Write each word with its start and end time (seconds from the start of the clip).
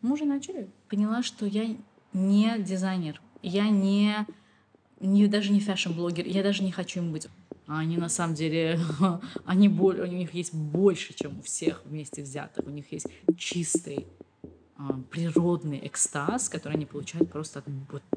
Мы 0.00 0.12
уже 0.12 0.24
начали. 0.24 0.70
Поняла, 0.88 1.22
что 1.22 1.46
я 1.46 1.76
не 2.12 2.58
дизайнер. 2.58 3.20
Я 3.42 3.68
не, 3.68 4.26
не 5.00 5.26
даже 5.26 5.52
не 5.52 5.60
fashion-блогер. 5.60 6.26
Я 6.26 6.42
даже 6.42 6.62
не 6.62 6.72
хочу 6.72 7.00
им 7.00 7.12
быть. 7.12 7.28
А 7.66 7.80
они 7.80 7.98
на 7.98 8.08
самом 8.08 8.34
деле, 8.34 8.78
они 9.44 9.68
более, 9.68 10.04
у 10.04 10.06
них 10.06 10.32
есть 10.32 10.54
больше, 10.54 11.14
чем 11.14 11.38
у 11.38 11.42
всех 11.42 11.82
вместе 11.84 12.22
взятых. 12.22 12.66
У 12.66 12.70
них 12.70 12.90
есть 12.92 13.06
чистый, 13.36 14.06
а, 14.76 14.98
природный 15.10 15.86
экстаз, 15.86 16.48
который 16.48 16.74
они 16.74 16.86
получают 16.86 17.30
просто 17.30 17.58
от, 17.58 17.66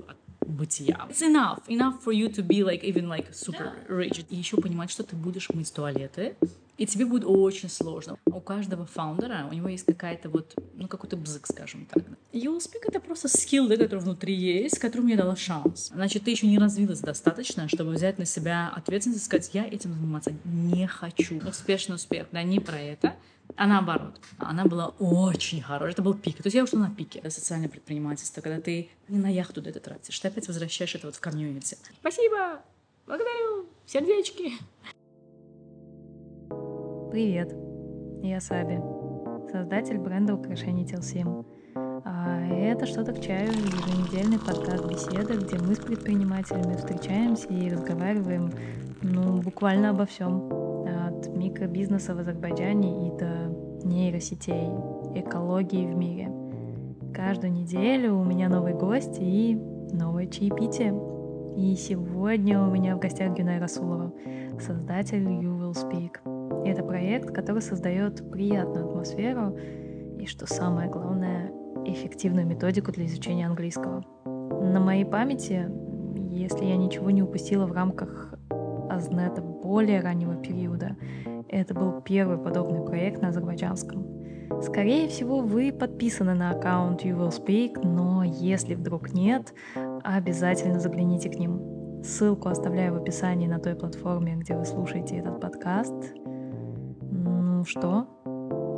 от 0.07 0.17
бытия. 0.47 1.07
It's 1.09 1.21
enough. 1.21 1.67
Enough 1.67 2.01
for 2.03 2.13
you 2.13 2.29
to 2.29 2.45
be 2.45 2.63
like 2.63 2.83
even 2.83 3.07
like 3.07 3.33
super 3.33 3.73
rich. 3.89 4.25
И 4.29 4.35
еще 4.35 4.57
понимать, 4.57 4.89
что 4.89 5.03
ты 5.03 5.15
будешь 5.15 5.49
мыть 5.49 5.73
туалеты, 5.73 6.35
и 6.77 6.85
тебе 6.85 7.05
будет 7.05 7.25
очень 7.25 7.69
сложно. 7.69 8.17
У 8.25 8.39
каждого 8.39 8.85
founder 8.85 9.33
а, 9.33 9.47
у 9.49 9.53
него 9.53 9.67
есть 9.67 9.85
какая-то 9.85 10.29
вот, 10.29 10.55
ну, 10.75 10.87
какой-то 10.87 11.17
бзык, 11.17 11.47
скажем 11.47 11.85
так. 11.85 12.03
Speak— 12.33 12.81
это 12.87 12.99
просто 12.99 13.27
скилл, 13.27 13.67
да, 13.67 13.75
который 13.75 13.99
внутри 13.99 14.35
есть, 14.35 14.79
который 14.79 15.01
мне 15.01 15.15
дала 15.15 15.35
шанс. 15.35 15.91
Значит, 15.93 16.23
ты 16.23 16.31
еще 16.31 16.47
не 16.47 16.57
развилась 16.57 16.99
достаточно, 16.99 17.67
чтобы 17.67 17.91
взять 17.91 18.19
на 18.19 18.25
себя 18.25 18.71
ответственность 18.75 19.23
и 19.23 19.25
сказать, 19.25 19.49
я 19.53 19.65
этим 19.65 19.93
заниматься 19.93 20.33
не 20.45 20.87
хочу. 20.87 21.39
Успешный 21.47 21.95
успех, 21.95 22.27
да, 22.31 22.43
не 22.43 22.59
про 22.59 22.79
это, 22.79 23.15
а 23.55 23.67
наоборот. 23.67 24.19
Она 24.37 24.65
была 24.65 24.87
очень 24.99 25.61
хорошая. 25.61 25.93
Это 25.93 26.01
был 26.01 26.13
пик. 26.13 26.37
То 26.37 26.43
есть 26.45 26.55
я 26.55 26.63
ушла 26.63 26.79
на 26.79 26.89
пике. 26.89 27.21
Социальное 27.29 27.69
предпринимательство, 27.69 28.41
когда 28.41 28.61
ты 28.61 28.89
не 29.07 29.17
на 29.17 29.27
яхту 29.27 29.61
это 29.61 29.79
тратишь, 29.79 30.19
ты 30.19 30.27
опять 30.27 30.47
возвращаешь 30.47 30.95
это 30.95 31.07
вот 31.07 31.15
в 31.15 31.19
комьюнити. 31.19 31.77
Спасибо! 31.99 32.61
Благодарю! 33.05 33.67
Сердечки! 33.85 34.53
Привет, 37.11 37.53
я 38.23 38.39
Саби, 38.39 38.79
создатель 39.51 39.97
бренда 39.97 40.33
украшений 40.33 40.85
Телсим. 40.85 41.45
А 41.75 42.39
это 42.47 42.85
«Что-то 42.85 43.11
к 43.11 43.19
чаю» 43.19 43.49
еженедельный 43.49 44.39
подкаст 44.39 44.87
беседы, 44.87 45.33
где 45.33 45.57
мы 45.57 45.75
с 45.75 45.79
предпринимателями 45.79 46.77
встречаемся 46.77 47.49
и 47.49 47.69
разговариваем 47.69 48.49
ну, 49.01 49.41
буквально 49.41 49.89
обо 49.89 50.05
всем. 50.05 50.49
От 51.09 51.27
микробизнеса 51.35 52.15
в 52.15 52.19
Азербайджане 52.19 53.09
и 53.09 53.17
до 53.17 53.85
нейросетей, 53.85 54.69
экологии 55.13 55.85
в 55.85 55.93
мире. 55.93 56.31
Каждую 57.13 57.51
неделю 57.51 58.15
у 58.15 58.23
меня 58.23 58.47
новый 58.47 58.73
гость 58.73 59.17
и 59.19 59.59
новое 59.91 60.27
чаепитие. 60.27 60.93
И 61.57 61.75
сегодня 61.75 62.61
у 62.61 62.71
меня 62.71 62.95
в 62.95 62.99
гостях 62.99 63.35
Гюнай 63.35 63.59
Расулова, 63.59 64.13
создатель 64.61 65.27
You 65.27 65.59
Will 65.59 65.73
Speak. 65.73 66.40
Это 66.65 66.83
проект, 66.83 67.31
который 67.31 67.61
создает 67.61 68.29
приятную 68.31 68.87
атмосферу 68.87 69.57
и, 70.19 70.25
что 70.25 70.45
самое 70.45 70.89
главное, 70.89 71.51
эффективную 71.85 72.45
методику 72.45 72.91
для 72.91 73.05
изучения 73.05 73.47
английского. 73.47 74.03
На 74.25 74.79
моей 74.79 75.05
памяти, 75.05 75.69
если 76.29 76.65
я 76.65 76.77
ничего 76.77 77.09
не 77.09 77.23
упустила 77.23 77.65
в 77.65 77.71
рамках 77.71 78.35
Азнета 78.89 79.41
более 79.41 80.01
раннего 80.01 80.35
периода, 80.35 80.95
это 81.47 81.73
был 81.73 82.01
первый 82.01 82.37
подобный 82.37 82.85
проект 82.85 83.21
на 83.21 83.29
азербайджанском. 83.29 84.05
Скорее 84.61 85.07
всего, 85.07 85.39
вы 85.39 85.71
подписаны 85.71 86.35
на 86.35 86.51
аккаунт 86.51 87.03
You 87.03 87.17
Will 87.17 87.29
Speak, 87.29 87.81
но 87.83 88.23
если 88.23 88.75
вдруг 88.75 89.13
нет, 89.13 89.53
обязательно 90.03 90.79
загляните 90.79 91.29
к 91.29 91.35
ним. 91.35 92.03
Ссылку 92.03 92.49
оставляю 92.49 92.93
в 92.93 92.97
описании 92.97 93.47
на 93.47 93.59
той 93.59 93.75
платформе, 93.75 94.35
где 94.35 94.55
вы 94.55 94.65
слушаете 94.65 95.17
этот 95.17 95.39
подкаст. 95.39 96.13
Ну 97.61 97.65
что, 97.65 98.07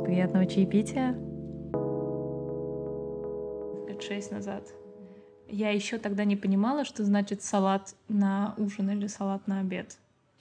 приятного 0.04 0.44
чаепития. 0.44 1.12
Лет 3.88 4.02
шесть 4.02 4.30
назад. 4.30 4.68
Я 5.48 5.70
еще 5.70 5.96
тогда 5.96 6.24
не 6.24 6.36
понимала, 6.36 6.84
что 6.84 7.02
значит 7.02 7.42
салат 7.42 7.94
на 8.08 8.54
ужин 8.58 8.90
или 8.90 9.06
салат 9.06 9.46
на 9.46 9.60
обед. 9.60 9.96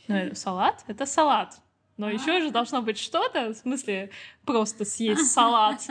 Ну, 0.10 0.36
салат— 0.36 0.84
это 0.88 1.06
салат. 1.06 1.62
Но 1.96 2.10
еще 2.10 2.42
же 2.42 2.52
должно 2.52 2.82
быть 2.82 2.98
что-то, 2.98 3.54
в 3.54 3.56
смысле 3.56 4.10
просто 4.46 4.84
съесть 4.84 5.32
салат. 5.32 5.82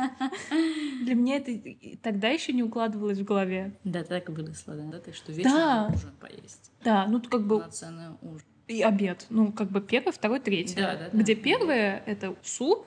Для 0.50 1.14
меня 1.14 1.38
это 1.38 1.58
тогда 2.02 2.28
еще 2.28 2.52
не 2.52 2.62
укладывалось 2.62 3.20
в 3.20 3.24
голове. 3.24 3.78
Да, 3.82 4.04
так 4.04 4.28
и 4.28 4.32
выросла, 4.32 4.74
да? 4.74 4.98
Ты 4.98 5.14
что, 5.14 5.32
вечером 5.32 5.54
да. 5.54 5.90
ужин 5.94 6.12
поесть? 6.20 6.70
Да, 6.84 7.06
ну 7.06 7.18
как 7.22 7.46
бы... 7.46 7.60
Полноценный 7.60 8.08
ужин 8.20 8.46
и 8.68 8.82
обед. 8.82 9.26
Ну, 9.30 9.52
как 9.52 9.68
бы 9.68 9.80
первый, 9.80 10.12
второй, 10.12 10.40
третий. 10.40 10.76
Да, 10.76 10.96
да, 10.96 11.08
Где 11.12 11.34
да. 11.34 11.42
первое— 11.42 12.02
это 12.06 12.34
суп 12.42 12.86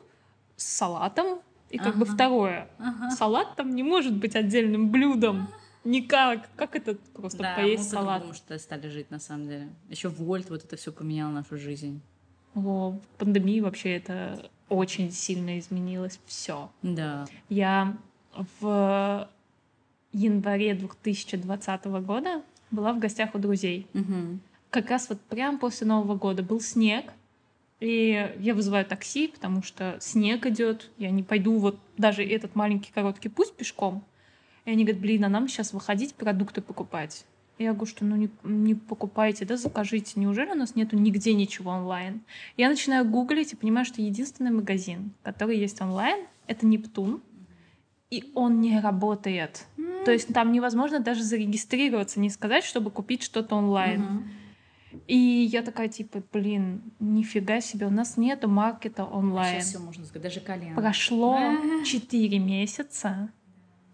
с 0.55 0.63
салатом, 0.63 1.39
и 1.69 1.77
как 1.77 1.95
ага. 1.95 1.99
бы 1.99 2.05
второе. 2.05 2.67
Ага. 2.77 3.11
Салат 3.11 3.55
там 3.55 3.75
не 3.75 3.83
может 3.83 4.15
быть 4.15 4.35
отдельным 4.35 4.89
блюдом. 4.89 5.49
Никак. 5.83 6.49
Как 6.55 6.75
это 6.75 6.95
просто 7.13 7.43
да, 7.43 7.55
поесть 7.55 7.83
мы 7.83 7.89
салат? 7.89 8.21
потому 8.21 8.33
что 8.33 8.57
стали 8.57 8.87
жить, 8.87 9.11
на 9.11 9.19
самом 9.19 9.47
деле. 9.47 9.69
Еще 9.89 10.09
Вольт 10.09 10.49
вот 10.49 10.63
это 10.63 10.77
все 10.77 10.91
поменяло 10.91 11.31
нашу 11.31 11.57
жизнь. 11.57 12.01
О, 12.55 12.97
пандемии 13.17 13.59
вообще 13.59 13.97
это 13.97 14.49
очень 14.69 15.11
сильно 15.11 15.59
изменилось 15.59 16.19
все. 16.25 16.71
Да. 16.81 17.25
Я 17.49 17.97
в 18.61 19.29
январе 20.13 20.73
2020 20.73 21.85
года 21.85 22.41
была 22.71 22.93
в 22.93 22.99
гостях 22.99 23.35
у 23.35 23.39
друзей. 23.39 23.87
Угу 23.93 24.39
как 24.75 24.89
раз 24.89 25.07
вот 25.07 25.21
прям 25.21 25.57
после 25.57 25.87
Нового 25.87 26.15
года 26.15 26.43
был 26.43 26.59
снег, 26.59 27.13
и 27.79 28.35
я 28.39 28.53
вызываю 28.53 28.85
такси, 28.85 29.29
потому 29.29 29.63
что 29.63 29.97
снег 30.01 30.45
идет, 30.47 30.91
я 30.97 31.11
не 31.11 31.23
пойду 31.23 31.57
вот 31.57 31.79
даже 31.97 32.25
этот 32.25 32.55
маленький 32.55 32.91
короткий 32.91 33.29
путь 33.29 33.53
пешком. 33.53 34.03
И 34.65 34.71
они 34.71 34.83
говорят, 34.83 35.01
блин, 35.01 35.23
а 35.23 35.29
нам 35.29 35.47
сейчас 35.47 35.71
выходить 35.71 36.13
продукты 36.15 36.61
покупать. 36.61 37.25
Я 37.57 37.71
говорю, 37.71 37.85
что 37.85 38.03
ну 38.03 38.17
не, 38.17 38.29
не 38.43 38.75
покупайте, 38.75 39.45
да, 39.45 39.55
закажите. 39.55 40.19
Неужели 40.19 40.51
у 40.51 40.55
нас 40.55 40.75
нету 40.75 40.97
нигде 40.97 41.33
ничего 41.33 41.71
онлайн? 41.71 42.21
Я 42.57 42.67
начинаю 42.67 43.05
гуглить 43.05 43.53
и 43.53 43.55
понимаю, 43.55 43.85
что 43.85 44.01
единственный 44.01 44.51
магазин, 44.51 45.11
который 45.23 45.57
есть 45.57 45.81
онлайн, 45.81 46.25
это 46.47 46.65
Нептун. 46.65 47.21
И 48.11 48.29
он 48.35 48.59
не 48.59 48.79
работает. 48.79 49.65
Mm. 49.77 50.03
То 50.03 50.11
есть 50.11 50.33
там 50.33 50.51
невозможно 50.51 50.99
даже 50.99 51.23
зарегистрироваться, 51.23 52.19
не 52.19 52.29
сказать, 52.29 52.65
чтобы 52.65 52.91
купить 52.91 53.23
что-то 53.23 53.55
онлайн. 53.55 54.01
Mm-hmm. 54.01 54.44
И 55.07 55.15
я 55.51 55.61
такая, 55.61 55.87
типа, 55.87 56.23
блин, 56.31 56.81
нифига 56.99 57.61
себе, 57.61 57.87
у 57.87 57.91
нас 57.91 58.17
нету 58.17 58.47
маркета 58.47 59.05
онлайн. 59.05 59.61
Сейчас 59.61 59.69
все 59.69 59.79
можно 59.79 60.05
сказать, 60.05 60.23
даже 60.23 60.39
колено. 60.39 60.75
Прошло 60.75 61.39
четыре 61.85 62.39
месяца, 62.39 63.29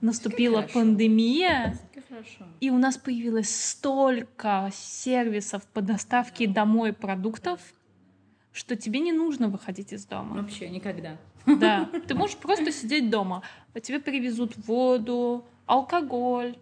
наступила 0.01 0.61
пандемия, 0.73 1.77
и 2.59 2.69
у 2.69 2.77
нас 2.77 2.97
появилось 2.97 3.53
столько 3.53 4.69
сервисов 4.73 5.63
по 5.67 5.81
доставке 5.81 6.47
домой 6.47 6.93
продуктов, 6.93 7.59
что 8.51 8.75
тебе 8.75 8.99
не 8.99 9.13
нужно 9.13 9.47
выходить 9.47 9.93
из 9.93 10.05
дома. 10.05 10.41
Вообще 10.41 10.69
никогда. 10.69 11.17
Да, 11.45 11.89
ты 12.07 12.13
можешь 12.15 12.37
просто 12.37 12.71
сидеть 12.71 13.09
дома, 13.09 13.43
а 13.73 13.79
тебе 13.79 13.99
привезут 13.99 14.57
воду, 14.67 15.45
алкоголь, 15.65 16.57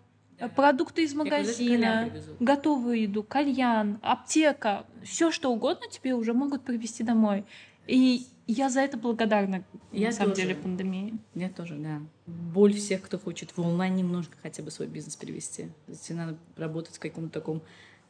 продукты 0.55 1.03
из 1.03 1.13
магазина, 1.13 2.09
готовую 2.39 3.01
еду, 3.01 3.23
кальян, 3.23 3.99
аптека, 4.01 4.85
все 5.03 5.31
что 5.31 5.51
угодно 5.51 5.87
тебе 5.89 6.13
уже 6.13 6.33
могут 6.33 6.63
привезти 6.63 7.03
домой. 7.03 7.45
И 7.87 8.27
я 8.47 8.69
за 8.69 8.81
это 8.81 8.97
благодарна, 8.97 9.63
я 9.91 10.07
на 10.07 10.11
самом 10.13 10.31
тоже. 10.31 10.41
деле, 10.41 10.55
пандемии. 10.55 11.17
Я 11.35 11.49
тоже, 11.49 11.75
да. 11.75 12.01
Боль 12.25 12.73
всех, 12.73 13.01
кто 13.01 13.17
хочет 13.17 13.55
в 13.55 13.61
онлайн 13.61 13.95
немножко 13.95 14.37
хотя 14.41 14.63
бы 14.63 14.71
свой 14.71 14.87
бизнес 14.87 15.15
перевести. 15.15 15.65
То 15.85 15.91
есть 15.91 16.09
надо 16.11 16.37
работать 16.55 16.95
в 16.95 16.99
каком-то 16.99 17.31
таком 17.31 17.61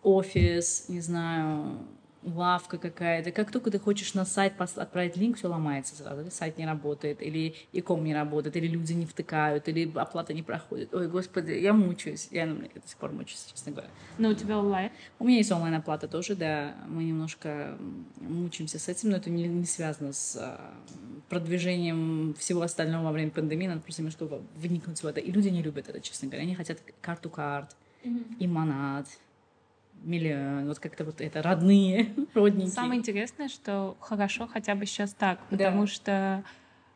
офис, 0.04 0.86
не 0.88 1.02
знаю, 1.02 1.80
лавка 2.24 2.78
какая-то. 2.78 3.32
Как 3.32 3.52
только 3.52 3.72
ты 3.72 3.80
хочешь 3.80 4.14
на 4.14 4.26
сайт 4.26 4.54
отправить 4.60 5.16
линк, 5.16 5.38
все 5.38 5.48
ломается 5.48 5.96
сразу. 5.96 6.22
Или 6.22 6.30
сайт 6.30 6.58
не 6.58 6.66
работает, 6.66 7.22
или 7.22 7.56
иком 7.72 8.04
не 8.04 8.14
работает, 8.14 8.56
или 8.58 8.68
люди 8.68 8.94
не 8.94 9.06
втыкают, 9.06 9.68
или 9.68 9.92
оплата 9.96 10.34
не 10.34 10.44
проходит. 10.44 10.94
Ой, 10.94 11.08
господи, 11.08 11.52
я 11.52 11.74
мучаюсь. 11.74 12.28
Я 12.32 12.46
ну, 12.46 12.56
до 12.56 12.88
сих 12.88 12.98
пор 12.98 13.12
мучаюсь, 13.12 13.46
честно 13.52 13.72
говоря. 13.72 13.90
Но 14.18 14.30
у 14.30 14.34
тебя 14.34 14.60
онлайн? 14.60 14.92
У 15.18 15.26
меня 15.26 15.38
есть 15.38 15.52
онлайн-оплата 15.52 16.08
тоже, 16.08 16.36
да. 16.36 16.76
Мы 16.88 17.06
немножко 17.06 17.78
мучаемся 18.20 18.80
с 18.80 18.90
этим, 18.90 19.12
но 19.12 19.18
это 19.18 19.30
не, 19.30 19.48
не 19.48 19.66
связано 19.66 20.12
с 20.12 20.36
а, 20.36 20.74
продвижением 21.30 22.36
всего 22.38 22.62
остального 22.62 23.06
во 23.06 23.12
время 23.12 23.32
пандемии. 23.32 23.68
Надо 23.68 23.82
просто 23.82 24.02
немножко 24.02 24.28
вникнуть 24.56 25.02
в 25.02 25.08
это. 25.08 25.20
И 25.20 25.32
люди 25.32 25.48
не 25.48 25.62
любят 25.62 25.88
это, 25.88 26.02
честно 26.02 26.28
говоря. 26.28 26.44
Они 26.44 26.56
хотят 26.56 26.80
карту-карт, 27.02 27.76
mm-hmm. 28.04 28.38
и 28.40 28.48
монат 28.48 29.08
миллион, 30.04 30.68
вот 30.68 30.80
как-то 30.80 31.04
вот 31.04 31.22
это 31.22 31.42
родные, 31.42 32.14
родненькие. 32.34 32.72
Самое 32.72 33.00
интересное, 33.00 33.48
что 33.48 33.98
хорошо 34.00 34.48
хотя 34.48 34.76
бы 34.76 34.86
сейчас 34.86 35.14
так, 35.14 35.40
потому 35.50 35.82
да. 35.82 35.88
что 35.88 36.44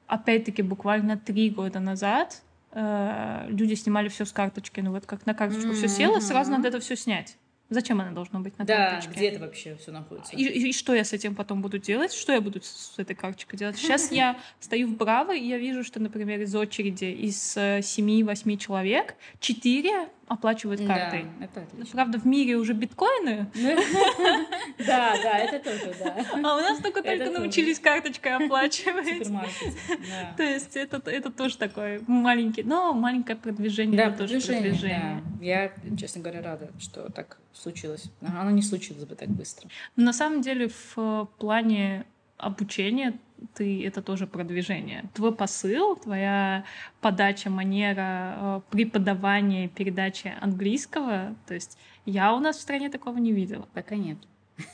опять-таки 0.08 0.62
буквально 0.62 1.18
три 1.18 1.50
года 1.50 1.80
назад 1.80 2.42
э, 2.72 3.46
люди 3.50 3.74
снимали 3.74 4.08
все 4.10 4.26
с 4.26 4.32
карточки, 4.32 4.80
ну 4.82 4.92
вот 4.92 5.06
как 5.06 5.26
на 5.26 5.34
карточку 5.34 5.72
mm-hmm. 5.72 5.74
все 5.74 5.88
село, 5.88 6.20
сразу 6.20 6.52
надо 6.52 6.68
это 6.68 6.80
все 6.80 6.96
снять. 6.96 7.38
Зачем 7.70 8.00
она 8.02 8.12
должна 8.12 8.40
быть 8.40 8.58
на 8.60 8.66
Да, 8.66 8.92
карточке? 8.92 9.16
где 9.16 9.30
это 9.30 9.40
вообще 9.40 9.76
все 9.78 9.92
находится? 9.92 10.36
И, 10.36 10.44
и 10.44 10.74
что 10.74 10.94
я 10.94 11.04
с 11.04 11.14
этим 11.14 11.34
потом 11.34 11.62
буду 11.62 11.80
делать? 11.80 12.14
Что 12.14 12.34
я 12.34 12.42
буду 12.42 12.62
с 12.62 12.94
этой 12.98 13.16
карточкой 13.16 13.58
делать? 13.58 13.78
Сейчас 13.78 14.12
я 14.12 14.38
стою 14.60 14.88
в 14.88 14.96
Браво, 14.96 15.34
и 15.36 15.44
я 15.44 15.58
вижу, 15.58 15.84
что, 15.84 16.00
например, 16.00 16.42
из 16.42 16.54
очереди 16.54 17.06
из 17.06 17.58
э, 17.58 17.80
7-8 17.80 18.58
человек 18.58 19.16
4 19.40 20.10
оплачивают 20.28 20.86
картой. 20.86 21.26
Да, 21.40 21.46
это 21.46 21.62
отлично. 21.62 21.92
Правда, 21.94 22.20
в 22.20 22.26
мире 22.26 22.56
уже 22.56 22.74
биткоины, 22.74 23.48
Да, 24.78 25.16
да, 25.22 25.38
это 25.40 25.60
тоже, 25.60 25.94
да. 26.00 26.26
а 26.34 26.58
у 26.58 26.62
нас 26.62 26.80
только-только 26.80 27.30
научились 27.30 27.80
карточкой 27.80 28.36
оплачивать. 28.36 29.28
То 30.38 30.44
есть 30.44 30.76
это, 30.76 31.00
тоже 31.32 31.58
такой 31.58 32.02
маленький, 32.08 32.64
но 32.64 32.94
маленькое 32.94 33.38
продвижение, 33.38 33.98
Да, 33.98 34.12
продвижение. 34.12 35.22
Я, 35.42 35.72
честно 35.98 36.22
говоря, 36.22 36.42
рада, 36.42 36.70
что 36.80 37.12
так 37.12 37.38
случилось. 37.54 38.06
Оно 38.22 38.52
не 38.52 38.62
случилось 38.62 39.06
бы 39.06 39.16
так 39.16 39.30
быстро. 39.30 39.70
На 39.96 40.14
самом 40.14 40.42
деле 40.42 40.70
в 40.96 41.30
плане 41.38 42.06
обучения 42.38 43.20
ты 43.56 43.86
это 43.86 44.02
тоже 44.02 44.28
продвижение. 44.28 45.10
Твой 45.14 45.34
посыл, 45.34 45.96
твоя 45.96 46.66
подача, 47.02 47.50
манера 47.50 48.36
э, 48.38 48.62
преподавания, 48.70 49.68
передачи 49.68 50.34
английского, 50.40 51.36
то 51.46 51.54
есть 51.54 51.78
я 52.06 52.34
у 52.34 52.40
нас 52.40 52.58
в 52.58 52.62
стране 52.62 52.90
такого 52.90 53.18
не 53.18 53.32
видела. 53.32 53.68
Пока 53.74 53.96
нет. 53.96 54.18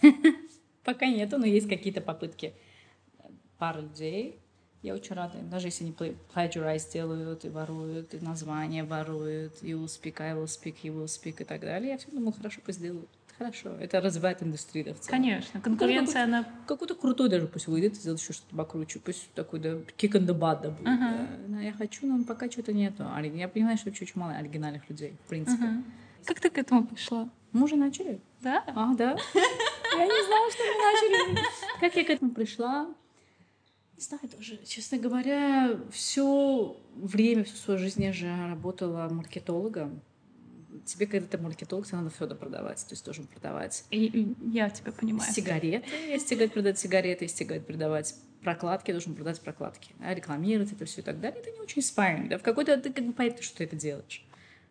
Пока 0.83 1.07
нету, 1.07 1.37
но 1.37 1.45
есть 1.45 1.67
какие-то 1.67 2.01
попытки. 2.01 2.53
Пара 3.57 3.81
людей. 3.81 4.39
Я 4.81 4.93
очень 4.93 5.15
рада. 5.15 5.39
Даже 5.39 5.67
если 5.67 5.83
они 5.83 5.93
pla- 5.93 6.15
plagiarize 6.33 6.91
делают 6.91 7.43
и 7.43 7.49
воруют, 7.49 8.13
и 8.13 8.19
названия 8.19 8.85
воруют, 8.85 9.61
you 9.61 9.83
will 9.83 9.87
speak, 9.87 10.21
I 10.21 10.33
will 10.33 10.45
speak, 10.45 10.77
he 10.81 10.89
will 10.89 11.05
speak 11.05 11.41
и 11.41 11.43
так 11.43 11.61
далее. 11.61 11.91
Я 11.91 11.97
все 11.97 12.09
думаю, 12.11 12.31
хорошо, 12.31 12.61
пусть 12.65 12.81
делают. 12.81 13.09
Хорошо. 13.39 13.69
Это 13.79 14.01
развивает 14.01 14.43
индустрию 14.43 14.87
да, 14.87 14.93
в 14.93 14.99
целом. 14.99 15.23
Конечно, 15.23 15.61
конкуренция, 15.61 16.25
она... 16.25 16.45
Какой-то 16.67 16.93
крутой 16.93 17.29
даже 17.29 17.47
пусть 17.47 17.67
выйдет 17.67 17.95
сделает 17.95 18.19
еще 18.19 18.33
что-то 18.33 18.53
покруче. 18.53 18.99
Пусть 18.99 19.31
такой, 19.33 19.61
да, 19.61 19.69
kick 19.97 20.11
in 20.11 20.27
the 20.27 20.37
butt, 20.37 20.61
да, 20.61 20.71
будет. 20.71 20.87
Ага. 20.87 21.27
Да. 21.47 21.61
Я 21.61 21.71
хочу, 21.71 22.05
но 22.05 22.21
пока 22.25 22.51
что-то 22.51 22.73
нету. 22.73 23.05
Я 23.33 23.47
понимаю, 23.47 23.77
что 23.77 23.87
вообще 23.87 24.03
очень 24.03 24.19
мало 24.19 24.33
оригинальных 24.33 24.89
людей, 24.89 25.15
в 25.25 25.29
принципе. 25.29 25.63
Мгм. 25.63 25.85
Как 26.25 26.41
ты 26.41 26.49
к 26.49 26.57
этому 26.57 26.85
пришла? 26.85 27.29
Мы 27.53 27.63
уже 27.63 27.77
начали. 27.77 28.19
Да? 28.41 28.61
А, 28.67 28.93
да? 28.93 29.17
Я 29.33 30.05
не 30.05 30.25
знала, 30.25 30.51
что 30.51 30.63
мы 30.63 30.75
начали. 31.23 31.45
Как 31.79 31.95
я 31.95 32.03
к 32.03 32.09
этому 32.09 32.31
пришла? 32.31 32.87
Не 33.95 34.03
знаю 34.03 34.27
тоже. 34.29 34.59
Честно 34.65 34.97
говоря, 34.97 35.79
все 35.91 36.75
время, 36.93 37.45
всю 37.45 37.55
свою 37.55 37.79
жизнь 37.79 38.03
я 38.03 38.11
же 38.11 38.27
работала 38.49 39.07
маркетологом. 39.09 40.01
Тебе, 40.89 41.05
когда 41.05 41.27
ты 41.27 41.37
маркетолог, 41.37 41.85
тебе 41.85 41.97
надо 41.99 42.09
все 42.09 42.27
продавать. 42.27 42.79
То 42.85 42.93
есть 42.93 43.05
должен 43.05 43.27
продавать 43.27 43.85
И, 43.91 44.05
и 44.05 44.35
я 44.51 44.69
тебя 44.71 44.91
понимаю. 44.91 45.31
сигареты, 45.31 45.85
если 46.07 46.25
тебе 46.29 46.35
говорят 46.37 46.53
продать 46.53 46.79
сигареты, 46.79 47.25
если 47.25 47.37
тебе 47.37 47.45
говорят 47.47 47.67
продавать 47.67 48.15
прокладки, 48.43 48.91
должен 48.91 49.13
продать 49.13 49.39
прокладки. 49.39 49.91
Да, 49.99 50.13
рекламировать 50.13 50.71
это 50.71 50.85
все 50.85 51.01
и 51.01 51.03
так 51.03 51.19
далее. 51.21 51.41
Это 51.41 51.51
не 51.51 51.59
очень 51.59 51.81
inspiring. 51.81 52.27
Да? 52.27 52.37
В 52.39 52.41
какой-то 52.41 52.75
ты 52.77 52.91
как 52.91 53.05
бы 53.05 53.13
понимаешь, 53.13 53.43
что 53.43 53.57
ты 53.57 53.65
это 53.65 53.75
делаешь. 53.75 54.25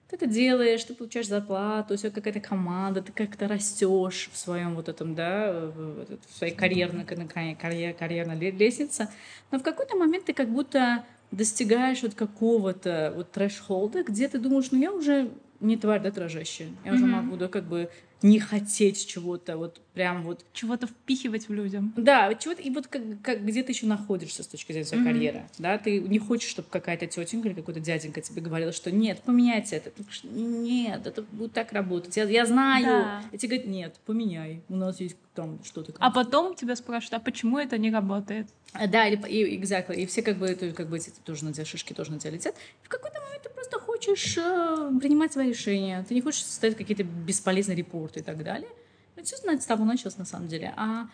Ты 0.09 0.17
это 0.17 0.26
делаешь, 0.26 0.82
ты 0.85 0.94
получаешь 0.94 1.29
зарплату, 1.29 1.97
все 1.97 2.11
какая-то 2.11 2.41
команда, 2.41 3.03
ты 3.03 3.12
как-то 3.12 3.47
растешь 3.47 4.31
в 4.32 4.38
своем 4.38 4.75
вот 4.75 4.88
этом, 4.88 5.14
да, 5.14 5.53
в, 5.53 6.06
своей 6.35 6.55
карьерной, 6.55 7.05
карьер, 7.05 7.56
карьер, 7.56 7.94
карьерной 7.94 8.37
ле- 8.37 8.50
лестнице. 8.50 9.09
Но 9.50 9.59
в 9.59 9.62
какой-то 9.62 9.97
момент 9.97 10.25
ты 10.25 10.32
как 10.32 10.49
будто 10.49 11.05
достигаешь 11.31 12.03
вот 12.03 12.14
какого-то 12.14 13.12
вот 13.14 13.32
трэш-холда, 13.32 14.03
где 14.03 14.29
ты 14.29 14.38
думаешь, 14.38 14.71
ну 14.71 14.81
я 14.81 14.93
уже 14.93 15.31
не 15.61 15.77
тварь, 15.77 16.01
да, 16.01 16.11
дрожащая. 16.11 16.69
Я 16.85 16.93
уже 16.95 17.05
Мгм. 17.05 17.13
могу, 17.15 17.37
да, 17.37 17.49
как 17.49 17.65
бы 17.65 17.91
не 18.23 18.41
хотеть 18.41 19.06
чего-то, 19.06 19.56
вот 19.56 19.81
прям 19.94 20.23
вот 20.23 20.44
Чего-то 20.53 20.87
впихивать 20.87 21.49
в 21.49 21.53
людям. 21.55 21.93
да, 21.97 22.35
чего-то, 22.35 22.62
и 22.62 22.70
вот 22.70 22.87
как, 22.87 23.03
как- 23.23 23.44
где 23.44 23.62
ты 23.62 23.73
еще 23.73 23.87
находишься 23.87 24.43
с 24.43 24.47
точки 24.47 24.73
зрения 24.73 24.87
своей 24.87 25.03
Мгм. 25.03 25.12
карьеры, 25.12 25.49
да, 25.59 25.79
ты 25.79 26.00
не 26.00 26.19
хочешь, 26.19 26.49
чтобы 26.50 26.69
какая-то 26.69 27.06
тетенька 27.06 27.49
или 27.49 27.55
какой-то 27.55 27.81
дяденька 27.81 28.20
тебе 28.20 28.43
говорил, 28.43 28.73
что 28.73 28.91
нет, 28.91 29.20
поменяйте 29.25 29.76
это, 29.76 29.91
Ты 29.91 30.03
говоришь, 30.03 30.23
нет, 30.25 31.06
это 31.06 31.23
будет 31.23 31.53
так 31.53 31.73
работать, 31.73 32.17
я, 32.17 32.25
я 32.25 32.44
знаю, 32.47 32.85
Да. 33.05 33.23
и 33.32 33.38
тебе 33.38 33.56
говорят, 33.59 33.73
нет, 33.73 33.94
поменяй, 34.06 34.62
у 34.69 34.76
нас 34.76 35.00
есть 35.00 35.17
там 35.35 35.61
что-то. 35.64 35.93
А 36.00 36.11
потом 36.11 36.55
тебя 36.56 36.75
спрашивают, 36.76 37.14
а 37.14 37.25
почему 37.25 37.59
это 37.59 37.79
не 37.79 37.91
работает? 37.93 38.49
А, 38.73 38.87
Да, 38.87 39.06
или, 39.06 39.17
и, 39.29 39.56
exactly, 39.61 39.94
и 39.97 40.06
все 40.06 40.23
как 40.23 40.37
бы, 40.38 40.47
это, 40.47 40.73
как 40.73 40.88
бы 40.88 40.99
тоже 41.25 41.44
на 41.44 41.53
тебя 41.53 41.64
шишки 41.64 41.93
тоже 41.93 42.11
на 42.12 42.19
тебя 42.19 42.32
летят. 42.32 42.55
И 42.82 42.87
в 42.87 42.88
какой-то 42.88 43.21
момент 43.21 43.43
ты 43.44 43.49
просто 43.50 43.79
хочешь 43.79 44.37
э, 44.37 44.91
принимать 45.00 45.32
свои 45.32 45.49
решения, 45.50 46.05
ты 46.09 46.14
не 46.14 46.21
хочешь 46.21 46.43
ставить 46.44 46.76
какие-то 46.76 47.05
бесполезные 47.05 47.76
репорты 47.76 48.08
и 48.17 48.23
так 48.23 48.43
далее. 48.43 48.71
Это 49.17 49.27
все 49.27 49.37
с 49.37 49.65
того 49.65 49.85
началось 49.85 50.17
на 50.17 50.25
самом 50.25 50.49
деле. 50.49 50.73
А 50.77 51.09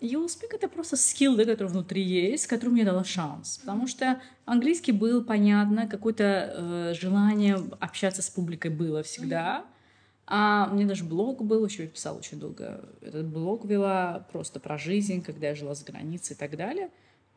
You 0.00 0.26
Speak— 0.26 0.50
это 0.52 0.68
просто 0.68 0.96
скилл, 0.96 1.36
да, 1.36 1.44
который 1.44 1.68
внутри 1.68 2.02
есть, 2.02 2.46
который 2.46 2.70
мне 2.70 2.84
дала 2.84 3.04
шанс. 3.04 3.58
Потому 3.58 3.86
что 3.86 4.20
английский 4.44 4.92
был, 4.92 5.24
понятно, 5.24 5.86
какое-то 5.86 6.24
э, 6.24 6.94
желание 6.94 7.56
общаться 7.80 8.22
с 8.22 8.28
публикой 8.28 8.70
было 8.70 9.02
всегда. 9.02 9.64
А 10.26 10.68
у 10.70 10.74
меня 10.74 10.86
даже 10.86 11.04
блог 11.04 11.42
был, 11.44 11.64
еще 11.64 11.84
я 11.84 11.88
писала 11.88 12.18
очень 12.18 12.38
долго. 12.38 12.88
Этот 13.02 13.26
блог 13.26 13.64
вела 13.64 14.26
просто 14.32 14.58
про 14.58 14.78
жизнь, 14.78 15.22
когда 15.22 15.48
я 15.48 15.54
жила 15.54 15.74
за 15.74 15.84
границей 15.84 16.34
и 16.34 16.38
так 16.38 16.56
далее. 16.56 16.90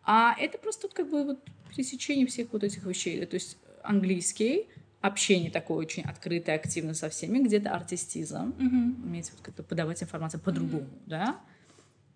А 0.04 0.36
это 0.40 0.58
просто 0.58 0.88
вот 0.88 0.94
как 0.94 1.10
бы 1.10 1.24
вот 1.24 1.40
пересечение 1.70 2.26
всех 2.28 2.48
вот 2.54 2.64
этих 2.64 2.86
вещей. 2.86 3.26
То 3.26 3.36
есть 3.36 3.58
английский, 3.84 4.68
общение 5.02 5.52
такое 5.52 5.78
очень 5.78 6.04
открытое, 6.04 6.56
активно 6.56 6.94
со 6.94 7.10
всеми, 7.10 7.40
где-то 7.40 7.72
артистизм, 7.72 8.54
уметь 9.04 9.32
вот 9.32 9.42
как-то 9.42 9.64
подавать 9.64 10.02
информацию 10.04 10.40
по-другому, 10.42 10.90
да. 11.06 11.40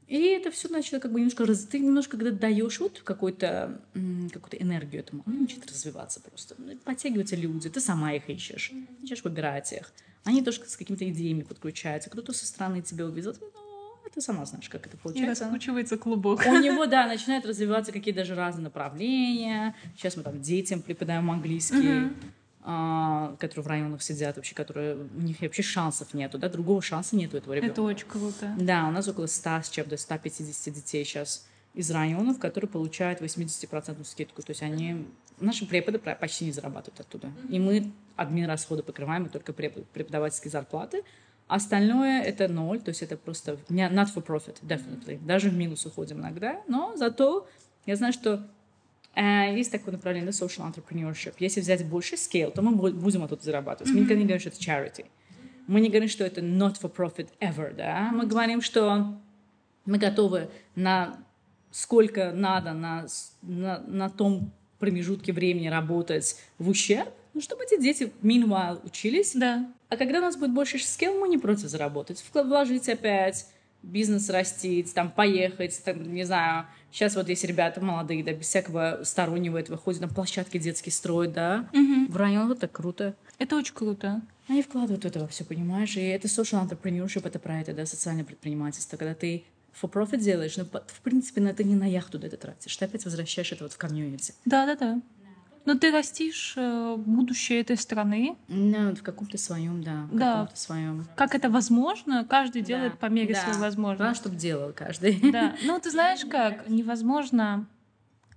И 0.07 0.17
это 0.25 0.51
все 0.51 0.67
начало 0.67 0.99
как 0.99 1.13
бы 1.13 1.19
немножко 1.19 1.45
раз... 1.45 1.59
Ты 1.63 1.79
немножко, 1.79 2.17
когда 2.17 2.31
даешь 2.31 2.81
вот 2.81 2.99
какую-то 2.99 3.81
м, 3.93 4.29
какую-то 4.29 4.57
энергию 4.57 5.01
этому, 5.01 5.23
оно 5.25 5.39
начинает 5.39 5.69
развиваться 5.71 6.19
просто. 6.19 6.55
Ну, 6.57 6.75
Подтягиваются 6.79 7.37
люди, 7.37 7.69
ты 7.69 7.79
сама 7.79 8.11
их 8.13 8.29
ищешь, 8.29 8.73
начинаешь 8.99 9.23
выбирать 9.23 9.71
их. 9.71 9.93
Они 10.25 10.41
тоже 10.43 10.61
с 10.67 10.75
какими-то 10.75 11.09
идеями 11.09 11.43
подключаются. 11.43 12.09
Кто-то 12.09 12.33
со 12.33 12.45
стороны 12.45 12.81
тебя 12.81 13.05
увидел, 13.05 13.31
ты, 13.33 13.39
ну, 13.41 14.09
ты 14.13 14.19
сама 14.19 14.43
знаешь, 14.43 14.67
как 14.67 14.85
это 14.85 14.97
И 14.97 14.99
получается. 14.99 15.45
раскручивается 15.45 15.97
клубок. 15.97 16.45
У 16.45 16.57
него, 16.57 16.85
да, 16.87 17.07
начинают 17.07 17.45
развиваться 17.45 17.93
какие-то 17.93 18.19
даже 18.19 18.35
разные 18.35 18.65
направления. 18.65 19.75
Сейчас 19.95 20.17
мы 20.17 20.23
там 20.23 20.41
детям 20.41 20.81
преподаем 20.81 21.31
английский, 21.31 21.77
Мгм. 22.01 22.15
А, 22.63 23.35
которые 23.39 23.63
в 23.63 23.67
районах 23.67 24.03
сидят 24.03 24.35
вообще, 24.35 24.53
которые 24.53 24.95
у 24.95 25.21
них 25.21 25.41
вообще 25.41 25.63
шансов 25.63 26.13
нету, 26.13 26.37
да, 26.37 26.49
другого 26.49 26.81
шанса 26.81 27.15
нету 27.15 27.37
этого 27.37 27.53
ребенка. 27.53 27.73
Это 27.73 27.81
очень 27.81 28.07
круто. 28.07 28.53
Да, 28.59 28.87
у 28.87 28.91
нас 28.91 29.07
около 29.07 29.25
100 29.25 29.49
с 29.63 29.69
чем-то, 29.69 29.97
150 29.97 30.73
детей 30.73 31.03
сейчас 31.03 31.47
из 31.73 31.89
районов, 31.89 32.37
которые 32.37 32.69
получают 32.69 33.21
80% 33.21 34.03
скидку. 34.03 34.41
То 34.41 34.51
есть 34.51 34.61
они... 34.61 35.07
Наши 35.39 35.65
преподы 35.65 35.97
почти 35.97 36.45
не 36.45 36.51
зарабатывают 36.51 36.99
оттуда. 36.99 37.31
И 37.49 37.57
мы 37.57 37.91
админ 38.15 38.45
расходы 38.45 38.83
покрываем, 38.83 39.25
и 39.25 39.29
только 39.29 39.53
препод- 39.53 39.85
преподавательские 39.91 40.51
зарплаты. 40.51 41.03
Остальное 41.47 42.21
это 42.21 42.47
ноль, 42.47 42.79
то 42.79 42.89
есть 42.89 43.01
это 43.01 43.17
просто 43.17 43.57
not 43.69 44.07
for 44.13 44.23
profit, 44.25 44.57
definitely. 44.61 45.19
Даже 45.25 45.49
в 45.49 45.55
минус 45.55 45.85
уходим 45.85 46.19
иногда, 46.19 46.61
но 46.67 46.95
зато 46.95 47.47
я 47.85 47.95
знаю, 47.95 48.13
что 48.13 48.47
есть 49.15 49.71
такое 49.71 49.93
направление, 49.93 50.31
да, 50.31 50.45
social 50.45 50.71
entrepreneurship. 50.71 51.35
Если 51.39 51.61
взять 51.61 51.85
больше 51.85 52.15
scale, 52.15 52.51
то 52.51 52.61
мы 52.61 52.71
бу- 52.71 52.93
будем 52.93 53.23
оттуда 53.23 53.43
зарабатывать. 53.43 53.93
Мы 53.93 54.01
никогда 54.01 54.15
не 54.15 54.23
говорим, 54.23 54.39
что 54.39 54.49
это 54.49 54.59
charity. 54.59 55.05
Мы 55.67 55.81
не 55.81 55.89
говорим, 55.89 56.09
что 56.09 56.23
это 56.23 56.41
not 56.41 56.81
for 56.81 56.93
profit 56.93 57.29
ever, 57.39 57.73
да. 57.75 58.09
Мы 58.13 58.25
говорим, 58.25 58.61
что 58.61 59.19
мы 59.85 59.97
готовы 59.97 60.49
на 60.75 61.17
сколько 61.71 62.31
надо 62.31 62.73
на, 62.73 63.07
на, 63.41 63.79
на 63.79 64.09
том 64.09 64.51
промежутке 64.79 65.31
времени 65.31 65.67
работать 65.67 66.37
в 66.57 66.69
ущерб, 66.69 67.09
ну, 67.33 67.41
чтобы 67.41 67.63
эти 67.63 67.81
дети 67.81 68.11
meanwhile 68.21 68.83
учились. 68.83 69.33
Да. 69.33 69.71
А 69.89 69.97
когда 69.97 70.19
у 70.19 70.21
нас 70.21 70.35
будет 70.35 70.53
больше 70.53 70.79
скилл, 70.79 71.19
мы 71.19 71.27
не 71.29 71.37
против 71.37 71.67
заработать. 71.67 72.23
Вложить 72.33 72.89
опять, 72.89 73.47
бизнес 73.83 74.29
растить, 74.29 74.93
там, 74.93 75.11
поехать, 75.11 75.81
там, 75.83 76.13
не 76.13 76.23
знаю. 76.23 76.65
Сейчас 76.91 77.15
вот 77.15 77.29
есть 77.29 77.43
ребята 77.43 77.81
молодые, 77.81 78.23
да, 78.23 78.33
без 78.33 78.47
всякого 78.47 78.99
стороннего 79.03 79.57
этого 79.57 79.77
ходят 79.77 80.01
на 80.01 80.07
площадки 80.07 80.57
детские 80.57 80.93
строят, 80.93 81.33
да. 81.33 81.69
В 82.09 82.17
район 82.17 82.51
это 82.51 82.67
круто. 82.67 83.15
Это 83.39 83.55
очень 83.55 83.73
круто. 83.73 84.21
Они 84.47 84.61
вкладывают 84.61 85.03
в 85.03 85.07
это 85.07 85.27
все, 85.27 85.45
понимаешь? 85.45 85.95
И 85.95 86.01
это 86.01 86.27
social 86.27 86.67
entrepreneurship, 86.67 87.25
это 87.25 87.39
про 87.39 87.61
это, 87.61 87.73
да, 87.73 87.85
социальное 87.85 88.25
предпринимательство. 88.25 88.97
Когда 88.97 89.13
ты 89.15 89.43
for 89.79 89.89
profit 89.89 90.19
делаешь, 90.19 90.57
но 90.57 90.65
в 90.65 91.01
принципе 91.01 91.41
на 91.41 91.49
это 91.49 91.63
не 91.63 91.75
на 91.75 91.85
яхту 91.85 92.19
да, 92.19 92.27
это 92.27 92.37
тратишь. 92.37 92.75
Ты 92.75 92.85
опять 92.85 93.05
возвращаешь 93.05 93.51
это 93.51 93.63
вот 93.63 93.73
в 93.73 93.77
комьюнити. 93.77 94.33
Да-да-да. 94.45 95.01
Но 95.65 95.75
ты 95.77 95.91
растишь 95.91 96.53
э, 96.57 96.95
будущее 96.97 97.61
этой 97.61 97.77
страны. 97.77 98.35
Ну, 98.47 98.95
в 98.95 99.03
каком-то 99.03 99.37
своем, 99.37 99.83
да, 99.83 100.07
в 100.11 100.15
Да. 100.17 100.31
каком-то 100.33 100.57
своем. 100.59 101.05
Как 101.15 101.35
это 101.35 101.49
возможно, 101.49 102.25
каждый 102.25 102.61
делает 102.63 102.93
Да, 102.93 102.97
по 102.97 103.05
мере 103.11 103.33
да. 103.33 103.39
своей 103.41 103.57
Главное, 103.57 103.67
возможности. 103.69 104.21
чтобы 104.21 104.35
делал 104.37 104.73
каждый. 104.73 105.31
Да. 105.31 105.55
Ну, 105.63 105.79
ты 105.79 105.91
знаешь 105.91 106.21
как? 106.25 106.67
Невозможно 106.67 107.67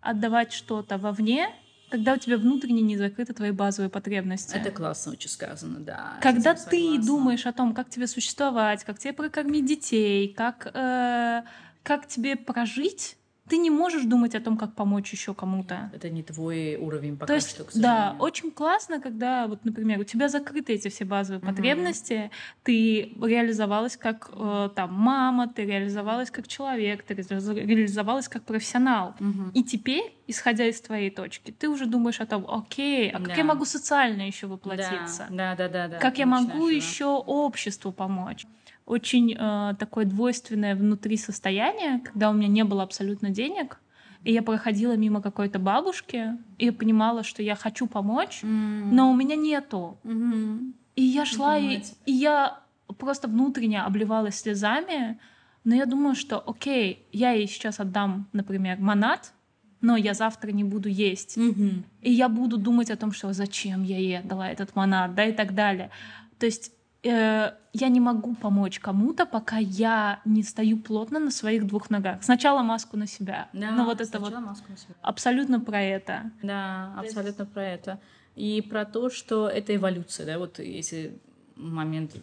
отдавать 0.00 0.52
что-то 0.52 0.98
вовне 0.98 1.48
когда 1.90 2.14
у 2.14 2.16
тебя 2.16 2.38
внутренне 2.38 2.80
не 2.82 2.96
закрыты 2.96 3.34
твои 3.34 3.52
базовые 3.52 3.88
потребности. 3.88 4.56
Это 4.56 4.72
классно 4.72 5.12
очень 5.12 5.30
сказано, 5.30 5.78
да. 5.78 6.14
Когда 6.20 6.54
ты 6.54 6.60
согласна. 6.80 7.06
думаешь 7.06 7.46
о 7.46 7.52
том, 7.52 7.72
как 7.72 7.88
тебе 7.88 8.08
существовать, 8.08 8.82
как 8.82 8.98
тебе 8.98 9.12
прокормить 9.12 9.64
детей, 9.64 10.34
как, 10.34 10.72
э, 10.74 11.42
как 11.84 12.08
тебе 12.08 12.34
прожить, 12.34 13.16
ты 13.48 13.58
не 13.58 13.70
можешь 13.70 14.04
думать 14.04 14.34
о 14.34 14.40
том, 14.40 14.56
как 14.56 14.74
помочь 14.74 15.12
еще 15.12 15.34
кому-то. 15.34 15.90
Это 15.94 16.08
не 16.08 16.22
твой 16.22 16.76
уровень 16.76 17.16
пока 17.16 17.26
То 17.26 17.34
есть, 17.34 17.50
что, 17.50 17.64
к 17.64 17.72
да, 17.74 18.16
очень 18.18 18.50
классно, 18.50 19.00
когда, 19.00 19.46
вот, 19.46 19.64
например, 19.66 20.00
у 20.00 20.04
тебя 20.04 20.28
закрыты 20.28 20.72
эти 20.72 20.88
все 20.88 21.04
базовые 21.04 21.40
Мгм. 21.42 21.48
потребности, 21.54 22.30
ты 22.62 23.12
реализовалась 23.20 23.98
как 23.98 24.30
э, 24.32 24.70
там 24.74 24.94
мама, 24.94 25.46
ты 25.48 25.66
реализовалась 25.66 26.30
как 26.30 26.48
человек, 26.48 27.02
ты 27.02 27.12
реализо- 27.14 27.54
реализовалась 27.54 28.28
как 28.28 28.44
профессионал. 28.44 29.14
Мгм. 29.20 29.50
И 29.50 29.62
теперь, 29.62 30.16
исходя 30.26 30.66
из 30.66 30.80
твоей 30.80 31.10
точки, 31.10 31.50
ты 31.50 31.68
уже 31.68 31.84
думаешь 31.84 32.20
о 32.20 32.26
том, 32.26 32.46
окей, 32.48 33.10
а 33.10 33.18
как 33.18 33.28
Да. 33.28 33.34
я 33.34 33.44
могу 33.44 33.66
социально 33.66 34.22
еще 34.26 34.46
воплотиться? 34.46 35.26
Да, 35.30 35.54
да, 35.54 35.68
да, 35.68 35.88
да. 35.88 35.98
как 35.98 36.18
я 36.18 36.24
могу 36.26 36.68
еще 36.68 37.04
обществу 37.26 37.92
помочь? 37.92 38.46
Очень 38.86 39.34
э, 39.38 39.74
такое 39.78 40.04
двойственное 40.04 40.76
внутри 40.76 41.16
состояние, 41.16 42.00
когда 42.00 42.30
у 42.30 42.34
меня 42.34 42.48
не 42.48 42.64
было 42.64 42.82
абсолютно 42.82 43.30
денег, 43.30 43.80
и 44.24 44.32
я 44.32 44.42
проходила 44.42 44.96
мимо 44.96 45.22
какой-то 45.22 45.58
бабушки, 45.58 46.36
и 46.58 46.66
я 46.66 46.72
понимала, 46.72 47.22
что 47.22 47.42
я 47.42 47.54
хочу 47.54 47.86
помочь, 47.86 48.40
М. 48.42 48.94
но 48.94 49.10
у 49.10 49.14
меня 49.14 49.36
нету. 49.36 49.98
Мгм. 50.04 50.74
И 50.96 51.02
я 51.02 51.24
шла, 51.24 51.56
и, 51.58 51.82
и 52.06 52.12
я 52.12 52.60
просто 52.98 53.26
внутренне 53.28 53.82
обливалась 53.82 54.36
слезами, 54.36 55.18
но 55.64 55.74
я 55.74 55.86
думаю, 55.86 56.14
что 56.14 56.38
окей, 56.38 57.06
я 57.12 57.32
ей 57.32 57.48
сейчас 57.48 57.80
отдам, 57.80 58.28
например, 58.32 58.78
манат, 58.80 59.32
но 59.80 59.96
я 59.96 60.14
завтра 60.14 60.50
не 60.52 60.64
буду 60.64 60.88
есть. 60.88 61.36
Мгм. 61.36 61.84
И 62.02 62.12
я 62.12 62.28
буду 62.28 62.58
думать 62.58 62.90
о 62.90 62.96
том, 62.96 63.12
что 63.12 63.32
зачем 63.32 63.82
я 63.82 63.98
ей 63.98 64.18
отдала 64.18 64.48
этот 64.48 64.76
манат, 64.76 65.14
да, 65.14 65.24
и 65.24 65.32
так 65.32 65.54
далее. 65.54 65.90
То 66.38 66.46
есть 66.46 66.72
я 67.04 67.88
не 67.88 68.00
могу 68.00 68.34
помочь 68.34 68.80
кому-то, 68.80 69.26
пока 69.26 69.58
я 69.58 70.20
не 70.24 70.42
стою 70.42 70.78
плотно 70.78 71.20
на 71.20 71.30
своих 71.30 71.66
двух 71.66 71.90
ногах. 71.90 72.22
Сначала 72.22 72.62
маску 72.62 72.96
на 72.96 73.06
себя. 73.06 73.48
Да, 73.52 73.72
но 73.72 73.84
вот 73.84 74.00
это 74.00 74.18
вот 74.18 74.28
сначала 74.28 74.46
маску 74.46 74.70
на 74.70 74.76
себя. 74.76 74.94
абсолютно 75.02 75.60
про 75.60 75.82
это. 75.82 76.30
Да, 76.42 76.94
абсолютно 76.98 77.46
про 77.46 77.64
это. 77.64 78.00
И 78.36 78.62
про 78.62 78.84
то, 78.84 79.10
что 79.10 79.48
это 79.48 79.76
эволюция, 79.76 80.26
да, 80.26 80.38
вот 80.38 80.58
если 80.58 81.18
момент 81.56 82.16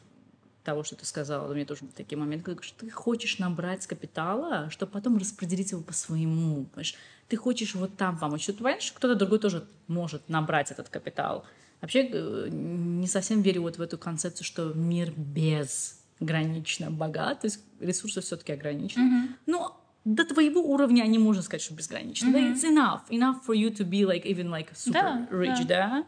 того, 0.63 0.83
что 0.83 0.95
ты 0.95 1.05
сказала, 1.05 1.49
у 1.49 1.55
меня 1.55 1.65
тоже 1.65 1.81
были 1.81 1.93
такие 1.93 2.17
моменты, 2.17 2.55
что 2.61 2.79
ты 2.79 2.89
хочешь 2.89 3.39
набрать 3.39 3.85
капитала, 3.87 4.69
чтобы 4.69 4.91
потом 4.91 5.17
распределить 5.17 5.71
его 5.71 5.81
по 5.81 5.93
своему, 5.93 6.65
понимаешь? 6.65 6.95
Ты 7.27 7.37
хочешь 7.37 7.75
вот 7.75 7.95
там 7.97 8.17
помочь. 8.17 8.45
Ты 8.45 8.53
понимаешь, 8.53 8.91
кто-то 8.91 9.15
другой 9.15 9.39
тоже 9.39 9.65
может 9.87 10.27
набрать 10.27 10.71
этот 10.71 10.89
капитал. 10.89 11.45
Вообще 11.81 12.07
э, 12.11 12.47
не 12.51 13.07
совсем 13.07 13.41
верю 13.41 13.63
вот 13.63 13.77
в 13.77 13.81
эту 13.81 13.97
концепцию, 13.97 14.45
что 14.45 14.73
мир 14.73 15.11
безгранично 15.15 16.91
богат, 16.91 17.41
то 17.41 17.47
есть 17.47 17.59
ресурсы 17.79 18.21
все-таки 18.21 18.53
ограничены. 18.53 19.29
Но 19.47 19.77
до 20.05 20.25
твоего 20.25 20.61
уровня 20.61 21.03
они 21.03 21.19
можно 21.19 21.41
сказать, 21.41 21.61
что 21.61 21.73
безграничны. 21.73 22.31
Да, 22.31 22.39
It's 22.39 22.63
enough. 22.63 23.01
Enough 23.09 23.45
for 23.47 23.55
you 23.55 23.69
to 23.71 23.83
be 23.83 24.05
like 24.05 24.25
even 24.25 24.49
like 24.49 24.69
super 24.75 24.93
Да, 24.93 25.27
rich, 25.31 25.65
да. 25.67 26.05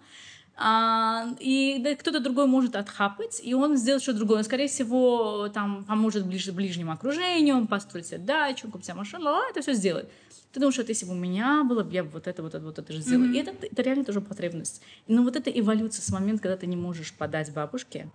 А, 0.55 1.25
и 1.39 1.79
да, 1.83 1.95
кто-то 1.95 2.19
другой 2.19 2.45
может 2.45 2.75
отхапать, 2.75 3.41
и 3.43 3.53
он 3.55 3.75
сделает 3.75 4.03
что-то 4.03 4.19
другое. 4.19 4.37
Он, 4.39 4.43
скорее 4.43 4.67
всего, 4.67 5.49
там 5.49 5.83
поможет 5.83 6.27
ближ, 6.27 6.49
ближнему 6.51 6.91
окружению, 6.91 7.55
он 7.57 7.67
построит 7.67 8.05
себе 8.05 8.19
дачу, 8.19 8.69
купит 8.69 8.85
себе 8.85 8.95
машину, 8.95 9.25
ла, 9.25 9.41
это 9.49 9.61
все 9.61 9.73
сделает. 9.73 10.09
Ты 10.51 10.59
думаешь, 10.59 10.75
что 10.75 10.83
если 10.87 11.07
бы 11.07 11.13
у 11.13 11.15
меня 11.15 11.63
было, 11.63 11.87
я 11.89 12.03
бы 12.03 12.11
вот 12.11 12.27
это, 12.27 12.43
вот 12.43 12.53
это, 12.53 12.63
вот 12.63 12.77
это 12.77 12.93
же 12.93 13.01
сделала. 13.01 13.25
И 13.25 13.37
это, 13.37 13.53
это 13.65 13.81
реально 13.81 14.05
тоже 14.05 14.21
потребность. 14.21 14.83
Но 15.07 15.23
вот 15.23 15.35
эта 15.35 15.49
эволюция 15.49 16.03
с 16.03 16.11
момента, 16.11 16.43
когда 16.43 16.57
ты 16.57 16.67
не 16.67 16.75
можешь 16.75 17.11
подать 17.13 17.51
бабушке, 17.51 18.11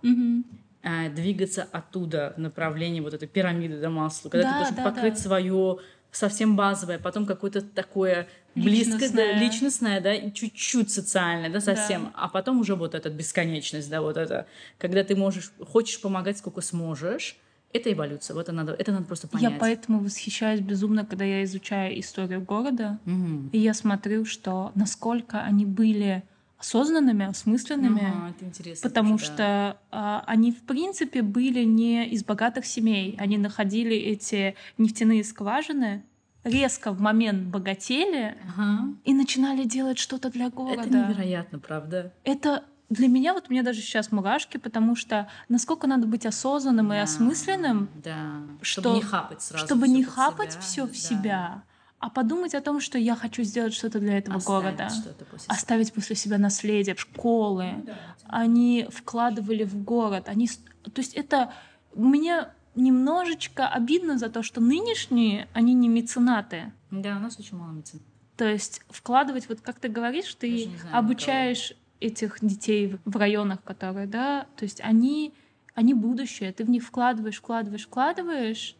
э, 0.81 1.09
двигаться 1.09 1.67
оттуда 1.69 2.33
в 2.37 2.39
направлении 2.39 3.01
вот 3.01 3.13
этой 3.13 3.27
пирамиды 3.27 3.81
до 3.81 3.89
масла, 3.89 4.29
когда 4.29 4.47
Да, 4.47 4.51
ты 4.53 4.57
должен 4.59 4.75
да, 4.75 4.83
покрыть 4.89 5.15
да. 5.15 5.19
свое 5.19 5.79
совсем 6.11 6.55
базовое, 6.55 6.99
потом 6.99 7.25
какое-то 7.25 7.61
такое 7.61 8.27
близкое, 8.55 9.09
да, 9.09 9.39
Личностное. 9.39 10.01
да, 10.01 10.13
и 10.13 10.31
чуть-чуть 10.33 10.91
социальное, 10.91 11.49
да, 11.49 11.59
совсем, 11.61 12.05
Да. 12.05 12.11
а 12.15 12.27
потом 12.29 12.59
уже 12.59 12.75
вот 12.75 12.95
эта 12.95 13.09
бесконечность, 13.09 13.89
да, 13.89 14.01
вот 14.01 14.17
это, 14.17 14.47
когда 14.77 15.03
ты 15.03 15.15
можешь, 15.15 15.51
хочешь 15.67 16.01
помогать 16.01 16.37
сколько 16.37 16.61
сможешь, 16.61 17.37
это 17.71 17.93
эволюция, 17.93 18.33
вот 18.33 18.41
это 18.41 18.51
надо, 18.51 18.73
это 18.73 18.91
надо 18.91 19.05
просто 19.05 19.27
понять. 19.27 19.51
Я 19.53 19.59
поэтому 19.59 19.99
восхищаюсь 19.99 20.59
безумно, 20.59 21.05
когда 21.05 21.23
я 21.25 21.43
изучаю 21.43 21.99
историю 21.99 22.41
города, 22.41 22.97
Мгм. 23.05 23.49
и 23.53 23.59
я 23.59 23.75
смотрю, 23.75 24.25
что 24.25 24.71
насколько 24.73 25.41
они 25.41 25.65
были 25.65 26.23
осознанными, 26.59 27.25
осмысленными. 27.25 28.05
Ага, 28.15 28.29
это 28.35 28.45
интересно. 28.45 28.89
Потому 28.89 29.17
тоже, 29.17 29.27
да. 29.29 29.33
что 29.33 29.77
а, 29.91 30.23
они, 30.27 30.51
в 30.51 30.61
принципе, 30.63 31.21
были 31.21 31.63
не 31.63 32.05
из 32.09 32.23
богатых 32.23 32.65
семей. 32.65 33.15
Они 33.17 33.37
находили 33.37 33.95
эти 33.95 34.55
нефтяные 34.77 35.23
скважины, 35.23 36.03
резко 36.43 36.91
в 36.91 36.99
момент 37.01 37.43
богатели 37.47 38.35
Ага. 38.55 38.93
и 39.05 39.13
начинали 39.13 39.63
делать 39.63 39.97
что-то 39.97 40.29
для 40.29 40.49
города. 40.49 40.81
Это 40.81 40.89
невероятно, 40.89 41.59
правда? 41.59 42.13
Это 42.23 42.63
для 42.89 43.07
меня, 43.07 43.33
вот 43.33 43.45
у 43.49 43.53
меня 43.53 43.61
даже 43.63 43.81
сейчас 43.81 44.11
мурашки, 44.11 44.57
потому 44.57 44.95
что 44.95 45.27
насколько 45.47 45.85
надо 45.87 46.07
быть 46.07 46.25
осознанным 46.25 46.87
и 46.91 46.95
Да, 46.95 47.03
осмысленным, 47.03 47.87
Да, 48.03 48.41
что- 48.61 48.81
чтобы 48.81 48.95
не 48.95 49.01
хапать 49.01 49.41
сразу. 49.41 49.65
чтобы 49.65 49.87
не 49.87 50.03
хапать 50.03 50.57
все 50.59 50.85
в 50.87 50.97
себя, 50.97 51.63
а 51.99 52.09
подумать 52.09 52.55
о 52.55 52.61
том, 52.61 52.79
что 52.79 52.97
я 52.97 53.15
хочу 53.15 53.43
сделать 53.43 53.73
что-то 53.73 53.99
для 53.99 54.17
этого 54.17 54.37
Оставить 54.37 54.63
города. 54.63 54.83
после 54.85 55.39
себя. 55.39 55.53
Оставить 55.53 55.93
после 55.93 56.15
себя 56.15 56.37
наследие, 56.37 56.95
школы. 56.95 57.73
Ну 57.77 57.83
да. 57.83 57.97
Они 58.27 58.87
вкладывали 58.89 59.63
в 59.65 59.83
город. 59.83 60.29
Они, 60.29 60.47
то 60.47 60.91
есть 60.97 61.13
это 61.13 61.51
мне 61.93 62.47
немножечко 62.75 63.67
обидно 63.67 64.17
за 64.17 64.29
то, 64.29 64.43
что 64.43 64.61
нынешние, 64.61 65.47
они 65.53 65.73
не 65.73 65.89
меценаты. 65.89 66.71
Да, 66.89 67.17
у 67.17 67.19
нас 67.19 67.37
очень 67.37 67.57
мало 67.57 67.71
медицины. 67.71 68.01
То 68.37 68.45
есть 68.47 68.81
вкладывать, 68.89 69.49
вот 69.49 69.59
как 69.59 69.79
ты 69.79 69.89
говоришь, 69.89 70.33
ты 70.35 70.69
знаю, 70.79 70.97
обучаешь 70.97 71.73
этих 71.99 72.37
детей 72.41 72.97
в 73.03 73.17
районах, 73.17 73.61
которые, 73.63 74.07
да, 74.07 74.47
то 74.55 74.63
есть 74.63 74.79
они, 74.81 75.33
они 75.75 75.93
будущее, 75.93 76.53
ты 76.53 76.63
в 76.63 76.69
них 76.69 76.83
вкладываешь, 76.85 77.37
вкладываешь, 77.37 77.85
вкладываешь. 77.85 78.77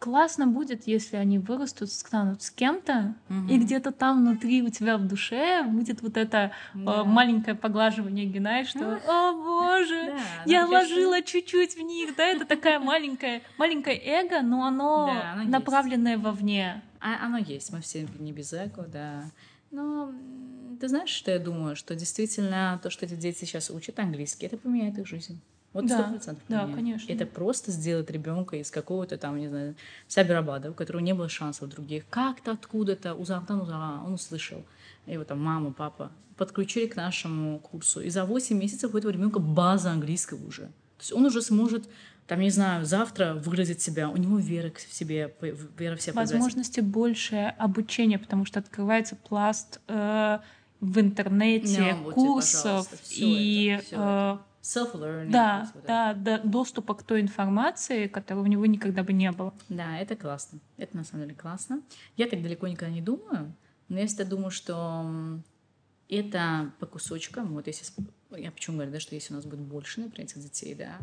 Классно 0.00 0.46
будет, 0.46 0.86
если 0.86 1.16
они 1.16 1.38
вырастут, 1.38 1.92
станут 1.92 2.42
с 2.42 2.50
кем-то, 2.50 3.14
и 3.28 3.32
Мгм. 3.34 3.60
где-то 3.66 3.92
там 3.92 4.20
внутри 4.20 4.62
у 4.62 4.70
тебя 4.70 4.96
в 4.96 5.06
душе 5.06 5.62
будет 5.62 6.00
вот 6.00 6.16
это 6.16 6.52
э, 6.72 6.78
Да. 6.86 7.04
маленькое 7.04 7.54
поглаживание 7.54 8.24
Геннадия, 8.24 8.66
что 8.66 8.94
«О, 9.06 9.32
боже, 9.34 10.06
Да, 10.06 10.22
я 10.46 10.62
ну, 10.62 10.68
вложила 10.68 11.20
чуть-чуть 11.20 11.76
в 11.76 11.80
них», 11.82 12.16
да, 12.16 12.24
это 12.24 12.46
такая 12.46 12.80
маленькая, 12.80 13.42
маленькое 13.58 14.00
эго, 14.02 14.40
но 14.40 14.64
оно 14.64 15.04
Да, 15.06 15.32
оно 15.32 15.42
есть. 15.42 15.52
направленное 15.52 16.16
вовне. 16.16 16.82
А, 16.98 17.26
оно 17.26 17.36
есть, 17.36 17.70
мы 17.70 17.82
все 17.82 18.08
не 18.18 18.32
без 18.32 18.54
эго, 18.54 18.86
да. 18.86 19.30
Но 19.70 20.08
м, 20.08 20.78
ты 20.80 20.88
знаешь, 20.88 21.10
что 21.10 21.30
я 21.30 21.38
думаю? 21.38 21.76
Что 21.76 21.94
действительно 21.94 22.80
то, 22.82 22.88
что 22.88 23.04
эти 23.04 23.16
дети 23.16 23.40
сейчас 23.40 23.68
учат 23.68 23.98
английский, 23.98 24.46
это 24.46 24.56
поменяет 24.56 24.96
их 24.96 25.06
жизнь. 25.06 25.42
Вот 25.72 25.86
Да, 25.86 25.98
сто 25.98 26.10
процентов 26.10 26.44
да, 26.48 26.60
поменяет. 26.60 26.76
конечно. 26.76 27.12
Это 27.12 27.26
просто 27.26 27.70
сделает 27.70 28.10
ребенка 28.10 28.56
из 28.56 28.70
какого-то 28.70 29.16
там, 29.18 29.38
не 29.38 29.48
знаю, 29.48 29.76
Сабирабада, 30.08 30.70
у 30.70 30.74
которого 30.74 31.00
не 31.00 31.14
было 31.14 31.28
шансов 31.28 31.68
других. 31.68 32.04
Как-то 32.10 32.52
откуда-то, 32.52 33.14
Узавтан 33.14 33.60
Узава, 33.60 34.02
он 34.04 34.14
услышал. 34.14 34.64
Его 35.06 35.24
там 35.24 35.40
мама, 35.40 35.72
папа 35.72 36.10
подключили 36.36 36.86
к 36.86 36.96
нашему 36.96 37.58
курсу. 37.58 38.00
И 38.00 38.08
за 38.08 38.24
8 38.24 38.56
месяцев 38.56 38.94
у 38.94 38.98
этого 38.98 39.12
ребенка 39.12 39.38
база 39.38 39.90
английского 39.90 40.44
уже. 40.46 40.62
То 40.62 41.02
есть 41.02 41.12
он 41.12 41.26
уже 41.26 41.42
сможет, 41.42 41.86
там, 42.26 42.40
не 42.40 42.50
знаю, 42.50 42.86
завтра 42.86 43.34
выразить 43.34 43.82
себя. 43.82 44.08
У 44.08 44.16
него 44.16 44.38
вера 44.38 44.72
в 44.74 44.94
себе, 44.94 45.34
вера 45.78 45.96
в 45.96 46.02
себя. 46.02 46.14
Возможности 46.14 46.80
больше 46.80 47.54
обучения, 47.58 48.18
потому 48.18 48.46
что 48.46 48.58
открывается 48.58 49.16
пласт 49.16 49.80
э, 49.88 50.38
в 50.80 50.98
интернете 50.98 51.66
тебе, 51.66 51.94
курсов 52.12 52.88
и 53.10 53.78
это, 53.78 54.40
э, 54.42 54.49
Self-learning. 54.62 55.30
да, 55.30 55.70
вот 55.74 55.84
да, 55.86 56.14
да, 56.14 56.38
доступа 56.38 56.94
к 56.94 57.02
той 57.02 57.20
информации, 57.20 58.08
которой 58.08 58.40
у 58.40 58.46
него 58.46 58.66
никогда 58.66 59.02
бы 59.02 59.12
не 59.12 59.30
было. 59.32 59.54
Да, 59.68 59.98
это 59.98 60.16
классно. 60.16 60.60
Это 60.76 60.96
на 60.96 61.04
самом 61.04 61.24
деле 61.24 61.34
классно. 61.34 61.82
Я 62.16 62.26
так 62.26 62.42
далеко 62.42 62.68
никогда 62.68 62.92
не 62.92 63.00
думаю, 63.00 63.54
но 63.88 63.98
я 63.98 64.06
всегда 64.06 64.24
думаю, 64.24 64.50
что 64.50 65.40
это 66.08 66.72
по 66.78 66.86
кусочкам, 66.86 67.54
вот 67.54 67.68
если, 67.68 67.92
я 68.36 68.50
почему 68.50 68.76
говорю, 68.76 68.92
да, 68.92 69.00
что 69.00 69.14
если 69.14 69.32
у 69.32 69.36
нас 69.36 69.46
будет 69.46 69.60
больше, 69.60 70.00
например, 70.00 70.28
этих 70.28 70.42
детей, 70.42 70.74
да, 70.74 70.98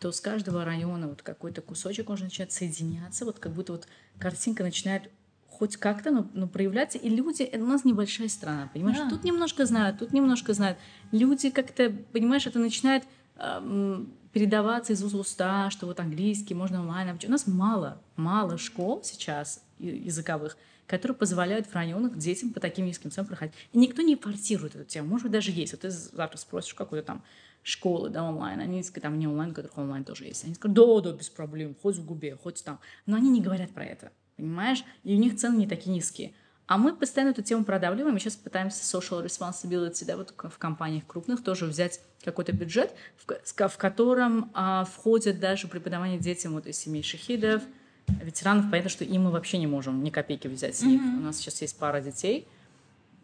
то 0.00 0.12
с 0.12 0.20
каждого 0.20 0.64
района 0.64 1.08
вот 1.08 1.22
какой-то 1.22 1.60
кусочек 1.60 2.08
он 2.08 2.18
начинает 2.20 2.52
соединяться, 2.52 3.24
вот 3.24 3.38
как 3.38 3.52
будто 3.52 3.72
вот 3.72 3.88
картинка 4.18 4.62
начинает 4.62 5.10
хоть 5.58 5.76
как-то, 5.76 6.10
но, 6.10 6.26
но 6.34 6.46
проявляться, 6.46 6.98
и 6.98 7.08
люди, 7.08 7.42
это 7.42 7.62
у 7.62 7.66
нас 7.66 7.84
небольшая 7.84 8.28
страна, 8.28 8.70
понимаешь, 8.72 8.98
Да. 8.98 9.08
тут 9.10 9.24
немножко 9.24 9.66
знают, 9.66 9.98
тут 9.98 10.12
немножко 10.12 10.52
знают, 10.52 10.78
люди 11.12 11.50
как-то, 11.50 11.90
понимаешь, 12.12 12.46
это 12.46 12.58
начинает 12.58 13.04
эм, 13.38 14.12
передаваться 14.32 14.92
из 14.92 15.02
уст 15.02 15.14
в 15.14 15.18
уста, 15.20 15.70
что 15.70 15.86
вот 15.86 16.00
английский 16.00 16.54
можно 16.54 16.80
онлайн. 16.80 17.16
У 17.26 17.30
нас 17.30 17.46
мало, 17.46 18.00
мало 18.16 18.58
школ 18.58 19.02
сейчас 19.04 19.62
языковых, 19.78 20.56
которые 20.86 21.16
позволяют 21.16 21.66
в 21.66 21.74
районах 21.74 22.18
детям 22.18 22.50
по 22.52 22.60
таким 22.60 22.86
низким 22.86 23.10
ценам 23.10 23.28
проходить. 23.28 23.54
И 23.72 23.78
никто 23.78 24.02
не 24.02 24.16
форсирует 24.16 24.74
эту 24.74 24.84
тему. 24.84 25.08
Может 25.08 25.24
быть, 25.24 25.32
даже 25.32 25.50
есть. 25.50 25.72
Вот 25.72 25.82
ты 25.82 25.90
завтра 25.90 26.36
спросишь 26.38 26.74
какой-то 26.74 27.06
там 27.06 27.22
школы, 27.62 28.10
да, 28.10 28.22
онлайн, 28.24 28.60
они 28.60 28.82
скажут, 28.82 29.04
там 29.04 29.18
не 29.18 29.26
онлайн, 29.26 29.50
у 29.50 29.54
которых 29.54 29.78
онлайн 29.78 30.04
тоже 30.04 30.24
есть. 30.24 30.44
Они 30.44 30.54
скажут, 30.54 30.74
да, 30.76 31.00
да, 31.00 31.12
без 31.16 31.30
проблем, 31.30 31.74
хоть 31.80 31.96
в 31.96 32.04
губе, 32.04 32.36
хоть 32.36 32.62
там. 32.62 32.78
Но 33.06 33.16
они 33.16 33.30
не 33.30 33.40
говорят 33.40 33.70
про 33.70 33.84
это, 33.84 34.12
понимаешь? 34.36 34.84
И 35.02 35.14
у 35.14 35.18
них 35.18 35.36
цены 35.36 35.58
не 35.58 35.66
такие 35.66 35.94
низкие. 35.94 36.32
А 36.66 36.78
мы 36.78 36.96
постоянно 36.96 37.32
эту 37.32 37.42
тему 37.42 37.64
продавливаем, 37.64 38.16
и 38.16 38.20
сейчас 38.20 38.36
пытаемся 38.36 38.82
social 38.82 39.22
responsibility, 39.22 40.04
да, 40.06 40.16
вот 40.16 40.34
в 40.38 40.58
компаниях 40.58 41.06
крупных 41.06 41.44
тоже 41.44 41.66
взять 41.66 42.00
какой-то 42.24 42.52
бюджет, 42.52 42.94
в, 43.16 43.68
в 43.68 43.76
котором 43.76 44.50
а, 44.54 44.84
входит 44.84 45.40
даже 45.40 45.68
преподавание 45.68 46.18
детям 46.18 46.54
вот 46.54 46.66
из 46.66 46.78
семей 46.78 47.02
шахидов, 47.02 47.62
ветеранов. 48.06 48.70
Понятно, 48.70 48.88
что 48.88 49.04
им 49.04 49.24
мы 49.24 49.30
вообще 49.30 49.58
не 49.58 49.66
можем 49.66 50.02
ни 50.02 50.08
копейки 50.08 50.48
взять 50.48 50.76
с 50.76 50.82
них. 50.82 51.02
Mm-hmm. 51.02 51.18
У 51.18 51.20
нас 51.20 51.36
сейчас 51.36 51.60
есть 51.60 51.78
пара 51.78 52.00
детей, 52.00 52.48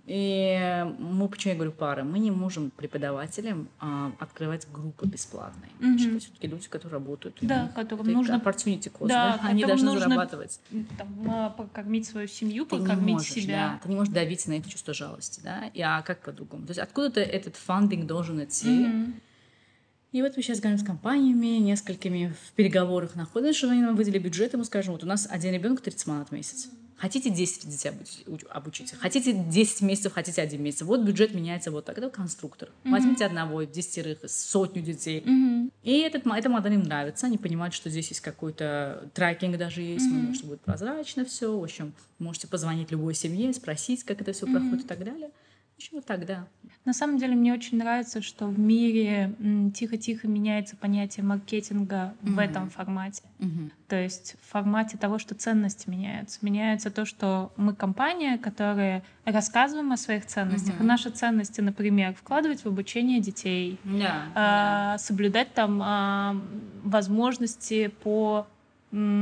и 0.07 0.87
мы, 0.99 1.29
почему 1.29 1.53
я 1.53 1.57
говорю 1.57 1.73
пары, 1.73 2.05
мы 2.05 2.19
не 2.19 2.31
можем 2.31 2.71
преподавателям 2.71 3.69
а, 3.79 4.13
открывать 4.19 4.67
группы 4.73 5.07
бесплатные. 5.07 5.71
Mm-hmm. 5.79 5.99
Что 5.99 6.09
это 6.09 6.19
все-таки 6.19 6.47
люди, 6.49 6.69
которые 6.69 6.93
работают. 6.95 7.39
Да, 7.43 7.71
которым 7.75 8.07
это 8.07 8.17
нужно... 8.17 8.35
opportunity 8.35 8.91
cost, 8.91 9.09
да, 9.09 9.39
да? 9.41 9.49
Они 9.49 9.65
должны 9.65 9.87
нужно, 9.87 10.09
зарабатывать. 10.09 10.61
Там, 10.99 11.31
а, 11.31 11.51
покормить 11.51 12.07
свою 12.07 12.29
семью, 12.29 12.65
ты 12.65 12.79
покормить 12.79 13.15
можешь, 13.15 13.33
себя. 13.33 13.73
Да, 13.75 13.81
ты 13.83 13.89
не 13.89 13.97
можешь 13.97 14.13
давить 14.13 14.47
на 14.49 14.55
это 14.55 14.69
чувство 14.69 14.95
жалости, 14.95 15.41
да? 15.45 15.71
И, 15.75 15.81
а 15.81 16.03
как 16.03 16.23
по-другому? 16.23 16.67
То 16.67 16.71
есть 16.71 16.81
откуда-то 16.81 17.21
этот 17.21 17.57
фандинг 17.57 18.07
должен 18.07 18.43
идти. 18.43 18.87
Mm-hmm. 18.87 19.13
И 20.13 20.23
вот 20.23 20.37
мы 20.37 20.43
сейчас 20.43 20.59
говорим 20.59 20.79
с 20.79 20.83
компаниями, 20.83 21.59
несколькими 21.59 22.35
в 22.49 22.53
переговорах 22.53 23.15
находимся, 23.15 23.59
что 23.59 23.71
они 23.71 23.81
нам 23.81 23.95
выделили 23.95 24.19
бюджет, 24.19 24.55
и 24.55 24.57
мы 24.57 24.65
скажем, 24.65 24.93
вот 24.93 25.05
у 25.05 25.07
нас 25.07 25.29
один 25.31 25.55
ребенок 25.55 25.81
30 25.83 26.07
манат 26.09 26.29
в 26.31 26.33
месяц. 26.33 26.69
Хотите 27.01 27.31
10 27.31 27.67
детей 27.71 27.93
обучите, 28.51 28.95
хотите 28.95 29.33
10 29.33 29.81
месяцев, 29.81 30.13
хотите 30.13 30.43
один 30.43 30.63
месяц. 30.63 30.83
Вот 30.83 31.01
бюджет 31.01 31.33
меняется 31.33 31.71
вот 31.71 31.87
так. 31.87 31.97
Это 31.97 32.11
конструктор. 32.11 32.69
Mm-hmm. 32.69 32.91
Возьмите 32.91 33.25
одного, 33.25 33.63
десятерых, 33.63 34.19
сотню 34.27 34.83
детей. 34.83 35.21
Mm-hmm. 35.21 35.73
И 35.83 35.99
этот, 36.01 36.27
эта 36.27 36.49
модель 36.51 36.75
им 36.75 36.83
нравится. 36.83 37.25
Они 37.25 37.39
понимают, 37.39 37.73
что 37.73 37.89
здесь 37.89 38.09
есть 38.09 38.21
какой-то 38.21 39.09
трекинг 39.15 39.57
даже 39.57 39.81
есть, 39.81 40.05
mm-hmm. 40.13 40.35
что 40.35 40.47
будет 40.49 40.61
прозрачно 40.61 41.25
все. 41.25 41.59
В 41.59 41.63
общем, 41.63 41.95
можете 42.19 42.49
позвонить 42.49 42.91
любой 42.91 43.15
семье, 43.15 43.51
спросить, 43.55 44.05
как 44.05 44.21
это 44.21 44.35
все 44.35 44.45
mm-hmm. 44.45 44.53
проходит 44.53 44.85
и 44.85 44.89
так 44.89 45.03
далее. 45.03 45.31
Чего 45.81 46.03
тогда? 46.03 46.47
На 46.85 46.93
самом 46.93 47.17
деле 47.17 47.35
мне 47.35 47.55
очень 47.55 47.79
нравится, 47.79 48.21
что 48.21 48.47
в 48.47 48.59
мире 48.59 49.35
тихо-тихо 49.75 50.29
меняется 50.29 50.77
понятие 50.77 51.25
маркетинга 51.25 52.15
mm-hmm. 52.23 52.35
в 52.35 52.39
этом 52.39 52.69
формате. 52.69 53.23
Mm-hmm. 53.39 53.71
То 53.89 53.97
есть 53.97 54.37
в 54.43 54.51
формате 54.51 54.99
того, 54.99 55.19
что 55.19 55.35
ценности 55.35 55.89
меняются. 55.89 56.39
Меняется 56.43 56.91
то, 56.91 57.07
что 57.07 57.51
мы 57.57 57.75
компания, 57.75 58.37
которая 58.37 59.03
рассказываем 59.25 59.91
о 59.93 59.97
своих 59.97 60.27
ценностях. 60.27 60.75
Mm-hmm. 60.75 60.85
И 60.85 60.87
наши 60.87 61.11
ценности, 61.11 61.63
например, 61.63 62.15
вкладывать 62.15 62.63
в 62.63 62.67
обучение 62.67 63.21
детей, 63.21 63.79
yeah, 63.85 64.21
а, 64.35 64.95
yeah. 64.95 64.99
соблюдать 64.99 65.55
там 65.55 65.81
а, 65.83 66.37
возможности 66.85 67.89
по 68.03 68.47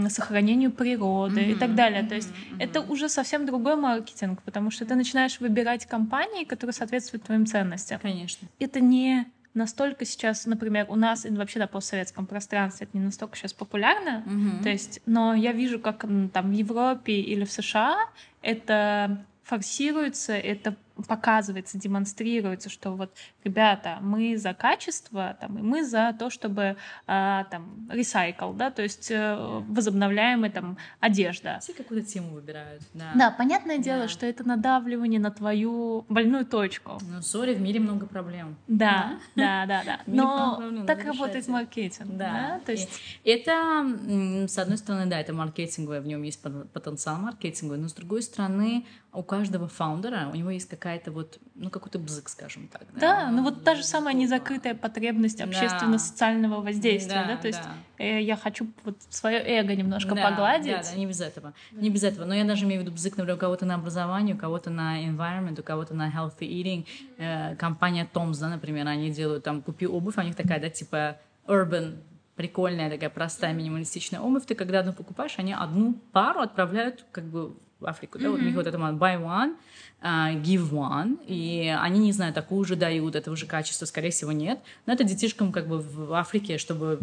сохранению 0.08 0.72
природы 0.72 1.40
mm-hmm. 1.40 1.52
и 1.52 1.54
так 1.54 1.74
далее. 1.74 2.02
То 2.02 2.14
есть 2.14 2.30
mm-hmm. 2.30 2.56
это 2.60 2.80
уже 2.80 3.08
совсем 3.08 3.44
другой 3.44 3.76
маркетинг, 3.76 4.42
потому 4.42 4.70
что 4.70 4.86
ты 4.86 4.94
начинаешь 4.94 5.40
выбирать 5.40 5.86
компании, 5.86 6.44
которые 6.44 6.72
соответствуют 6.72 7.24
твоим 7.24 7.44
ценностям. 7.44 8.00
Конечно. 8.00 8.48
Это 8.58 8.80
не 8.80 9.26
настолько 9.54 10.04
сейчас, 10.04 10.46
например, 10.46 10.86
у 10.88 10.94
нас 10.94 11.26
и 11.26 11.30
вообще 11.30 11.58
на 11.58 11.66
постсоветском 11.66 12.26
пространстве 12.26 12.86
это 12.88 12.96
не 12.96 13.04
настолько 13.04 13.36
сейчас 13.36 13.52
популярно, 13.52 14.24
mm-hmm. 14.24 14.62
то 14.62 14.68
есть, 14.68 15.00
но 15.04 15.34
я 15.34 15.52
вижу, 15.52 15.80
как 15.80 16.06
там 16.32 16.50
в 16.50 16.52
Европе 16.52 17.14
или 17.14 17.44
в 17.44 17.50
США 17.50 17.96
это 18.40 19.24
форсируется, 19.42 20.34
это 20.34 20.76
показывается, 21.06 21.78
демонстрируется, 21.78 22.68
что 22.68 22.92
вот, 22.92 23.12
ребята, 23.44 23.98
мы 24.00 24.36
за 24.36 24.54
качество, 24.54 25.36
там, 25.40 25.58
и 25.58 25.62
мы 25.62 25.84
за 25.84 26.14
то, 26.18 26.30
чтобы 26.30 26.76
а, 27.06 27.44
там 27.44 27.88
recycle, 27.90 28.56
да, 28.56 28.70
то 28.70 28.82
есть 28.82 29.10
э, 29.10 29.62
возобновляемая 29.68 30.50
там 30.50 30.78
одежда. 31.00 31.58
Все 31.60 31.72
какую-то 31.72 32.06
тему 32.06 32.34
выбирают, 32.34 32.82
да. 32.94 33.12
Да, 33.14 33.30
понятное 33.30 33.78
дело, 33.78 34.02
да. 34.02 34.08
что 34.08 34.26
это 34.26 34.46
надавливание 34.46 35.20
на 35.20 35.30
твою 35.30 36.04
больную 36.08 36.44
точку. 36.46 36.98
Ну, 37.02 37.22
сори, 37.22 37.54
в 37.54 37.60
мире 37.60 37.80
много 37.80 38.06
проблем. 38.06 38.56
Да, 38.66 39.18
да, 39.36 39.66
да, 39.66 39.82
да. 39.86 40.00
Но 40.06 40.84
так 40.86 41.04
работает 41.04 41.48
маркетинг, 41.48 42.16
да. 42.16 42.60
То 42.66 42.72
есть 42.72 42.90
это, 43.24 44.46
с 44.48 44.58
одной 44.58 44.78
стороны, 44.78 45.06
да, 45.06 45.20
это 45.20 45.32
маркетинговое, 45.32 46.00
в 46.00 46.06
нем 46.06 46.22
есть 46.22 46.40
потенциал 46.40 47.18
маркетинговый, 47.18 47.78
но 47.78 47.88
с 47.88 47.92
другой 47.92 48.22
стороны, 48.22 48.86
у 49.12 49.22
каждого 49.22 49.68
фаундера, 49.68 50.28
у 50.32 50.36
него 50.36 50.50
есть 50.50 50.68
какая-то 50.68 51.10
вот, 51.10 51.38
ну, 51.54 51.70
какой-то 51.70 51.98
бзык, 51.98 52.28
скажем 52.28 52.68
так. 52.68 52.82
Да, 52.94 53.00
да 53.00 53.30
ну 53.30 53.42
вот 53.42 53.64
та 53.64 53.74
же 53.74 53.82
самая 53.82 54.14
незакрытая 54.14 54.74
потребность 54.74 55.40
общественно-социального 55.40 56.60
воздействия, 56.60 57.24
да, 57.26 57.34
да? 57.34 57.36
то 57.36 57.46
есть 57.46 57.62
да. 57.62 58.04
Э, 58.04 58.22
я 58.22 58.36
хочу 58.36 58.68
вот 58.84 58.96
свое 59.08 59.38
эго 59.38 59.74
немножко 59.74 60.14
да, 60.14 60.22
погладить. 60.22 60.72
Да, 60.72 60.82
да, 60.82 60.98
не 60.98 61.06
без 61.06 61.20
этого, 61.22 61.54
не 61.72 61.88
без 61.88 62.04
этого, 62.04 62.26
но 62.26 62.34
я 62.34 62.44
даже 62.44 62.66
имею 62.66 62.82
в 62.82 62.84
виду 62.84 62.94
бзык, 62.94 63.16
например, 63.16 63.36
у 63.36 63.40
кого-то 63.40 63.64
на 63.64 63.76
образование, 63.76 64.34
у 64.34 64.38
кого-то 64.38 64.68
на 64.68 65.02
environment, 65.02 65.58
у 65.58 65.62
кого-то 65.62 65.94
на 65.94 66.10
healthy 66.10 66.40
eating, 66.40 66.86
э, 67.16 67.56
компания 67.56 68.06
Toms, 68.12 68.38
да, 68.40 68.48
например, 68.48 68.86
они 68.86 69.10
делают 69.10 69.42
там, 69.42 69.62
купи 69.62 69.86
обувь, 69.86 70.18
у 70.18 70.22
них 70.22 70.36
такая, 70.36 70.60
да, 70.60 70.68
типа 70.68 71.16
urban 71.46 71.96
прикольная 72.36 72.88
такая 72.88 73.10
простая 73.10 73.52
минималистичная 73.52 74.20
обувь, 74.20 74.46
ты 74.46 74.54
когда 74.54 74.78
одну 74.78 74.92
покупаешь, 74.92 75.34
они 75.38 75.52
одну 75.52 75.94
пару 76.12 76.40
отправляют 76.40 77.04
как 77.10 77.24
бы 77.24 77.56
в 77.80 77.86
Африку, 77.86 78.18
mm-hmm. 78.18 78.22
да, 78.22 78.30
вот 78.30 78.40
у 78.40 78.42
них 78.42 78.54
вот 78.54 78.66
это 78.66 78.76
buy 78.76 79.20
one, 79.20 79.56
uh, 80.02 80.42
give 80.42 80.70
one, 80.70 81.18
и 81.26 81.74
они, 81.80 82.00
не 82.00 82.12
знаю, 82.12 82.32
такую 82.32 82.64
же 82.64 82.76
дают, 82.76 83.14
этого 83.14 83.36
же 83.36 83.46
качества, 83.46 83.86
скорее 83.86 84.10
всего, 84.10 84.32
нет, 84.32 84.60
но 84.86 84.92
это 84.92 85.04
детишкам 85.04 85.52
как 85.52 85.68
бы 85.68 85.78
в 85.78 86.12
Африке, 86.12 86.58
чтобы 86.58 87.00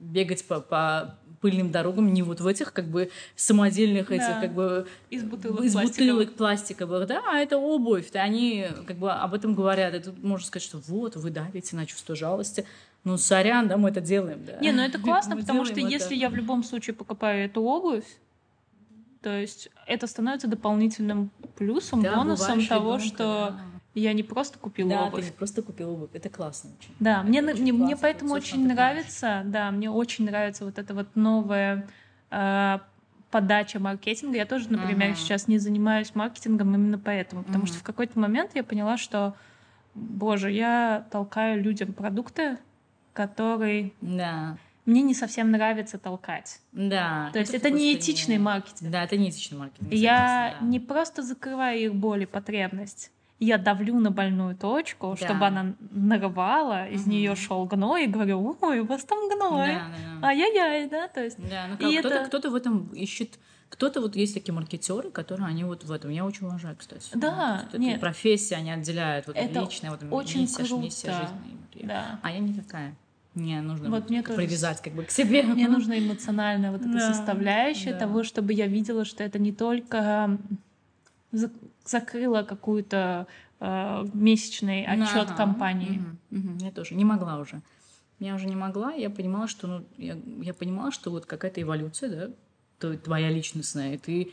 бегать 0.00 0.44
по, 0.44 0.60
по 0.60 1.18
пыльным 1.40 1.70
дорогам 1.70 2.12
не 2.12 2.22
вот 2.22 2.40
в 2.40 2.46
этих 2.46 2.72
как 2.72 2.86
бы 2.86 3.10
самодельных 3.34 4.08
да. 4.08 4.14
этих 4.14 4.40
как 4.40 4.52
бы 4.52 4.86
из 5.08 5.22
бутылок, 5.24 5.62
из 5.62 5.74
бутылок 5.74 6.34
пластиковых, 6.34 7.06
да, 7.06 7.22
а 7.26 7.38
это 7.38 7.56
обувь, 7.56 8.10
да, 8.12 8.22
они 8.22 8.68
как 8.86 8.98
бы 8.98 9.10
об 9.10 9.34
этом 9.34 9.54
говорят, 9.54 9.94
и 9.94 10.00
тут 10.00 10.22
можно 10.22 10.46
сказать, 10.46 10.66
что 10.66 10.78
вот 10.78 11.16
вы 11.16 11.30
давите 11.30 11.76
на 11.76 11.86
чувство 11.86 12.14
жалости, 12.14 12.66
ну 13.04 13.16
сорян, 13.16 13.68
да, 13.68 13.76
мы 13.76 13.88
это 13.88 14.00
делаем, 14.00 14.44
да. 14.44 14.58
Не, 14.60 14.72
ну 14.72 14.82
это 14.82 14.98
классно, 15.02 15.36
потому 15.36 15.64
что 15.64 15.80
это. 15.80 15.88
если 15.88 16.14
я 16.14 16.28
в 16.28 16.34
любом 16.34 16.62
случае 16.62 16.94
покупаю 16.94 17.46
эту 17.46 17.62
обувь, 17.62 18.04
то 19.22 19.38
есть 19.38 19.68
это 19.86 20.06
становится 20.06 20.48
дополнительным 20.48 21.30
плюсом, 21.56 22.02
да, 22.02 22.16
бонусом 22.16 22.64
того, 22.66 22.96
ребенка, 22.96 23.06
что 23.06 23.24
да. 23.50 23.60
я 23.94 24.12
не 24.14 24.22
просто 24.22 24.58
купила 24.58 24.90
да, 24.90 25.04
обувь. 25.04 25.20
ты 25.20 25.26
не 25.26 25.32
просто 25.32 25.62
купила 25.62 25.90
обувь. 25.90 26.10
Это 26.14 26.28
классно 26.30 26.70
очень. 26.78 26.94
Да, 27.00 27.22
мне, 27.22 27.42
очень 27.42 27.62
мне, 27.62 27.72
мне 27.72 27.96
поэтому 27.96 28.34
очень 28.34 28.66
нравится, 28.66 29.42
да, 29.44 29.70
мне 29.70 29.90
очень 29.90 30.24
нравится 30.24 30.64
вот 30.64 30.78
эта 30.78 30.94
вот 30.94 31.08
новая 31.16 31.86
э, 32.30 32.78
подача 33.30 33.78
маркетинга. 33.78 34.38
Я 34.38 34.46
тоже, 34.46 34.70
например, 34.70 35.10
uh-huh. 35.10 35.16
сейчас 35.16 35.48
не 35.48 35.58
занимаюсь 35.58 36.14
маркетингом 36.14 36.74
именно 36.74 36.98
поэтому, 36.98 37.44
потому 37.44 37.64
uh-huh. 37.64 37.68
что 37.68 37.78
в 37.78 37.82
какой-то 37.82 38.18
момент 38.18 38.52
я 38.54 38.64
поняла, 38.64 38.96
что, 38.96 39.34
боже, 39.94 40.50
я 40.50 41.06
толкаю 41.10 41.62
людям 41.62 41.92
продукты, 41.92 42.56
которые... 43.12 43.92
Да 44.00 44.56
мне 44.86 45.02
не 45.02 45.14
совсем 45.14 45.50
нравится 45.50 45.98
толкать. 45.98 46.60
Да. 46.72 47.30
То 47.32 47.38
есть 47.38 47.54
это 47.54 47.70
не 47.70 47.94
этичный 47.94 48.38
маркетинг. 48.38 48.90
Да, 48.90 49.04
это 49.04 49.16
не 49.16 49.30
этичный 49.30 49.58
маркетинг. 49.58 49.92
Я 49.92 50.56
да. 50.60 50.66
не 50.66 50.80
просто 50.80 51.22
закрываю 51.22 51.80
их 51.80 51.94
боль 51.94 52.22
и 52.22 52.26
потребность. 52.26 53.10
Я 53.38 53.56
давлю 53.56 53.98
на 53.98 54.10
больную 54.10 54.54
точку, 54.54 55.16
да. 55.18 55.26
чтобы 55.26 55.46
она 55.46 55.74
нарывала, 55.90 56.86
из 56.88 57.02
угу. 57.02 57.10
нее 57.10 57.34
шел 57.36 57.64
гной, 57.64 58.04
и 58.04 58.06
говорю, 58.06 58.56
ой, 58.60 58.80
у 58.80 58.84
вас 58.84 59.02
там 59.04 59.18
гной. 59.28 59.68
Да, 59.68 59.86
да, 59.88 60.20
да. 60.20 60.28
Ай-яй-яй, 60.28 60.88
да, 60.90 61.08
то 61.08 61.24
есть. 61.24 61.38
Да, 61.48 61.66
ну 61.68 61.78
как, 61.78 61.90
кто-то, 61.90 62.14
это... 62.14 62.24
кто-то 62.26 62.50
в 62.50 62.54
этом 62.54 62.88
ищет 62.88 63.38
кто-то 63.70 64.00
вот 64.00 64.16
есть 64.16 64.34
такие 64.34 64.52
маркетеры, 64.52 65.10
которые 65.10 65.46
они 65.46 65.62
вот 65.62 65.84
в 65.84 65.92
этом. 65.92 66.10
Я 66.10 66.26
очень 66.26 66.46
уважаю, 66.46 66.76
кстати. 66.76 67.08
Да, 67.14 67.68
вот, 67.70 67.78
нет. 67.78 68.00
Профессия, 68.00 68.56
они 68.56 68.72
отделяют 68.72 69.28
вот 69.28 69.36
это 69.36 69.60
личное, 69.60 69.90
вот 69.92 70.02
очень 70.10 70.40
миссия, 70.40 70.64
круто. 70.64 70.82
миссия 70.82 71.12
жизни. 71.12 71.86
Да. 71.86 72.18
А 72.22 72.32
я 72.32 72.40
не 72.40 72.52
такая. 72.52 72.96
Мне 73.34 73.62
нужно 73.62 73.90
вот 73.90 74.10
мне 74.10 74.22
привязать 74.22 74.78
тоже... 74.78 74.90
как 74.90 74.94
бы 74.94 75.04
к 75.04 75.10
себе. 75.10 75.42
Мне 75.42 75.68
нужна 75.68 75.98
эмоциональная 75.98 76.72
вот 76.72 76.80
эта 76.80 76.92
да, 76.92 77.14
составляющая 77.14 77.92
да. 77.92 78.00
того, 78.00 78.24
чтобы 78.24 78.52
я 78.52 78.66
видела, 78.66 79.04
что 79.04 79.22
это 79.22 79.38
не 79.38 79.52
только 79.52 80.38
закрыла 81.84 82.42
какую-то 82.42 83.26
э, 83.60 84.06
месячный 84.14 84.84
отчет 84.84 85.28
ага, 85.28 85.34
компании. 85.34 86.02
Угу, 86.30 86.40
угу. 86.40 86.58
Я 86.64 86.70
тоже 86.72 86.94
не 86.94 87.04
могла 87.04 87.38
уже. 87.38 87.60
Я 88.18 88.34
уже 88.34 88.46
не 88.46 88.56
могла. 88.56 88.92
Я 88.92 89.10
понимала, 89.10 89.46
что 89.46 89.66
ну, 89.66 89.84
я, 89.96 90.18
я 90.42 90.52
понимала, 90.52 90.90
что 90.90 91.10
вот 91.10 91.26
какая-то 91.26 91.62
эволюция, 91.62 92.32
да, 92.80 92.96
твоя 92.96 93.30
личностная, 93.30 93.94
и 93.94 93.98
ты 93.98 94.32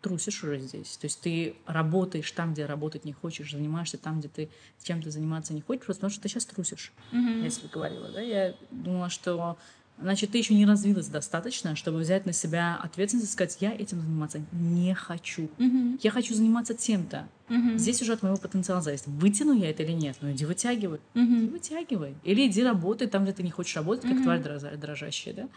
трусишь 0.00 0.44
уже 0.44 0.58
здесь. 0.60 0.96
То 0.96 1.06
есть 1.06 1.20
ты 1.20 1.56
работаешь 1.66 2.30
там, 2.32 2.52
где 2.52 2.66
работать 2.66 3.04
не 3.04 3.12
хочешь, 3.12 3.50
занимаешься 3.50 3.98
там, 3.98 4.20
где 4.20 4.28
ты 4.28 4.48
чем-то 4.82 5.10
заниматься 5.10 5.52
не 5.52 5.60
хочешь, 5.60 5.84
просто 5.84 6.00
потому 6.00 6.12
что 6.12 6.22
ты 6.22 6.28
сейчас 6.28 6.46
трусишь. 6.46 6.92
Mm-hmm. 7.12 7.42
Я 7.44 7.50
себе 7.50 7.68
говорила, 7.72 8.08
да. 8.10 8.20
Я 8.20 8.54
думала, 8.70 9.10
что 9.10 9.58
значит, 10.00 10.30
ты 10.30 10.38
еще 10.38 10.54
не 10.54 10.66
развилась 10.66 11.08
достаточно, 11.08 11.74
чтобы 11.74 11.98
взять 11.98 12.26
на 12.26 12.32
себя 12.32 12.76
ответственность 12.76 13.30
и 13.30 13.32
сказать, 13.32 13.56
я 13.60 13.72
этим 13.72 14.00
заниматься 14.00 14.40
не 14.52 14.94
хочу. 14.94 15.50
Мгм. 15.58 15.98
Я 16.02 16.10
хочу 16.10 16.34
заниматься 16.34 16.74
тем-то. 16.74 17.28
Мгм. 17.48 17.78
Здесь 17.78 18.00
уже 18.02 18.12
от 18.12 18.22
моего 18.22 18.36
потенциала 18.36 18.80
зависит, 18.80 19.06
вытяну 19.08 19.52
я 19.52 19.70
это 19.70 19.82
или 19.82 19.92
нет. 19.92 20.16
Ну 20.20 20.30
иди 20.30 20.44
вытягивай. 20.44 21.00
Мгм. 21.14 21.48
Вытягивай. 21.48 22.14
Или 22.22 22.46
иди 22.46 22.62
работай 22.62 23.08
там, 23.08 23.24
где 23.24 23.32
ты 23.32 23.42
не 23.42 23.50
хочешь 23.50 23.74
работать, 23.76 24.08
как 24.08 24.22
тварь 24.22 24.40
дрожа- 24.40 24.76
дрожащая, 24.76 25.34
да? 25.34 25.48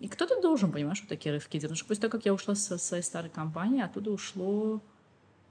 И 0.00 0.08
кто-то 0.08 0.40
должен, 0.40 0.72
понимаешь, 0.72 1.00
вот 1.00 1.08
такие 1.08 1.32
рывки 1.34 1.58
делать. 1.58 1.62
Потому 1.62 1.76
что 1.76 1.86
после 1.88 2.00
того, 2.02 2.12
как 2.12 2.24
я 2.26 2.32
ушла 2.34 2.54
со 2.54 2.78
своей 2.78 3.02
старой 3.02 3.30
компании, 3.30 3.82
оттуда 3.82 4.10
ушло... 4.10 4.80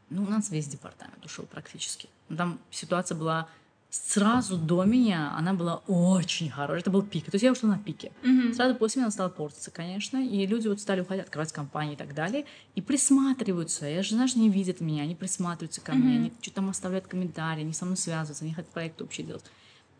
Ну, 0.09 0.23
у 0.23 0.27
нас 0.27 0.49
весь 0.49 0.67
департамент 0.67 1.23
ушел 1.23 1.45
практически. 1.45 2.09
Ну, 2.29 2.35
Там 2.37 2.59
ситуация 2.71 3.15
была 3.15 3.47
сразу 3.91 4.57
до 4.57 4.83
меня, 4.83 5.33
она 5.37 5.53
была 5.53 5.77
очень 5.87 6.49
хорошая. 6.49 6.81
Это 6.81 6.89
был 6.91 7.03
пик. 7.03 7.25
То 7.25 7.31
есть 7.35 7.43
я 7.43 7.51
ушла 7.51 7.69
на 7.69 7.77
пике. 7.77 8.11
Мгм. 8.23 8.53
Сразу 8.53 8.75
после 8.75 8.99
меня 8.99 9.05
она 9.07 9.11
стала 9.11 9.29
портиться, 9.29 9.69
конечно, 9.71 10.17
и 10.17 10.45
люди 10.47 10.67
вот 10.67 10.79
стали 10.79 11.01
уходить, 11.01 11.25
открывать 11.25 11.51
компании 11.51 11.93
и 11.93 11.97
так 11.97 12.13
далее, 12.15 12.45
и 12.75 12.81
присматриваются. 12.81 13.85
Я 13.87 14.01
же, 14.01 14.15
знаешь, 14.15 14.35
не 14.35 14.49
видят 14.49 14.79
меня, 14.79 15.03
они 15.03 15.15
присматриваются 15.15 15.81
ко 15.81 15.93
мне, 15.93 16.09
Мгм. 16.15 16.17
они 16.19 16.33
что-то 16.41 16.55
там 16.55 16.69
оставляют 16.69 17.07
комментарии, 17.07 17.61
они 17.61 17.73
со 17.73 17.85
мной 17.85 17.97
связываются, 17.97 18.43
они 18.45 18.53
хотят 18.53 18.71
проект 18.71 18.99
общий 19.01 19.23
делать. 19.23 19.43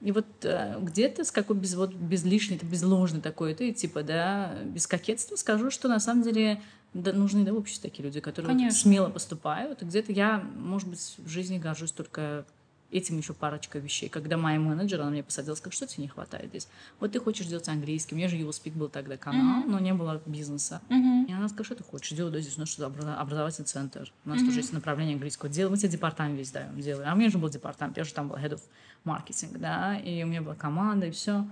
И 0.01 0.11
вот 0.11 0.25
э, 0.43 0.77
где-то 0.79 1.25
с 1.25 1.31
какой 1.31 1.57
без, 1.57 1.75
вот, 1.75 1.93
без 1.93 2.23
лишней, 2.23 2.57
без 2.61 2.83
ложной 2.83 3.21
такой, 3.21 3.53
ты 3.53 3.73
типа, 3.73 4.01
да, 4.03 4.57
без 4.63 4.87
кокетства 4.87 5.35
скажу, 5.35 5.71
что 5.71 5.89
на 5.89 5.99
самом 5.99 6.23
деле 6.23 6.61
да, 6.93 7.11
нужны 7.11 7.43
да, 7.43 7.53
в 7.53 7.57
обществе 7.57 7.89
такие 7.89 8.05
люди, 8.05 8.21
которые 8.21 8.55
вот 8.57 8.73
смело 8.73 9.09
поступают. 9.09 9.81
И 9.81 9.85
где-то 9.85 10.11
я, 10.13 10.39
может 10.57 10.87
быть, 10.87 11.15
в 11.17 11.27
жизни 11.27 11.57
горжусь 11.57 11.91
только 11.91 12.45
этим 12.91 13.17
еще 13.17 13.33
парочка 13.33 13.77
вещей. 13.79 14.09
Когда 14.09 14.37
моя 14.37 14.59
менеджер, 14.59 15.01
она 15.01 15.11
мне 15.11 15.23
посадила, 15.23 15.55
сказала, 15.55 15.73
что 15.73 15.87
тебе 15.87 16.03
не 16.03 16.07
хватает 16.07 16.49
здесь? 16.49 16.67
Вот 16.99 17.11
ты 17.11 17.19
хочешь 17.19 17.45
делать 17.45 17.67
английский. 17.67 18.15
У 18.15 18.17
меня 18.17 18.27
же 18.27 18.37
YouSpeak 18.37 18.71
был 18.71 18.89
тогда 18.89 19.17
канал, 19.17 19.61
Мгм. 19.61 19.71
но 19.71 19.79
не 19.79 19.93
было 19.93 20.21
бизнеса. 20.25 20.81
Мгм. 20.89 21.25
И 21.25 21.31
она 21.31 21.47
сказала, 21.49 21.65
что 21.65 21.75
ты 21.75 21.83
хочешь 21.83 22.17
делать 22.17 22.33
да, 22.33 22.39
здесь? 22.39 22.57
У 22.57 22.61
нас 22.61 22.69
что, 22.69 22.85
образовательный 22.85 23.65
центр. 23.65 24.11
У 24.25 24.29
нас 24.29 24.39
Мгм. 24.39 24.47
тоже 24.47 24.59
есть 24.59 24.73
направление 24.73 25.13
английского 25.13 25.49
дела. 25.49 25.69
Мы 25.69 25.77
тебе 25.77 25.89
департамент 25.89 26.39
весь 26.39 26.51
даем, 26.51 26.79
делаем. 26.81 27.09
А 27.09 27.13
у 27.13 27.17
меня 27.17 27.29
же 27.29 27.37
был 27.37 27.49
департамент, 27.49 27.97
я 27.97 28.03
же 28.03 28.13
там 28.13 28.29
был 28.29 28.37
head 28.37 28.53
of 28.53 28.61
marketing, 29.05 29.57
да, 29.57 29.97
и 29.97 30.23
у 30.23 30.27
меня 30.27 30.41
была 30.41 30.55
команда, 30.55 31.07
и 31.07 31.11
все. 31.11 31.45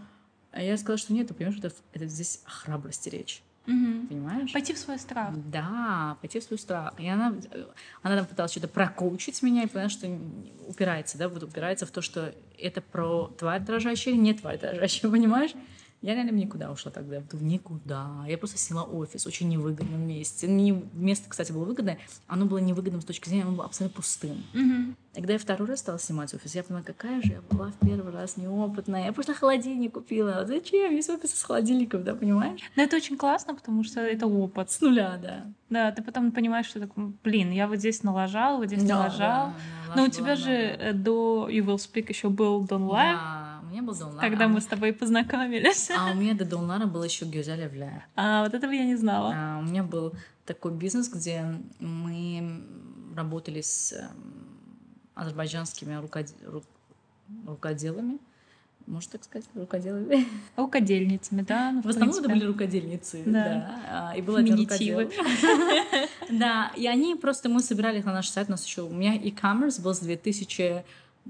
А 0.52 0.62
я 0.62 0.78
сказала, 0.78 0.98
что 0.98 1.14
нет, 1.14 1.28
ты 1.28 1.34
понимаешь, 1.34 1.60
это, 1.60 1.74
это 1.94 2.08
здесь 2.08 2.42
о 2.46 2.50
храбрости 2.50 3.10
речь. 3.10 3.44
Мгм. 3.68 4.08
Понимаешь? 4.08 4.54
Пойти 4.54 4.74
в 4.74 4.78
свой 4.78 4.98
страх. 4.98 5.34
Да, 5.36 6.18
пойти 6.22 6.40
в 6.40 6.44
свой 6.44 6.58
страх. 6.58 6.94
И 6.98 7.08
она, 7.08 7.36
она 8.02 8.16
там 8.16 8.26
пыталась 8.26 8.52
что-то 8.52 8.70
прокоучить 8.70 9.44
меня, 9.44 9.64
и 9.64 9.68
поняла, 9.68 9.90
что 9.90 10.08
упирается, 10.68 11.18
да, 11.18 11.28
вот 11.28 11.44
упирается 11.44 11.86
в 11.86 11.92
то, 11.92 12.02
что 12.02 12.34
это 12.58 12.82
про 12.82 13.28
тварь 13.38 13.62
дрожащая 13.62 14.14
или 14.14 14.22
не 14.22 14.34
тварь 14.34 14.58
дрожащая, 14.58 15.12
понимаешь? 15.12 15.52
Я 16.02 16.14
реально 16.14 16.32
в 16.32 16.36
никуда 16.36 16.72
ушла 16.72 16.92
тогда, 16.92 17.22
в 17.32 17.44
никуда. 17.44 18.24
Я 18.28 18.38
просто 18.38 18.58
сняла 18.60 18.84
офис 18.84 19.24
в 19.24 19.28
очень 19.28 19.50
невыгодном 19.50 20.08
месте. 20.08 20.48
Не, 20.48 20.84
место, 20.94 21.28
кстати, 21.28 21.52
было 21.52 21.66
выгодное, 21.66 21.98
оно 22.28 22.46
было 22.46 22.60
невыгодным 22.60 23.02
с 23.02 23.06
точки 23.06 23.28
зрения, 23.30 23.44
оно 23.46 23.54
было 23.54 23.66
абсолютно 23.66 23.96
пустым. 23.96 24.44
Мгм. 24.54 24.96
Когда 25.16 25.34
я 25.34 25.40
второй 25.40 25.68
раз 25.68 25.80
стала 25.80 25.98
снимать 25.98 26.32
офис, 26.36 26.54
я 26.54 26.64
поняла, 26.64 26.84
какая 26.84 27.20
же 27.24 27.32
я 27.34 27.42
была 27.50 27.72
в 27.72 27.80
первый 27.86 28.14
раз 28.14 28.38
неопытная. 28.38 29.06
Я 29.06 29.14
пошла 29.14 29.34
холодильник 29.34 29.94
купила. 29.94 30.46
Зачем? 30.46 30.94
Есть 30.94 31.10
офис 31.10 31.34
с 31.34 31.42
холодильником, 31.42 32.04
да, 32.04 32.14
понимаешь? 32.14 32.62
Но 32.76 32.84
это 32.84 32.96
очень 32.98 33.18
классно, 33.18 33.56
потому 33.56 33.84
что 33.84 34.00
это 34.02 34.28
опыт. 34.28 34.70
С 34.70 34.80
нуля, 34.82 35.18
да. 35.20 35.46
Да, 35.72 35.92
ты 35.92 36.04
потом 36.04 36.32
понимаешь, 36.32 36.68
что 36.68 36.80
такое, 36.80 37.12
блин, 37.24 37.50
я 37.52 37.68
вот 37.68 37.80
здесь 37.80 38.04
налажал, 38.04 38.58
вот 38.60 38.68
здесь 38.68 38.84
Да, 38.84 38.98
налажал. 39.00 39.48
да, 39.88 39.94
Но 39.96 40.04
у 40.04 40.08
тебя 40.10 40.36
же 40.36 40.46
много. 40.52 40.84
э, 40.84 40.94
до 40.94 41.50
You 41.50 41.66
Will 41.66 41.76
Speak 41.78 42.06
еще 42.10 42.30
был 42.30 42.64
Don 42.66 42.88
Live, 42.88 43.16
Да, 43.16 43.47
меня 43.78 43.84
был 43.88 43.96
Дон 43.96 44.18
тогда 44.20 44.48
мы 44.48 44.60
с 44.62 44.66
тобой 44.66 44.94
познакомились. 44.94 45.90
А 45.92 46.12
у 46.12 46.16
меня 46.16 46.34
до 46.34 46.46
Дон 46.46 46.66
Лара 46.66 46.86
был 46.88 47.04
еще 47.04 47.26
Гюзель 47.26 47.62
Эвля. 47.62 48.06
А 48.16 48.44
вот 48.44 48.54
этого 48.54 48.72
я 48.72 48.86
не 48.86 48.96
знала. 48.96 49.34
А, 49.36 49.60
у 49.60 49.64
меня 49.64 49.84
был 49.84 50.14
такой 50.46 50.72
бизнес, 50.72 51.10
где 51.10 51.46
мы 51.80 52.64
работали 53.16 53.62
с 53.62 53.94
эм, 53.94 54.10
азербайджанскими 55.16 55.94
рукоде- 56.02 56.34
ру- 56.46 56.64
рукоделами. 57.46 58.18
Можно 58.86 59.12
так 59.14 59.24
сказать, 59.26 59.48
рукоделами. 59.54 60.26
Рукодельницами, 60.56 61.42
да? 61.42 61.72
ну, 61.74 61.82
В 61.82 61.88
основном 61.90 62.16
это 62.18 62.24
принципе. 62.24 62.34
были 62.34 62.46
рукодельницы. 62.46 63.24
Да. 63.26 63.44
Да. 63.44 63.82
А, 64.12 64.18
И 64.18 64.22
был 64.22 64.38
один 64.38 64.56
Феминитивы. 64.56 65.12
Да, 66.30 66.72
и 66.76 66.88
они 66.88 67.16
просто, 67.16 67.50
мы 67.50 67.62
собирали 67.62 68.00
их 68.00 68.06
на 68.06 68.14
наш 68.14 68.30
сайт, 68.30 68.48
у 68.48 68.52
нас 68.52 68.66
еще, 68.66 68.82
у 68.84 68.90
меня 68.94 69.14
e-commerce 69.14 69.82
был 69.82 69.94
с 69.94 70.00
2000, 70.00 70.84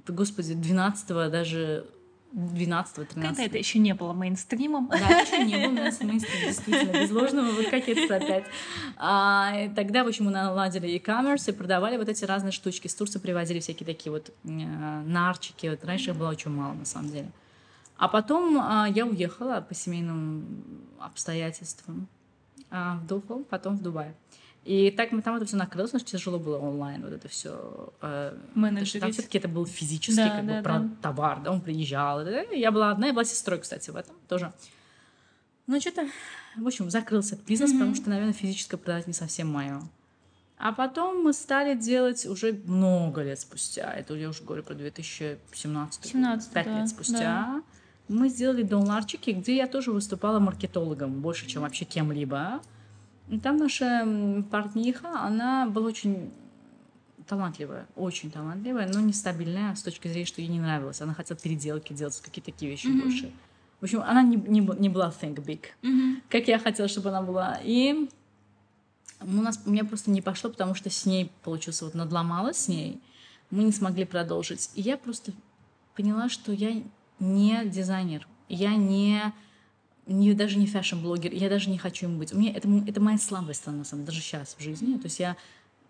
господи, 0.08 0.54
12 0.54 1.08
даже 1.32 1.86
12 2.32 2.96
Когда 2.96 3.14
13 3.14 3.46
это 3.48 3.58
еще 3.58 3.80
не 3.80 3.94
было 3.94 4.14
мейнстримом. 4.14 4.88
Да, 4.90 4.98
это 4.98 5.36
еще 5.36 5.46
не 5.46 5.68
было 5.68 5.72
у 5.72 5.86
нас 5.86 6.00
мейнстрим, 6.02 6.48
действительно, 6.48 6.92
без 6.92 7.12
ложного 7.12 7.52
вот 7.52 7.68
кокетства 7.68 8.18
опять. 8.18 8.46
А, 8.98 9.70
тогда, 9.76 10.04
в 10.04 10.08
общем, 10.08 10.26
мы 10.26 10.32
наладили 10.32 10.88
e-commerce 10.88 11.50
и 11.50 11.54
продавали 11.54 11.98
вот 11.98 12.10
эти 12.10 12.26
разные 12.26 12.52
штучки. 12.52 12.88
С 12.88 12.96
Турции 12.96 13.20
привозили 13.20 13.60
всякие 13.60 13.88
такие 13.88 14.12
вот 14.12 14.30
э, 14.30 14.50
нарчики. 14.50 15.68
Вот 15.68 15.84
раньше 15.86 16.12
их 16.12 16.18
было 16.18 16.30
очень 16.30 16.52
мало, 16.52 16.74
на 16.74 16.86
самом 16.86 17.10
деле. 17.10 17.32
А 17.98 18.08
потом 18.08 18.60
а, 18.60 18.88
я 18.88 19.06
уехала 19.06 19.62
по 19.62 19.74
семейным 19.74 20.46
обстоятельствам 21.00 22.08
а, 22.70 22.98
в 22.98 23.08
Дубай, 23.08 23.44
потом 23.46 23.78
в 23.78 23.82
Дубай. 23.82 24.14
И 24.68 24.92
так 24.92 25.14
мы 25.14 25.22
там 25.22 25.36
это 25.38 25.46
все 25.46 25.56
накрылось, 25.56 25.92
потому 25.92 26.06
что 26.06 26.18
тяжело 26.18 26.40
было 26.40 26.58
онлайн, 26.60 27.02
вот 27.02 27.14
это 27.14 27.30
все. 27.30 27.94
Менеджерить. 28.54 29.00
Там 29.02 29.12
все-таки 29.14 29.38
это 29.38 29.48
был 29.48 29.66
физически, 29.66 30.18
Да, 30.18 30.30
как 30.30 30.46
да, 30.46 30.58
бы 30.58 30.62
да. 30.90 30.90
товар, 31.02 31.42
да, 31.42 31.52
он 31.54 31.62
приезжал. 31.62 32.26
да, 32.26 32.42
Я 32.52 32.72
была 32.72 32.92
одна, 32.92 33.08
я 33.08 33.14
была 33.14 33.24
сестрой, 33.24 33.60
кстати, 33.60 33.90
в 33.92 33.96
этом 33.96 34.16
тоже. 34.28 34.52
Ну, 35.68 35.80
что-то, 35.80 36.08
в 36.58 36.68
общем, 36.68 36.90
закрылся 36.90 37.36
этот 37.36 37.48
бизнес, 37.48 37.70
Мгм. 37.72 37.80
потому 37.80 37.96
что, 37.96 38.10
наверное, 38.10 38.34
физическое 38.34 38.76
продать 38.78 39.08
не 39.08 39.14
совсем 39.14 39.48
мое. 39.50 39.82
А 40.58 40.74
потом 40.74 41.24
мы 41.24 41.32
стали 41.34 41.76
делать 41.76 42.26
уже 42.26 42.52
много 42.66 43.22
лет 43.24 43.40
спустя. 43.40 43.94
Это 43.94 44.16
я 44.16 44.28
уже 44.30 44.44
говорю 44.44 44.64
про 44.64 44.74
2017. 44.74 46.06
17, 46.06 46.52
Пять 46.52 46.66
да, 46.66 46.80
лет 46.80 46.90
спустя. 46.90 47.62
Мы 48.10 48.28
сделали 48.30 48.64
донларчики, 48.64 49.30
где 49.32 49.56
я 49.58 49.68
тоже 49.68 49.92
выступала 49.92 50.40
маркетологом 50.40 51.22
больше, 51.22 51.46
чем 51.48 51.62
вообще 51.62 51.86
кем-либо. 51.86 52.62
И 53.30 53.40
там 53.40 53.58
наша 53.58 54.08
партниха, 54.50 55.22
она 55.22 55.68
была 55.68 55.88
очень 55.88 56.32
талантливая, 57.28 57.88
очень 57.96 58.32
талантливая, 58.32 58.88
но 58.88 59.02
нестабильная 59.02 59.76
с 59.76 59.84
точки 59.84 60.08
зрения, 60.08 60.26
что 60.26 60.42
ей 60.42 60.48
не 60.48 60.60
нравилось. 60.62 61.02
Она 61.02 61.14
хотела 61.14 61.38
переделки 61.38 61.92
делать, 61.94 62.20
какие-то 62.22 62.52
такие 62.52 62.72
вещи 62.72 62.88
Мгм. 62.88 63.02
больше. 63.02 63.32
В 63.82 63.84
общем, 63.84 64.02
она 64.02 64.24
не, 64.24 64.38
не, 64.38 64.62
не 64.80 64.90
была 64.90 65.10
think 65.22 65.36
big 65.46 65.66
Мгм. 65.82 66.22
как 66.30 66.48
я 66.48 66.58
хотела, 66.58 66.88
чтобы 66.88 67.10
она 67.10 67.22
была. 67.22 67.60
И 67.64 68.10
у 69.22 69.28
нас 69.42 69.62
у 69.66 69.70
меня 69.70 69.84
просто 69.84 70.10
не 70.10 70.22
пошло, 70.22 70.50
потому 70.50 70.74
что 70.74 70.90
с 70.90 71.06
ней 71.06 71.32
получился 71.44 71.86
вот 71.86 71.96
надломалась 71.96 72.58
с 72.58 72.68
ней. 72.70 73.02
Мы 73.52 73.64
не 73.64 73.72
смогли 73.72 74.06
продолжить. 74.06 74.70
И 74.76 74.82
я 74.82 74.98
просто 74.98 75.32
поняла, 75.96 76.30
что 76.30 76.52
я 76.52 76.82
не 77.20 77.66
дизайнер. 77.66 78.28
Я 78.50 78.76
не, 78.76 79.34
не 80.08 80.34
даже 80.34 80.58
не 80.58 80.68
fashion-блогер. 80.68 81.34
Я 81.34 81.50
даже 81.50 81.70
не 81.70 81.78
хочу 81.78 82.08
им 82.08 82.18
быть. 82.18 82.34
У 82.34 82.38
меня 82.38 82.54
это, 82.54 82.68
это 82.88 83.02
моя 83.02 83.18
сторона, 83.18 83.48
на 83.50 83.54
самом 83.54 84.04
деле, 84.04 84.06
даже 84.06 84.22
сейчас 84.22 84.56
в 84.58 84.62
жизни. 84.62 84.98
То 84.98 85.06
есть 85.06 85.20
я 85.20 85.36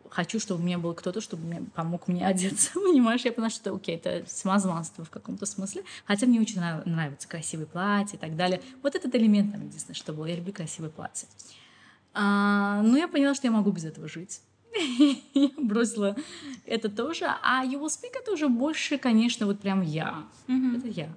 хочу, 0.10 0.40
чтобы 0.40 0.62
у 0.62 0.66
меня 0.66 0.78
был 0.78 0.94
кто-то, 0.94 1.22
чтобы 1.22 1.46
мне 1.46 1.62
помог 1.76 2.08
мне 2.08 2.26
одеться, 2.28 2.72
понимаешь? 2.74 3.22
Я 3.26 3.32
поняла, 3.32 3.50
что 3.50 3.74
окей, 3.74 3.96
это 3.96 4.26
самозванство 4.28 5.06
в 5.06 5.10
каком-то 5.10 5.46
смысле. 5.46 5.84
Хотя 6.06 6.26
мне 6.26 6.40
очень 6.42 6.60
нрав- 6.60 6.86
нравятся 6.86 7.28
красивые 7.28 7.68
платья 7.68 8.18
и 8.18 8.20
так 8.20 8.36
далее. 8.36 8.62
Вот 8.84 8.96
этот 8.96 9.14
элемент 9.16 9.52
там 9.52 9.66
единственное, 9.66 9.96
что 9.96 10.14
было. 10.14 10.26
Я 10.26 10.36
люблю 10.36 10.54
красивые 10.54 10.92
платья. 10.92 11.28
А, 12.14 12.82
но 12.82 12.98
я 12.98 13.08
поняла, 13.08 13.36
что 13.36 13.48
я 13.48 13.52
могу 13.52 13.72
без 13.72 13.86
этого 13.86 14.08
жить. 14.08 14.42
Я 15.34 15.50
бросила 15.58 16.16
это 16.66 16.90
тоже. 16.90 17.26
А 17.42 17.66
Speak 17.66 18.14
это 18.20 18.32
уже 18.32 18.48
больше, 18.48 18.98
конечно, 18.98 19.46
вот 19.46 19.60
прям 19.60 19.82
я. 19.82 20.24
Мгм. 20.48 20.76
Это 20.76 20.88
я. 20.88 21.10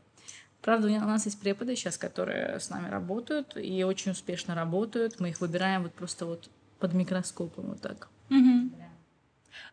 Правда, 0.62 0.88
у 0.88 0.90
нас 0.90 1.24
есть 1.24 1.40
преподы 1.40 1.74
сейчас, 1.74 1.96
которые 1.96 2.60
с 2.60 2.68
нами 2.68 2.88
работают 2.88 3.56
и 3.56 3.82
очень 3.82 4.12
успешно 4.12 4.54
работают. 4.54 5.18
Мы 5.18 5.30
их 5.30 5.40
выбираем 5.40 5.82
вот 5.84 5.94
просто 5.94 6.26
вот 6.26 6.50
под 6.78 6.92
микроскопом 6.92 7.68
вот 7.68 7.80
так. 7.80 8.08
Мгм. 8.28 8.72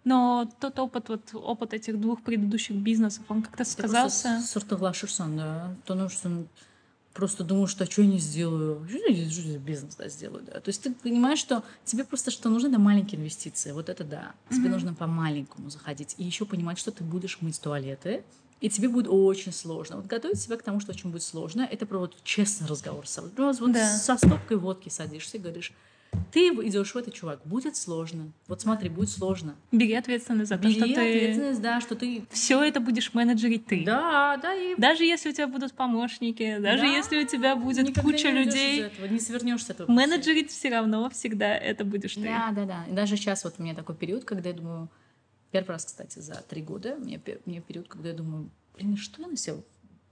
Но 0.03 0.49
тот 0.59 0.79
опыт, 0.79 1.09
вот 1.09 1.33
опыт 1.33 1.73
этих 1.73 1.99
двух 1.99 2.21
предыдущих 2.23 2.77
бизнесов, 2.77 3.25
он 3.29 3.43
как-то 3.43 3.65
сказался. 3.65 4.41
сортоглашишься, 4.41 5.25
да. 5.27 5.75
Потому 5.85 6.09
что 6.09 6.45
просто 7.13 7.43
думаешь, 7.43 7.71
что 7.71 7.83
а 7.83 7.87
что 7.87 8.03
я 8.03 8.07
не 8.07 8.19
сделаю? 8.19 8.87
Что 8.87 8.97
я 8.97 9.07
я 9.07 9.57
бизнес 9.57 9.95
да, 9.95 10.07
сделаю, 10.07 10.43
да? 10.45 10.59
То 10.59 10.69
есть 10.69 10.83
ты 10.83 10.93
понимаешь, 10.93 11.39
что 11.39 11.63
тебе 11.83 12.03
просто 12.05 12.31
что 12.31 12.49
нужно, 12.49 12.67
это 12.67 12.79
маленькие 12.79 13.19
инвестиции. 13.19 13.71
Вот 13.71 13.89
это 13.89 14.03
да. 14.03 14.33
Тебе 14.49 14.61
Мгм. 14.65 14.71
нужно 14.71 14.93
по-маленькому 14.93 15.69
заходить. 15.69 16.15
И 16.17 16.23
еще 16.23 16.45
понимать, 16.45 16.77
что 16.77 16.91
ты 16.91 17.03
будешь 17.03 17.41
мыть 17.41 17.59
туалеты, 17.59 18.23
и 18.61 18.69
тебе 18.69 18.89
будет 18.89 19.07
очень 19.09 19.51
сложно. 19.53 19.97
Вот 19.97 20.07
готовить 20.07 20.39
себя 20.39 20.57
к 20.57 20.63
тому, 20.63 20.79
что 20.79 20.91
очень 20.91 21.11
будет 21.11 21.23
сложно, 21.23 21.67
это 21.69 21.85
про 21.85 21.99
вот 21.99 22.15
честный 22.23 22.67
разговор 22.67 23.07
с 23.07 23.11
собой. 23.11 23.29
Просто 23.31 23.63
вот 23.63 23.73
Да. 23.73 23.85
со 23.87 24.17
стопкой 24.17 24.57
водки 24.57 24.89
садишься 24.89 25.37
и 25.37 25.39
говоришь, 25.39 25.71
Ты 26.31 26.47
идешь 26.47 26.93
в 26.95 26.97
это, 26.97 27.11
чувак, 27.11 27.41
будет 27.43 27.75
сложно. 27.75 28.31
Вот 28.47 28.61
смотри, 28.61 28.87
будет 28.89 29.09
сложно. 29.09 29.55
Бери 29.73 29.93
ответственность 29.93 30.49
за 30.49 30.57
то, 30.57 30.63
Бери 30.63 30.75
что 30.75 30.85
ты... 30.85 30.91
ответственность, 30.93 31.61
да, 31.61 31.81
что 31.81 31.95
ты... 31.95 32.23
Все 32.31 32.63
это 32.63 32.79
будешь 32.79 33.13
менеджерить 33.13 33.65
ты. 33.65 33.83
Да, 33.85 34.37
да, 34.37 34.55
и 34.55 34.73
Даже 34.77 35.03
если 35.03 35.29
у 35.29 35.33
тебя 35.33 35.47
будут 35.47 35.73
помощники, 35.73 36.57
даже 36.59 36.83
Да, 36.83 36.87
если 36.87 37.23
у 37.23 37.27
тебя 37.27 37.55
будет 37.57 37.89
никогда 37.89 38.01
куча 38.01 38.31
не 38.31 38.45
людей, 38.45 38.79
из 38.79 38.85
этого, 38.85 39.05
не 39.07 39.19
свернешь 39.19 39.65
с 39.65 39.69
этого. 39.69 39.91
менеджерить 39.91 40.49
все 40.49 40.69
равно 40.69 41.09
всегда 41.09 41.55
это 41.55 41.83
будешь 41.83 42.15
ты. 42.15 42.21
Да, 42.23 42.51
да, 42.55 42.65
да. 42.65 42.85
И 42.89 42.93
даже 42.93 43.17
сейчас 43.17 43.43
вот 43.43 43.55
у 43.57 43.63
меня 43.63 43.75
такой 43.75 43.93
период, 43.95 44.23
когда 44.23 44.49
я 44.49 44.55
думаю, 44.55 44.87
первый 45.51 45.71
раз, 45.71 45.85
кстати, 45.85 46.19
за 46.19 46.35
три 46.47 46.61
года, 46.61 46.95
у 46.95 46.99
меня, 46.99 47.19
период, 47.19 47.87
когда 47.87 48.09
я 48.09 48.15
думаю, 48.15 48.49
блин, 48.75 48.97
что 48.97 49.21
я 49.21 49.27
на 49.27 49.37
себя 49.37 49.57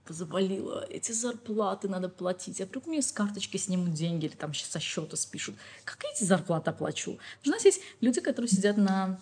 завалила, 0.08 0.86
эти 0.88 1.12
зарплаты 1.12 1.88
надо 1.88 2.08
платить, 2.08 2.60
а 2.60 2.66
вдруг 2.66 2.86
мне 2.86 3.02
с 3.02 3.12
карточки 3.12 3.56
снимут 3.56 3.92
деньги 3.92 4.26
или 4.26 4.34
там 4.34 4.54
со 4.54 4.78
счета 4.78 5.16
спишут. 5.16 5.56
Как 5.84 6.02
я 6.04 6.10
эти 6.10 6.24
зарплаты 6.24 6.70
оплачу? 6.70 7.18
У 7.44 7.48
нас 7.48 7.64
есть 7.64 7.80
люди, 8.00 8.20
которые 8.20 8.48
сидят 8.48 8.76
на 8.76 9.20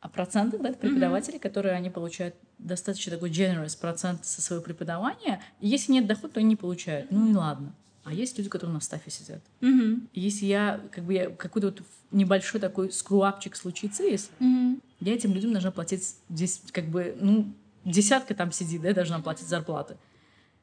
а 0.00 0.08
процентах, 0.08 0.62
да, 0.62 0.70
это 0.70 0.78
преподаватели, 0.78 1.36
которые 1.36 1.74
они 1.74 1.90
получают 1.90 2.34
достаточно 2.56 3.12
такой 3.12 3.30
generous 3.30 3.78
процент 3.78 4.24
со 4.24 4.40
своего 4.40 4.64
преподавания. 4.64 5.42
И 5.60 5.68
если 5.68 5.92
нет 5.92 6.06
дохода, 6.06 6.34
то 6.34 6.40
они 6.40 6.50
не 6.50 6.56
получают. 6.56 7.10
Ну 7.10 7.30
и 7.30 7.34
ладно. 7.34 7.74
А 8.04 8.12
есть 8.12 8.38
люди, 8.38 8.48
которые 8.50 8.74
на 8.74 8.80
стафе 8.80 9.10
сидят. 9.10 9.42
И 9.60 10.20
Если 10.20 10.46
я, 10.46 10.80
как 10.90 11.04
бы, 11.04 11.12
я, 11.14 11.30
какой-то 11.30 11.68
вот 11.68 11.82
небольшой 12.10 12.60
такой 12.60 12.90
скруапчик 12.92 13.54
случится, 13.56 14.02
если 14.02 14.30
Мгм. 14.38 14.80
я 15.00 15.14
этим 15.14 15.32
людям 15.34 15.52
должна 15.52 15.70
платить 15.70 16.16
здесь, 16.28 16.62
как 16.72 16.86
бы, 16.88 17.16
ну, 17.20 17.52
десятка 17.84 18.34
там 18.34 18.52
сидит, 18.52 18.82
да, 18.82 18.92
должна 18.94 19.20
платить 19.20 19.48
зарплаты. 19.48 19.96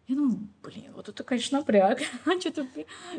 Я 0.07 0.15
думаю, 0.15 0.39
блин, 0.63 0.85
вот 0.95 1.09
это, 1.09 1.23
конечно, 1.23 1.59
напряг. 1.59 1.99
Что-то 2.39 2.65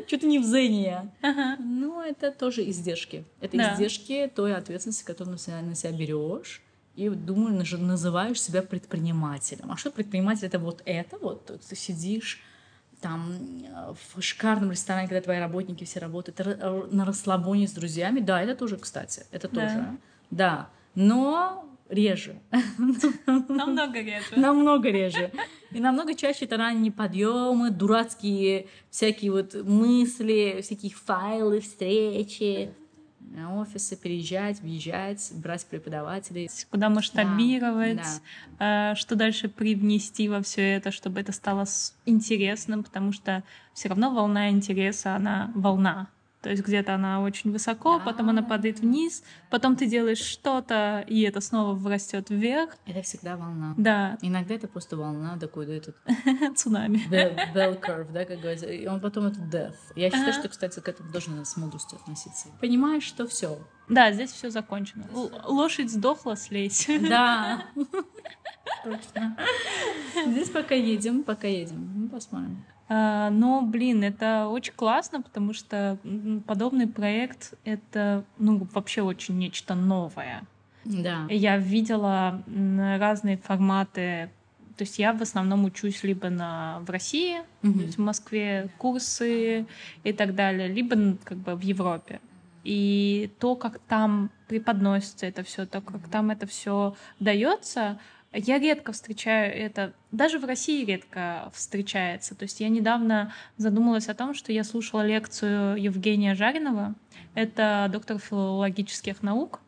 что 0.07 0.26
не 0.26 0.38
в 0.38 0.44
зене 0.44 0.83
я. 0.85 1.12
Ага. 1.20 1.57
Ну, 1.62 2.00
это 2.00 2.33
тоже 2.33 2.68
издержки. 2.68 3.24
Это 3.40 3.57
Да. 3.59 3.74
издержки 3.74 4.31
той 4.35 4.54
ответственности, 4.54 5.04
которую 5.04 5.33
на 5.33 5.38
себя, 5.38 5.61
на 5.61 5.74
себя 5.74 5.92
берешь. 5.92 6.62
И 6.96 7.09
думаю, 7.11 7.62
называешь 7.78 8.40
себя 8.40 8.62
предпринимателем. 8.62 9.70
А 9.70 9.76
что 9.76 9.90
предприниматель? 9.90 10.46
Это 10.46 10.59
вот 10.59 10.83
это 10.87 11.18
вот. 11.18 11.61
Ты 11.68 11.76
сидишь 11.76 12.40
там 13.00 13.32
э, 13.64 13.94
в 14.16 14.22
шикарном 14.22 14.70
ресторане, 14.70 15.08
когда 15.08 15.20
твои 15.20 15.38
работники 15.38 15.84
все 15.84 16.00
работают, 16.00 16.38
на 16.92 17.04
расслабоне 17.04 17.66
с 17.68 17.72
друзьями. 17.72 18.20
Да, 18.20 18.42
это 18.42 18.54
тоже, 18.54 18.76
кстати. 18.76 19.24
Это 19.30 19.48
Да. 19.48 19.61
тоже. 19.61 19.87
Да. 20.30 20.68
Но 20.94 21.64
реже. 21.88 22.38
Намного 23.26 24.00
реже. 24.00 24.24
Намного 24.37 24.90
реже. 24.90 25.30
И 25.72 25.80
намного 25.80 26.14
чаще 26.14 26.44
это 26.46 26.56
ранние 26.56 26.92
подъемы, 26.92 27.70
дурацкие 27.70 28.66
всякие 28.90 29.32
вот 29.32 29.54
мысли, 29.54 30.61
всякие 30.62 30.92
файлы, 30.92 31.61
встречи, 31.61 32.72
офисы 33.36 33.96
переезжать, 33.96 34.60
въезжать, 34.60 35.30
брать 35.34 35.66
преподавателей. 35.66 36.48
Куда 36.70 36.88
масштабировать, 36.88 38.00
Да, 38.58 38.92
э, 38.92 38.94
что 38.94 39.16
дальше 39.16 39.48
привнести 39.48 40.28
во 40.28 40.42
все 40.42 40.62
это, 40.76 40.90
чтобы 40.90 41.20
это 41.20 41.32
стало 41.32 41.64
интересным, 42.06 42.84
потому 42.84 43.12
что 43.12 43.42
все 43.72 43.88
равно 43.88 44.10
волна 44.14 44.50
интереса, 44.50 45.14
она 45.14 45.52
волна. 45.54 46.08
То 46.40 46.51
есть 46.51 46.62
где-то 46.64 46.94
она 46.94 47.20
очень 47.20 47.51
высоко, 47.51 47.98
потом 47.98 48.31
она 48.31 48.42
Да. 48.42 48.48
падает 48.48 48.79
вниз, 48.79 49.24
потом 49.51 49.74
ты 49.74 49.87
делаешь 49.87 50.20
что-то, 50.20 51.05
и 51.09 51.22
это 51.22 51.40
снова 51.40 51.74
вырастет 51.74 52.31
вверх. 52.31 52.77
Это 52.87 53.03
всегда 53.03 53.37
волна. 53.37 53.74
Да, 53.77 54.18
Иногда 54.22 54.55
это 54.55 54.68
просто 54.68 54.96
волна, 54.96 55.37
такой 55.38 55.66
да, 55.66 55.72
этот 55.74 55.96
цунами. 56.57 57.01
bell, 57.11 57.37
bell 57.53 57.81
curve, 57.81 58.12
да, 58.12 58.24
как 58.24 58.38
говорится. 58.38 58.66
И 58.66 58.87
он 58.87 59.01
потом 59.01 59.27
это 59.27 59.40
death. 59.40 59.74
Я 59.96 60.11
считаю, 60.11 60.33
что, 60.33 60.48
кстати, 60.48 60.79
к 60.79 60.88
этому 60.88 61.11
должен 61.11 61.44
с 61.44 61.57
мудростью 61.57 61.98
относиться. 61.98 62.48
Понимаешь, 62.61 63.03
что 63.03 63.27
все. 63.27 63.59
Да, 63.88 64.12
здесь 64.12 64.31
все 64.31 64.51
закончено. 64.51 65.07
Л- 65.12 65.33
лошадь 65.46 65.90
сдохла, 65.90 66.37
слезь. 66.37 66.87
Да. 67.09 67.64
Точно. 68.85 69.37
Здесь 70.27 70.51
пока 70.51 70.74
едем, 70.74 71.24
пока 71.24 71.48
едем. 71.48 71.90
Ну, 71.96 72.09
посмотрим. 72.09 72.64
А, 72.88 73.31
Но, 73.31 73.62
блин, 73.62 74.03
это 74.03 74.48
очень 74.48 74.72
классно, 74.72 75.20
потому 75.22 75.53
что 75.53 75.98
подобный 76.46 76.87
проект— 76.87 77.55
это, 77.64 78.24
ну, 78.38 78.66
вообще 78.72 79.03
очень 79.03 79.38
нечто 79.38 79.74
новое. 79.74 80.42
Да. 80.85 81.27
Я 81.29 81.59
видела 81.59 82.42
разные 82.98 83.37
форматы. 83.37 84.31
То 84.77 84.85
есть 84.85 84.98
я 84.98 85.12
в 85.12 85.20
основном 85.20 85.64
учусь 85.64 86.05
либо 86.05 86.31
на, 86.31 86.79
в 86.87 86.90
России, 86.90 87.38
то 87.62 87.68
Мгм. 87.68 87.81
есть 87.81 87.98
в 87.98 88.01
Москве 88.01 88.68
курсы 88.79 89.66
и 90.05 90.12
так 90.12 90.35
далее, 90.37 90.68
либо 90.68 91.16
как 91.24 91.38
бы 91.38 91.57
в 91.57 91.61
Европе. 91.62 92.20
И 92.62 93.31
то, 93.40 93.57
как 93.57 93.81
там 93.81 94.31
преподносится 94.46 95.27
это 95.27 95.42
все, 95.42 95.66
то, 95.66 95.81
как 95.81 96.09
там 96.09 96.31
это 96.31 96.46
все 96.46 96.94
дается, 97.18 97.98
я 98.32 98.58
редко 98.58 98.92
встречаю 98.92 99.54
это, 99.54 99.94
даже 100.12 100.38
в 100.38 100.44
России 100.44 100.84
редко 100.84 101.50
встречается. 101.54 102.34
То 102.34 102.44
есть 102.44 102.60
я 102.60 102.68
недавно 102.68 103.32
задумалась 103.56 104.08
о 104.08 104.14
том, 104.14 104.34
что 104.34 104.52
я 104.52 104.64
слушала 104.64 105.06
лекцию 105.06 105.80
Евгения 105.80 106.34
Жаринова, 106.34 106.94
это 107.34 107.88
доктор 107.90 108.18
филологических 108.18 109.22
наук, 109.22 109.60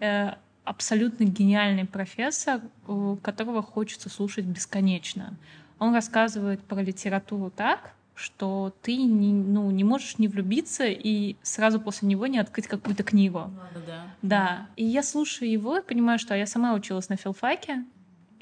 э, 0.00 0.34
абсолютно 0.64 1.24
гениальный 1.24 1.84
профессор, 1.84 2.60
у 2.86 3.16
которого 3.16 3.62
хочется 3.62 4.08
слушать 4.08 4.44
бесконечно. 4.44 5.36
Он 5.78 5.94
рассказывает 5.94 6.60
про 6.62 6.82
литературу 6.82 7.50
так, 7.54 7.92
что 8.14 8.74
ты 8.82 8.96
не, 8.96 9.32
ну, 9.32 9.70
не 9.70 9.84
можешь 9.84 10.18
не 10.18 10.26
влюбиться 10.26 10.86
и 10.86 11.36
сразу 11.42 11.78
после 11.78 12.08
него 12.08 12.26
не 12.26 12.38
открыть 12.38 12.66
какую-то 12.66 13.02
книгу. 13.02 13.38
Ладно, 13.38 13.82
да. 13.86 14.04
Да, 14.22 14.66
и 14.76 14.84
я 14.84 15.02
слушаю 15.02 15.50
его 15.50 15.76
и 15.76 15.82
понимаю, 15.82 16.18
что 16.18 16.34
я 16.34 16.46
сама 16.46 16.72
училась 16.72 17.10
на 17.10 17.16
филфаке, 17.16 17.84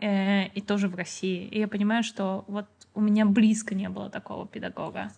э, 0.04 0.48
и 0.48 0.60
тоже 0.60 0.88
в 0.88 0.94
России. 0.94 1.48
И 1.48 1.58
я 1.58 1.68
понимаю, 1.68 2.02
что 2.02 2.44
вот 2.46 2.66
у 2.94 3.00
меня 3.00 3.24
близко 3.24 3.74
не 3.74 3.88
было 3.88 4.10
такого 4.10 4.46
педагога. 4.46 5.10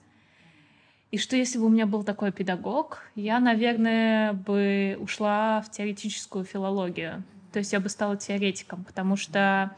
И 1.11 1.18
что 1.18 1.37
если 1.37 1.59
бы 1.59 1.66
у 1.66 1.68
меня 1.68 1.87
был 1.87 2.05
такой 2.05 2.33
педагог, 2.33 3.03
я, 3.14 3.40
наверное, 3.40 4.33
бы 4.33 4.96
ушла 5.01 5.61
в 5.62 5.70
теоретическую 5.70 6.44
филологию. 6.44 7.22
То 7.53 7.59
есть 7.59 7.72
я 7.72 7.81
бы 7.81 7.88
стала 7.88 8.16
теоретиком, 8.16 8.85
потому 8.85 9.16
что... 9.16 9.75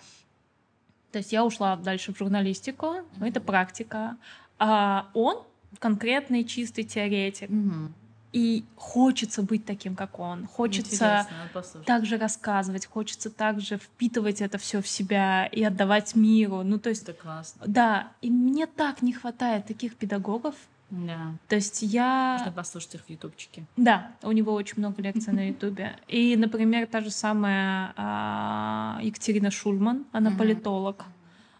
То 1.12 1.18
есть 1.18 1.33
я 1.33 1.44
ушла 1.44 1.77
дальше 1.77 2.12
в 2.12 2.18
журналистику, 2.18 2.97
но 3.16 3.27
это 3.27 3.40
практика. 3.40 4.16
А 4.59 5.09
он 5.14 5.42
конкретный 5.79 6.44
чистый 6.44 6.83
теоретик. 6.83 7.49
Мгм. 7.49 7.94
И 8.33 8.64
хочется 8.77 9.43
быть 9.43 9.64
таким, 9.64 9.97
как 9.97 10.19
он. 10.19 10.47
Хочется 10.47 11.27
послушать. 11.53 11.87
также 11.87 12.19
рассказывать, 12.19 12.87
хочется 12.87 13.31
также 13.31 13.79
впитывать 13.79 14.41
это 14.43 14.59
все 14.59 14.83
в 14.83 14.88
себя 14.88 15.47
и 15.47 15.62
отдавать 15.64 16.14
миру. 16.14 16.62
Ну, 16.62 16.79
то 16.79 16.91
есть, 16.91 17.03
Это 17.05 17.14
классно. 17.14 17.62
да, 17.67 18.09
и 18.21 18.31
мне 18.31 18.67
так 18.67 19.03
не 19.03 19.12
хватает 19.12 19.67
таких 19.67 19.97
педагогов. 19.97 20.55
Да. 20.91 21.35
То 21.49 21.57
есть 21.57 21.83
я... 21.83 22.37
Можно 22.38 22.53
послушать 22.53 22.95
их 22.95 23.05
в 23.05 23.11
ютубчике. 23.11 23.64
Да, 23.77 24.11
у 24.23 24.33
него 24.33 24.55
очень 24.55 24.79
много 24.79 25.03
лекций 25.03 25.35
на 25.35 25.49
Ютубе. 25.49 25.97
И, 26.09 26.35
например, 26.37 26.87
та 26.87 27.01
же 27.03 27.11
самая 27.11 27.93
а, 27.97 28.99
Екатерина 29.03 29.51
Шульман, 29.51 30.07
она 30.12 30.31
политолог. 30.31 31.05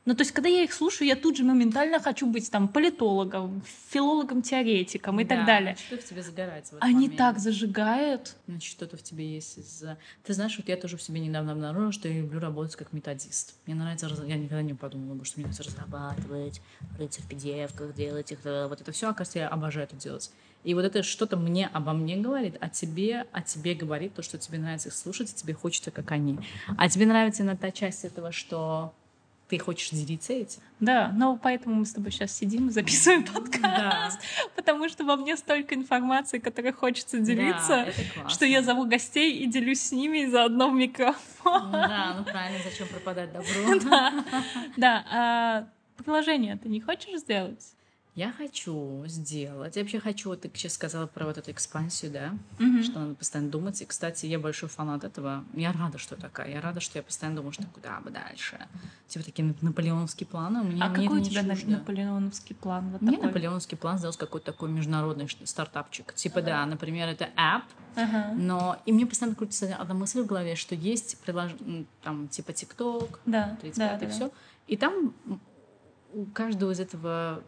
Ну, 0.09 0.15
то 0.15 0.23
есть, 0.23 0.33
когда 0.33 0.49
я 0.49 0.63
их 0.65 0.73
слушаю, 0.73 1.07
я 1.07 1.17
тут 1.17 1.37
же 1.37 1.45
моментально 1.45 2.01
хочу 2.01 2.27
быть 2.27 2.51
там 2.51 2.67
политологом, 2.67 3.63
филологом-теоретиком 3.91 5.21
и 5.21 5.27
так 5.27 5.41
Да, 5.41 5.45
далее. 5.45 5.77
Что 5.77 5.99
в 5.99 6.05
тебе 6.05 6.23
загорается 6.23 6.77
в 6.77 6.79
Они 6.83 6.95
момент? 6.95 7.17
так 7.19 7.39
зажигают. 7.39 8.35
Значит, 8.47 8.71
что-то 8.71 8.97
в 8.97 9.03
тебе 9.03 9.35
есть 9.35 9.59
из... 9.59 9.85
Ты 10.25 10.33
знаешь, 10.33 10.57
вот 10.57 10.67
я 10.67 10.79
тоже 10.79 10.97
в 10.97 11.03
себе 11.03 11.21
недавно 11.21 11.53
обнаружила, 11.53 11.93
что 11.93 12.09
я 12.09 12.21
люблю 12.23 12.41
работать 12.41 12.75
как 12.77 12.95
методист. 12.95 13.55
Мне 13.67 13.75
нравится... 13.75 14.09
раз- 14.09 14.23
Я 14.27 14.37
никогда 14.37 14.63
не 14.63 14.73
подумала 14.73 15.13
бы, 15.15 15.27
что 15.27 15.41
мне 15.41 15.45
нравится 15.47 15.65
разрабатывать, 15.65 16.63
рыться 16.99 17.21
в 17.21 17.29
pdf 17.29 17.95
делать 17.95 18.33
их, 18.33 18.39
вот 18.45 18.81
это 18.81 18.93
все, 18.93 19.09
оказывается, 19.11 19.41
я 19.41 19.49
обожаю 19.49 19.85
это 19.89 19.97
делать. 19.97 20.31
И 20.65 20.73
вот 20.73 20.87
это 20.87 21.03
что-то 21.03 21.37
мне 21.37 21.67
обо 21.67 21.93
мне 21.93 22.17
говорит, 22.17 22.57
о 22.61 22.71
тебе, 22.71 23.27
о 23.33 23.43
тебе 23.43 23.75
говорит 23.75 24.15
то, 24.15 24.23
что 24.23 24.39
тебе 24.39 24.57
нравится 24.59 24.89
их 24.89 24.95
слушать, 24.95 25.31
и 25.31 25.35
тебе 25.35 25.53
хочется, 25.53 25.91
как 25.91 26.11
они. 26.13 26.39
А 26.79 26.89
тебе 26.89 27.05
нравится 27.05 27.43
именно 27.43 27.59
та 27.59 27.71
часть 27.71 28.07
этого, 28.07 28.33
что 28.33 28.95
ты 29.49 29.59
хочешь 29.59 29.91
делиться 29.91 30.33
этим? 30.33 30.61
Да, 30.79 31.11
но 31.15 31.37
поэтому 31.37 31.75
мы 31.77 31.87
с 31.87 31.93
тобой 31.93 32.13
сейчас 32.13 32.33
сидим 32.33 32.69
и 32.69 32.71
записываем 32.71 33.25
подкаст, 33.35 34.21
потому 34.55 34.89
что 34.89 35.05
во 35.05 35.17
мне 35.17 35.37
столько 35.37 35.75
информации, 35.75 36.39
которой 36.39 36.73
хочется 36.73 37.19
делиться, 37.19 37.89
Да, 38.17 38.29
что 38.29 38.45
я 38.45 38.63
зову 38.63 38.85
гостей 38.85 39.39
и 39.39 39.47
делюсь 39.47 39.81
с 39.81 39.93
ними 39.93 40.27
заодно 40.27 40.71
в 40.71 40.75
микрофон. 40.75 41.73
Да, 41.73 42.15
ну 42.19 42.25
правильно, 42.25 42.59
зачем 42.63 42.89
пропадать 42.89 43.33
добро? 43.33 43.81
Да, 43.89 44.25
да. 44.77 45.05
А 45.11 45.69
приложение 46.03 46.57
ты 46.57 46.69
не 46.69 46.81
хочешь 46.81 47.21
сделать? 47.21 47.75
Я 48.19 48.33
хочу 48.33 49.05
сделать. 49.07 49.77
Я 49.77 49.83
вообще 49.83 50.01
хочу, 50.01 50.31
вот 50.31 50.41
ты 50.41 50.51
сейчас 50.53 50.73
сказала 50.73 51.07
про 51.07 51.25
вот 51.27 51.39
эту 51.39 51.53
экспансию, 51.53 52.11
да, 52.11 52.35
Мгм. 52.59 52.83
что 52.83 52.99
надо 52.99 53.15
постоянно 53.15 53.49
думать. 53.49 53.81
И, 53.81 53.85
кстати, 53.85 54.27
я 54.27 54.41
большой 54.41 54.69
фанат 54.69 55.05
этого. 55.05 55.45
Я 55.55 55.71
рада, 55.73 55.99
что 55.99 56.17
такая. 56.17 56.51
Я 56.51 56.61
рада, 56.61 56.81
что 56.81 56.99
я 56.99 57.05
постоянно 57.05 57.37
думаю, 57.37 57.53
что 57.53 57.63
куда 57.73 58.01
бы 58.01 58.11
дальше. 58.11 58.59
Типа 59.07 59.25
такие 59.25 59.47
нап- 59.49 59.59
наполеоновские 59.61 60.27
планы. 60.27 60.65
Мне, 60.65 60.83
А 60.83 60.89
мне 60.89 61.07
какой 61.07 61.21
у 61.21 61.25
тебя 61.25 61.45
чуждо. 61.55 61.71
наполеоновский 61.71 62.57
план? 62.57 62.91
Вот 62.91 63.03
Мне 63.03 63.13
такой? 63.13 63.27
наполеоновский 63.29 63.77
план 63.79 63.99
сделать 63.99 64.17
какой-то 64.17 64.47
такой 64.47 64.69
международный 64.71 65.29
стартапчик. 65.45 66.13
Типа, 66.15 66.43
да, 66.43 66.67
например, 66.67 67.07
это 67.09 67.29
app, 67.37 67.63
Ага. 67.95 68.35
но 68.37 68.83
и 68.85 68.91
мне 68.91 69.07
постоянно 69.07 69.37
крутится 69.37 69.77
одна 69.77 69.95
мысль 69.95 70.23
в 70.23 70.27
голове, 70.27 70.57
что 70.57 70.75
есть 70.75 71.21
приложение, 71.21 71.87
там, 72.03 72.27
типа 72.27 72.51
TikTok, 72.51 73.21
Да, 73.27 73.57
35 73.61 74.01
да, 74.01 74.07
и 74.07 74.09
да, 74.09 74.13
все. 74.13 74.33
И 74.67 74.77
там 74.77 75.15
у 76.13 76.25
каждого 76.25 76.73
из 76.73 76.81
этого 76.81 77.45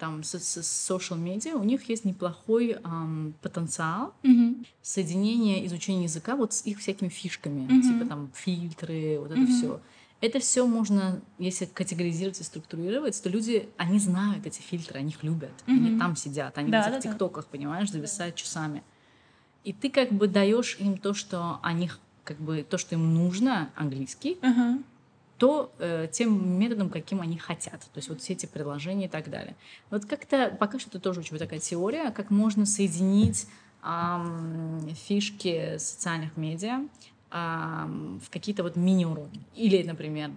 там 0.00 0.24
со- 0.24 0.38
со- 0.40 0.60
social 0.60 1.18
media 1.22 1.54
у 1.54 1.62
них 1.62 1.88
есть 1.88 2.04
неплохой 2.04 2.78
ам, 2.82 3.34
потенциал 3.42 4.14
да. 4.22 4.28
Мгм. 4.30 4.64
соединения 4.82 5.64
изучения 5.66 6.04
языка 6.04 6.34
вот 6.36 6.52
с 6.54 6.62
их 6.66 6.78
всякими 6.80 7.08
фишками, 7.08 7.66
Мгм. 7.70 7.82
типа 7.82 8.04
там 8.06 8.30
фильтры, 8.34 9.18
вот 9.20 9.30
это 9.30 9.40
Мгм. 9.40 9.46
все. 9.46 9.80
Это 10.22 10.38
все 10.38 10.66
можно, 10.66 11.20
если 11.38 11.64
категоризировать 11.64 12.40
и 12.40 12.44
структурировать, 12.44 13.22
то 13.22 13.28
люди, 13.30 13.68
они 13.78 13.98
знают 13.98 14.46
эти 14.46 14.60
фильтры, 14.60 14.98
они 14.98 15.10
их 15.10 15.22
любят, 15.22 15.52
они 15.66 15.90
Мгм. 15.90 15.98
там 15.98 16.16
сидят, 16.16 16.58
они 16.58 16.70
Да, 16.70 16.78
в 16.82 16.88
этих 16.88 16.92
да, 16.92 17.00
да. 17.00 17.08
тиктоках, 17.12 17.46
понимаешь, 17.46 17.90
зависают 17.90 18.34
часами. 18.34 18.82
И 19.64 19.72
ты 19.72 19.88
как 19.90 20.10
бы 20.12 20.26
даешь 20.28 20.76
им 20.80 20.96
то, 20.98 21.14
что 21.14 21.58
они 21.62 21.90
как 22.24 22.38
бы 22.38 22.62
то, 22.68 22.76
что 22.78 22.94
им 22.94 23.14
нужно, 23.14 23.70
английский, 23.76 24.38
Ага. 24.42 24.78
То 25.40 25.72
э, 25.78 26.06
тем 26.12 26.58
методом, 26.58 26.90
каким 26.90 27.22
они 27.22 27.38
хотят. 27.38 27.80
То 27.80 27.96
есть 27.96 28.10
вот 28.10 28.20
все 28.20 28.34
эти 28.34 28.44
предложения 28.44 29.06
и 29.06 29.08
так 29.08 29.30
далее. 29.30 29.56
Вот 29.88 30.04
как-то 30.04 30.54
пока 30.60 30.78
что 30.78 30.90
это 30.90 31.00
тоже 31.00 31.20
очень 31.20 31.30
вот 31.32 31.38
такая 31.38 31.60
теория, 31.60 32.10
как 32.10 32.30
можно 32.30 32.66
соединить 32.66 33.48
ам, 33.80 34.86
фишки 34.94 35.78
социальных 35.78 36.36
медиа 36.36 36.86
ам, 37.30 38.20
в 38.22 38.28
какие-то 38.28 38.62
вот 38.62 38.76
мини-уроки. 38.76 39.40
Или, 39.56 39.82
например, 39.82 40.30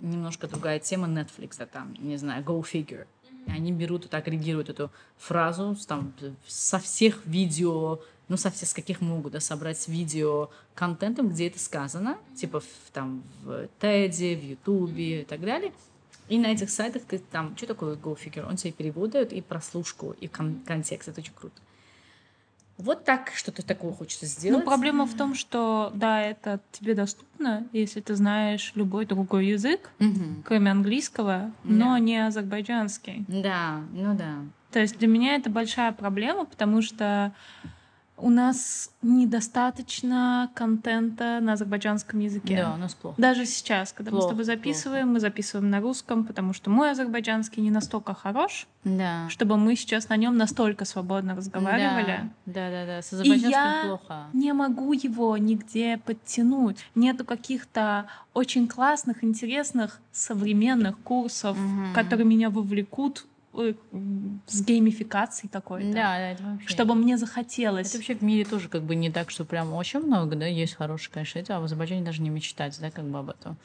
немножко 0.00 0.48
другая 0.48 0.80
тема 0.80 1.06
Netflix, 1.06 1.62
а 1.62 1.66
там, 1.66 1.94
не 2.00 2.16
знаю, 2.16 2.42
Go 2.42 2.60
Figure. 2.62 3.06
И 3.46 3.50
они 3.52 3.70
берут 3.70 4.10
так 4.10 4.26
агрегируют 4.26 4.68
эту 4.68 4.90
фразу 5.18 5.76
с, 5.76 5.86
там, 5.86 6.12
со 6.48 6.80
всех 6.80 7.24
видео, 7.26 8.00
ну, 8.32 8.38
со 8.38 8.50
всех, 8.50 8.66
с 8.66 8.72
каких 8.72 9.02
могут, 9.02 9.34
да, 9.34 9.40
собрать 9.40 9.86
видео 9.88 10.48
контентом, 10.74 11.28
где 11.28 11.48
это 11.48 11.58
сказано, 11.58 12.16
типа 12.34 12.60
в, 12.60 12.66
там 12.90 13.22
в 13.42 13.68
TED, 13.78 14.40
в 14.40 14.42
Ютубе 14.42 15.20
и 15.20 15.24
так 15.26 15.42
далее. 15.42 15.70
И 16.30 16.38
на 16.38 16.46
этих 16.46 16.70
сайтах 16.70 17.02
ты 17.02 17.18
там, 17.18 17.54
что 17.58 17.66
такое 17.66 17.94
Go 17.94 18.16
Figure, 18.18 18.48
он 18.48 18.56
тебе 18.56 18.72
переводит 18.72 19.34
и 19.34 19.42
прослушку, 19.42 20.16
и 20.18 20.28
кон- 20.28 20.60
контекст, 20.66 21.08
это 21.08 21.20
очень 21.20 21.34
круто. 21.34 21.60
Вот 22.78 23.04
так 23.04 23.30
что-то 23.34 23.62
такое 23.62 23.92
хочется 23.92 24.24
сделать. 24.24 24.64
Ну, 24.64 24.66
проблема 24.66 25.04
в 25.04 25.14
том, 25.14 25.34
что 25.34 25.92
да, 25.94 26.22
это 26.22 26.58
тебе 26.72 26.94
доступно, 26.94 27.68
если 27.74 28.00
ты 28.00 28.14
знаешь 28.14 28.72
любой 28.74 29.04
другой 29.04 29.48
язык, 29.48 29.90
Мгм. 29.98 30.42
кроме 30.46 30.70
английского, 30.70 31.52
но 31.64 31.92
Да. 31.92 31.98
не 31.98 32.26
азербайджанский. 32.26 33.26
Да, 33.28 33.82
ну 33.92 34.14
да. 34.16 34.36
То 34.70 34.78
есть 34.80 34.96
для 34.96 35.06
меня 35.06 35.34
это 35.34 35.50
большая 35.50 35.92
проблема, 35.92 36.46
потому 36.46 36.80
что 36.80 37.34
у 38.22 38.30
нас 38.30 38.90
недостаточно 39.02 40.50
контента 40.54 41.40
на 41.40 41.54
азербайджанском 41.54 42.20
языке. 42.20 42.56
Да, 42.56 42.74
у 42.74 42.76
нас 42.78 42.94
плохо. 42.94 43.20
Даже 43.20 43.44
сейчас, 43.46 43.92
когда 43.92 44.10
мы 44.12 44.18
с 44.18 44.20
Плохо, 44.20 44.30
тобой 44.30 44.44
записываем, 44.44 45.08
мы 45.12 45.20
записываем 45.20 45.70
на 45.70 45.80
русском, 45.80 46.24
потому 46.24 46.52
что 46.52 46.70
мой 46.70 46.92
азербайджанский 46.92 47.60
не 47.62 47.70
настолько 47.70 48.14
хорош, 48.14 48.66
Да. 48.84 49.28
чтобы 49.28 49.56
мы 49.56 49.76
сейчас 49.76 50.08
на 50.08 50.16
нем 50.16 50.36
настолько 50.36 50.84
свободно 50.84 51.34
разговаривали. 51.34 52.30
Да, 52.46 52.70
да, 52.70 52.86
да. 52.86 53.02
С 53.02 53.12
азербайджанским 53.12 53.50
я- 53.50 53.82
плохо. 53.86 54.24
Не 54.32 54.52
могу 54.52 54.92
его 54.92 55.36
нигде 55.36 55.98
подтянуть. 55.98 56.78
Нету 56.94 57.24
каких-то 57.24 58.06
очень 58.34 58.68
классных, 58.68 59.24
интересных, 59.24 60.00
современных 60.12 60.98
курсов, 60.98 61.56
Мгм. 61.58 61.92
которые 61.94 62.26
меня 62.26 62.50
вовлекут 62.50 63.26
с 63.52 64.62
геймификацией 64.62 65.50
такой-то. 65.50 65.88
Да, 65.88 65.94
да, 65.94 66.30
это 66.30 66.42
вообще. 66.42 66.68
Чтобы 66.68 66.94
мне 66.94 67.14
Это 67.14 67.26
захотелось. 67.26 67.94
вообще 67.94 68.14
в 68.14 68.22
мире 68.22 68.44
тоже 68.44 68.68
как 68.68 68.82
бы 68.82 68.94
не 68.94 69.10
так, 69.10 69.30
что 69.30 69.44
прям 69.44 69.72
очень 69.74 70.00
много, 70.00 70.36
да, 70.36 70.46
есть 70.46 70.74
хорошие, 70.74 71.12
конечно, 71.12 71.38
эти, 71.38 71.52
а 71.52 71.60
в 71.60 71.64
Азербайджане 71.64 72.02
даже 72.02 72.22
не 72.22 72.30
мечтать, 72.30 72.78
да, 72.80 72.90
как 72.90 73.04
бы 73.04 73.18
об 73.18 73.30
этом. 73.30 73.56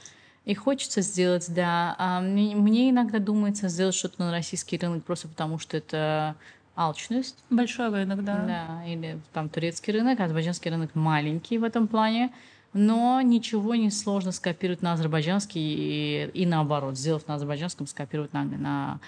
И 0.45 0.53
хочется 0.55 1.01
сделать, 1.01 1.45
да. 1.53 1.95
А 1.97 2.21
мне, 2.21 2.55
мне 2.55 2.89
иногда 2.89 3.19
думается 3.19 3.67
сделать 3.69 3.95
что-то 3.95 4.23
на 4.23 4.31
российский 4.31 4.77
рынок 4.77 5.03
просто 5.03 5.27
потому, 5.27 5.59
что 5.59 5.77
это 5.77 6.35
алчность, 6.75 7.43
Большой 7.49 7.89
рынок, 7.89 8.23
да. 8.23 8.45
да, 8.45 8.85
или 8.85 9.19
там 9.33 9.49
турецкий 9.49 9.93
рынок, 9.93 10.19
азербайджанский 10.19 10.69
рынок 10.69 10.93
маленький 10.95 11.57
в 11.57 11.63
этом 11.63 11.87
плане, 11.87 12.31
но 12.73 13.19
ничего 13.21 13.73
не 13.75 13.89
сложно 13.89 14.31
скопировать 14.31 14.81
на 14.81 14.93
азербайджанский 14.93 15.59
и, 15.59 16.29
и 16.33 16.45
наоборот, 16.45 16.97
сделав 16.97 17.27
на 17.27 17.35
азербайджанском, 17.35 17.87
скопировать 17.87 18.31
на, 18.33 18.43
на 18.43 18.99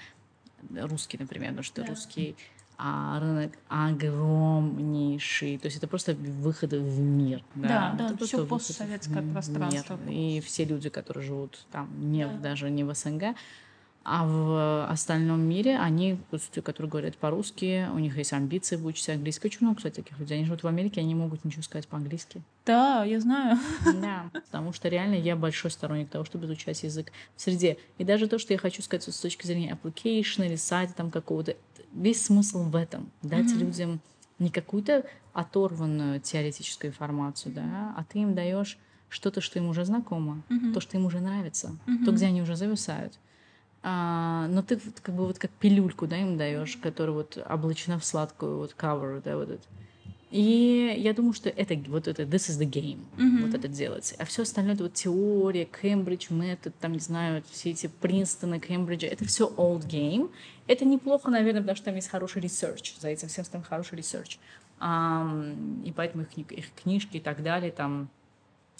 русский, 0.76 1.18
например, 1.18 1.48
потому 1.50 1.62
что 1.64 1.82
Да. 1.82 1.88
русский 1.88 2.36
а, 2.82 3.20
рынок 3.20 3.52
огромнейший, 3.68 5.58
то 5.58 5.66
есть 5.66 5.76
это 5.76 5.86
просто 5.86 6.14
выходы 6.14 6.80
в 6.80 6.98
мир. 6.98 7.44
Да, 7.54 7.94
да, 7.98 8.06
это 8.06 8.16
просто 8.16 8.24
всё 8.26 8.38
выход 8.38 8.66
постсоветское 8.66 9.20
в 9.20 9.24
мир. 9.24 9.32
пространство. 9.32 9.98
И 10.08 10.40
все 10.40 10.64
люди, 10.64 10.88
которые 10.88 11.24
живут 11.26 11.66
там, 11.70 11.90
не 12.10 12.26
Да. 12.26 12.38
даже 12.38 12.70
не 12.70 12.84
в 12.84 12.94
СНГ, 12.94 13.34
а 14.02 14.26
в 14.26 14.86
остальном 14.90 15.40
мире 15.40 15.78
они, 15.78 16.18
которые 16.64 16.90
говорят 16.90 17.16
по-русски, 17.16 17.86
у 17.92 17.98
них 17.98 18.16
есть 18.16 18.32
амбиции 18.32 18.76
выучить 18.76 19.08
английский. 19.10 19.48
Очень 19.48 19.58
много, 19.62 19.76
кстати, 19.76 19.96
таких 19.96 20.18
людей. 20.18 20.38
Они 20.38 20.46
живут 20.46 20.62
в 20.62 20.66
Америке, 20.66 21.00
они 21.00 21.08
не 21.08 21.14
могут 21.14 21.44
ничего 21.44 21.62
сказать 21.62 21.86
по-английски. 21.86 22.42
Да, 22.64 23.04
я 23.04 23.20
знаю. 23.20 23.58
Да. 24.00 24.30
Потому 24.32 24.72
что 24.72 24.88
реально 24.88 25.14
я 25.14 25.36
большой 25.36 25.70
сторонник 25.70 26.08
того, 26.08 26.24
чтобы 26.24 26.46
изучать 26.46 26.82
язык 26.82 27.12
в 27.36 27.40
среде. 27.40 27.76
И 27.98 28.04
даже 28.04 28.26
то, 28.26 28.38
что 28.38 28.52
я 28.54 28.58
хочу 28.58 28.82
сказать 28.82 29.02
с 29.12 29.20
точки 29.20 29.46
зрения 29.46 29.78
application 29.80 30.46
или 30.46 30.56
сайта 30.56 30.94
там 30.94 31.10
какого-то, 31.10 31.56
весь 31.92 32.24
смысл 32.24 32.62
в 32.64 32.76
этом. 32.76 33.10
Дать 33.22 33.54
Мгм. 33.54 33.58
людям 33.58 34.00
не 34.38 34.48
какую-то 34.50 35.04
оторванную 35.34 36.20
теоретическую 36.20 36.90
информацию, 36.90 37.54
да, 37.54 37.94
а 37.96 38.04
ты 38.04 38.20
им 38.20 38.34
даешь 38.34 38.78
что-то, 39.08 39.40
что 39.40 39.58
им 39.58 39.68
уже 39.68 39.84
знакомо, 39.84 40.42
Мгм. 40.48 40.72
то, 40.72 40.80
что 40.80 40.96
им 40.96 41.04
уже 41.04 41.20
нравится, 41.20 41.76
Мгм. 41.86 42.04
то, 42.04 42.12
где 42.12 42.26
они 42.26 42.40
уже 42.42 42.56
зависают. 42.56 43.18
А, 43.82 44.46
но 44.48 44.62
ты 44.62 44.76
вот 44.76 45.00
как 45.00 45.14
бы 45.14 45.26
вот 45.26 45.38
как 45.38 45.50
пилюльку, 45.52 46.06
да, 46.06 46.18
им 46.18 46.36
даешь, 46.36 46.76
которая 46.76 47.14
вот 47.14 47.38
облачена 47.48 47.98
в 47.98 48.04
сладкую 48.04 48.58
вот 48.58 48.74
cover, 48.78 49.22
да, 49.22 49.36
вот 49.36 49.50
это. 49.50 49.62
И 50.30 50.94
я 50.98 51.12
думаю, 51.12 51.32
что 51.32 51.48
это 51.48 51.74
вот 51.90 52.06
это 52.06 52.22
this 52.22 52.50
is 52.50 52.60
the 52.60 52.70
game, 52.70 53.00
Мгм. 53.16 53.42
вот 53.46 53.54
это 53.54 53.66
делать. 53.66 54.14
А 54.18 54.24
все 54.24 54.42
остальное 54.42 54.74
это 54.74 54.84
вот 54.84 54.94
теория, 54.94 55.64
Кембридж, 55.64 56.26
метод, 56.30 56.72
там, 56.78 56.92
не 56.92 57.00
знаю, 57.00 57.42
все 57.50 57.70
эти 57.70 57.88
Принстоны, 57.88 58.60
Кембриджа, 58.60 59.08
это 59.08 59.24
все 59.24 59.48
old 59.56 59.88
game. 59.88 60.30
Это 60.68 60.84
неплохо, 60.84 61.30
наверное, 61.30 61.62
потому 61.62 61.76
что 61.76 61.86
там 61.86 61.96
есть 61.96 62.08
хороший 62.08 62.42
research, 62.42 63.00
за 63.00 63.08
этим 63.08 63.26
всем 63.28 63.44
стоит 63.44 63.66
хороший 63.66 63.98
research. 63.98 64.38
Ам, 64.78 65.82
и 65.84 65.90
поэтому 65.90 66.24
их, 66.24 66.52
их 66.52 66.66
книжки 66.74 67.16
и 67.16 67.20
так 67.20 67.42
далее, 67.42 67.72
там, 67.72 68.08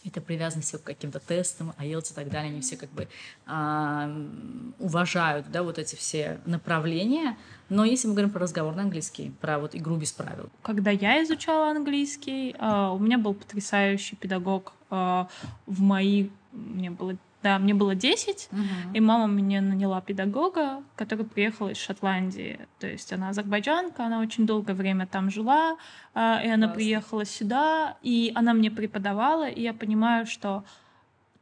это 0.05 0.21
привязано 0.21 0.63
все 0.63 0.79
к 0.79 0.85
каким-то 0.85 1.21
тестам, 1.21 1.73
IELTS 1.79 2.13
и 2.13 2.15
так 2.15 2.31
далее, 2.31 2.51
они 2.51 2.61
все 2.61 2.77
как 2.77 2.91
бы 2.91 3.09
ам, 3.47 4.75
уважают, 4.79 5.51
да, 5.51 5.63
вот 5.63 5.79
эти 5.79 5.95
все 5.95 6.41
направления. 6.47 7.37
Но 7.69 7.85
если 7.85 8.09
мы 8.09 8.15
говорим 8.15 8.31
про 8.31 8.41
разговорный 8.41 8.83
английский, 8.83 9.33
про 9.41 9.59
вот 9.59 9.75
игру 9.75 9.97
без 9.97 10.13
правил, 10.13 10.51
Когда 10.63 10.91
я 10.91 11.23
изучала 11.23 11.71
английский, 11.71 12.55
а, 12.59 12.93
у 12.93 12.99
меня 12.99 13.19
был 13.19 13.35
потрясающий 13.35 14.17
педагог 14.17 14.73
а, 14.91 15.29
в 15.67 15.81
мои... 15.81 16.29
Мне 16.53 16.91
было, 16.91 17.17
да, 17.43 17.59
мне 17.59 17.73
было 17.75 17.95
10, 17.95 18.51
и 18.93 19.01
мама 19.01 19.27
мне 19.27 19.61
наняла 19.61 20.01
педагога, 20.01 20.83
который 20.97 21.25
приехал 21.25 21.69
из 21.69 21.79
Шотландии. 21.79 22.61
То 22.79 22.87
есть 22.87 23.13
она 23.13 23.31
азербайджанка, 23.31 24.05
она 24.05 24.21
очень 24.21 24.47
долгое 24.47 24.75
время 24.75 25.07
там 25.07 25.31
жила, 25.31 25.77
а, 26.15 26.41
и 26.45 26.49
она 26.49 26.67
Классно. 26.67 26.75
приехала 26.75 27.25
сюда, 27.25 27.97
и 28.03 28.33
она 28.35 28.53
мне 28.53 28.71
преподавала, 28.71 29.49
и 29.49 29.63
я 29.63 29.73
понимаю, 29.73 30.27
что 30.27 30.65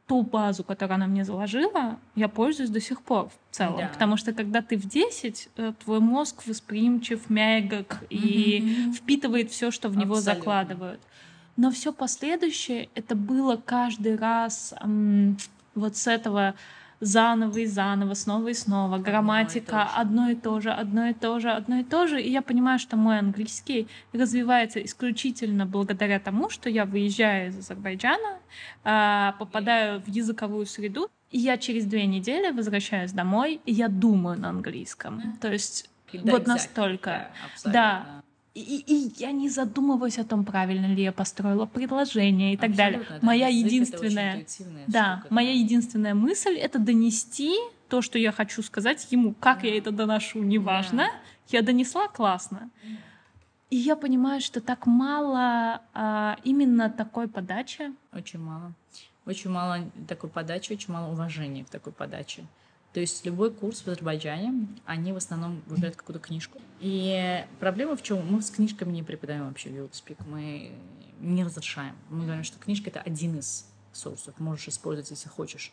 ту 0.07 0.23
базу, 0.23 0.63
которую 0.63 0.95
она 0.95 1.05
мне 1.07 1.23
заложила, 1.23 1.99
я 2.15 2.29
пользуюсь 2.29 2.71
до 2.71 2.79
сих 2.81 3.01
пор 3.03 3.29
в 3.29 3.55
целом. 3.55 3.77
Да. 3.77 3.87
Потому 3.89 4.17
что 4.17 4.33
когда 4.33 4.61
ты 4.63 4.75
в 4.75 4.87
10, 4.87 5.49
э, 5.57 5.73
твой 5.83 5.99
мозг 5.99 6.47
восприимчив, 6.47 7.29
мягок 7.29 8.03
и 8.09 8.85
Мгм. 8.87 8.93
впитывает 8.93 9.51
все, 9.51 9.69
что 9.69 9.87
в 9.89 9.97
него 9.97 10.15
Абсолютно. 10.15 10.33
закладывают. 10.33 11.01
Но 11.57 11.69
все 11.71 11.93
последующее 11.93 12.89
это 12.95 13.15
было 13.15 13.57
каждый 13.57 14.15
раз 14.15 14.73
м, 14.81 15.37
вот 15.75 15.95
с 15.95 16.07
этого 16.07 16.55
заново 16.99 17.59
и 17.59 17.65
заново, 17.65 18.13
снова 18.13 18.49
и 18.49 18.53
снова, 18.53 18.97
грамматика, 18.97 19.83
одно 19.95 20.29
и 20.29 20.35
то 20.35 20.59
же, 20.59 20.71
одно 20.71 21.07
и 21.07 21.13
то 21.13 21.39
же, 21.39 21.49
одно 21.51 21.79
и 21.79 21.83
то 21.83 22.07
же, 22.07 22.21
и 22.21 22.29
я 22.29 22.41
понимаю, 22.41 22.79
что 22.79 22.97
мой 22.97 23.19
английский 23.19 23.87
развивается 24.13 24.83
исключительно 24.83 25.65
благодаря 25.65 26.19
тому, 26.19 26.49
что 26.49 26.69
я 26.69 26.85
выезжаю 26.85 27.49
из 27.49 27.57
Азербайджана, 27.57 28.39
а, 28.83 29.33
попадаю 29.39 30.01
в 30.01 30.07
языковую 30.07 30.65
среду, 30.65 31.09
и 31.31 31.39
я 31.39 31.57
через 31.57 31.85
две 31.85 32.05
недели 32.05 32.51
возвращаюсь 32.51 33.11
домой, 33.11 33.61
и 33.65 33.71
я 33.71 33.87
думаю 33.87 34.39
на 34.39 34.49
английском. 34.49 35.37
То 35.39 35.51
есть 35.51 35.89
Да, 36.11 36.31
вот 36.31 36.41
exactly. 36.41 36.47
настолько. 36.47 37.27
Да, 37.63 37.71
Да. 37.71 38.23
И, 38.59 38.83
и- 38.85 39.13
я 39.17 39.31
не 39.31 39.49
задумываюсь 39.49 40.17
о 40.19 40.23
том, 40.25 40.43
правильно 40.45 40.87
ли 40.87 41.03
я 41.03 41.11
построила 41.11 41.65
предложение 41.65 42.53
и 42.53 42.57
так 42.57 42.75
далее. 42.75 42.99
Абсолютно, 42.99 43.19
да. 43.19 43.25
Моя 43.25 43.47
единственная, 43.47 44.45
да, 44.87 45.17
штука, 45.19 45.33
моя 45.33 45.53
единственная 45.53 46.13
мысль 46.13 46.57
это 46.57 46.79
донести 46.79 47.53
то, 47.87 48.01
что 48.01 48.19
я 48.19 48.31
хочу 48.31 48.61
сказать 48.61 49.07
ему. 49.11 49.33
Как 49.39 49.63
я 49.63 49.77
это 49.77 49.91
доношу, 49.91 50.43
неважно. 50.43 51.09
Я 51.47 51.61
донесла 51.61 52.07
классно. 52.07 52.69
И 53.69 53.75
я 53.75 53.95
понимаю, 53.95 54.41
что 54.41 54.61
так 54.61 54.87
мало 54.87 55.81
а, 55.93 56.37
именно 56.43 56.89
такой 56.89 57.27
подачи. 57.27 57.93
Очень 58.13 58.39
мало. 58.39 58.73
Очень 59.25 59.51
мало 59.51 59.77
такой 60.07 60.29
подачи, 60.29 60.73
очень 60.73 60.91
мало 60.91 61.11
уважения 61.11 61.63
к 61.63 61.69
такой 61.69 61.93
подаче. 61.93 62.45
То 62.93 62.99
есть 62.99 63.23
любой 63.25 63.51
курс 63.51 63.81
в 63.81 63.87
Азербайджане, 63.87 64.67
они 64.85 65.13
в 65.13 65.17
основном 65.17 65.61
выбирают 65.67 65.95
какую-то 65.95 66.19
книжку. 66.25 66.59
И 66.79 67.45
проблема 67.59 67.95
в 67.95 68.01
чем? 68.01 68.25
Мы 68.25 68.41
с 68.41 68.49
книжками 68.49 68.91
не 68.91 69.03
преподаем 69.03 69.47
вообще 69.47 69.69
в 69.69 69.91
Speak. 69.91 70.17
Мы 70.27 70.71
не 71.19 71.43
разрешаем. 71.43 71.95
Мы 72.09 72.23
говорим, 72.23 72.43
что 72.43 72.57
книжка— 72.57 72.89
это 72.91 73.01
один 73.01 73.37
из 73.37 73.67
соусов. 73.91 74.39
Можешь 74.39 74.69
использовать, 74.69 75.11
если 75.11 75.29
хочешь. 75.29 75.71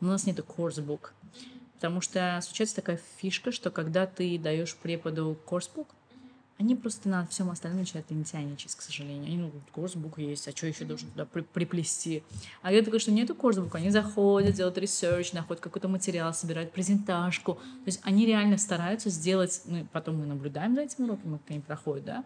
Но 0.00 0.08
у 0.08 0.10
нас 0.10 0.26
нету 0.26 0.44
course-book. 0.46 1.10
Потому 1.74 2.00
что 2.00 2.38
случается 2.42 2.76
такая 2.76 3.00
фишка, 3.16 3.50
что 3.52 3.70
когда 3.70 4.06
ты 4.06 4.38
даешь 4.38 4.76
преподу 4.76 5.38
course-book, 5.46 5.86
они 6.58 6.74
просто 6.74 7.08
на 7.08 7.24
всем 7.26 7.50
остальном 7.50 7.80
начинают 7.80 8.10
лентяйничать, 8.10 8.74
к 8.74 8.82
сожалению. 8.82 9.24
Они, 9.26 9.36
ну, 9.36 9.52
course-book 9.72 10.18
есть, 10.18 10.48
а 10.48 10.50
что 10.50 10.66
еще 10.66 10.84
должен 10.84 11.08
туда 11.10 11.24
при- 11.24 11.42
приплести? 11.42 12.24
А 12.62 12.72
я 12.72 12.82
такой, 12.82 12.98
что 12.98 13.12
нету 13.12 13.34
course-book 13.36 13.71
а, 13.71 13.78
они 13.78 13.90
заходят, 13.90 14.54
делают 14.56 14.76
research, 14.76 15.32
находят 15.32 15.62
какой-то 15.62 15.86
материал, 15.88 16.34
собирают 16.34 16.72
презентажку. 16.72 17.54
То 17.54 17.86
есть 17.86 18.00
они 18.02 18.26
реально 18.26 18.58
стараются 18.58 19.08
сделать, 19.08 19.62
ну, 19.66 19.86
потом 19.92 20.16
мы 20.18 20.26
наблюдаем 20.26 20.74
за 20.74 20.82
этими 20.82 21.04
уроками, 21.04 21.36
как 21.38 21.50
они 21.50 21.60
проходят, 21.60 22.04
да, 22.04 22.24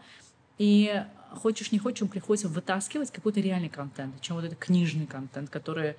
и 0.59 1.05
хочешь 1.33 1.71
не 1.73 1.79
хочешь, 1.79 2.09
приходится 2.09 2.49
вытаскивать 2.49 3.11
какой-то 3.11 3.41
реальный 3.41 3.69
контент, 3.69 4.19
чем 4.23 4.37
вот 4.37 4.45
это 4.47 4.55
книжный 4.57 5.07
контент, 5.07 5.51
который 5.51 5.97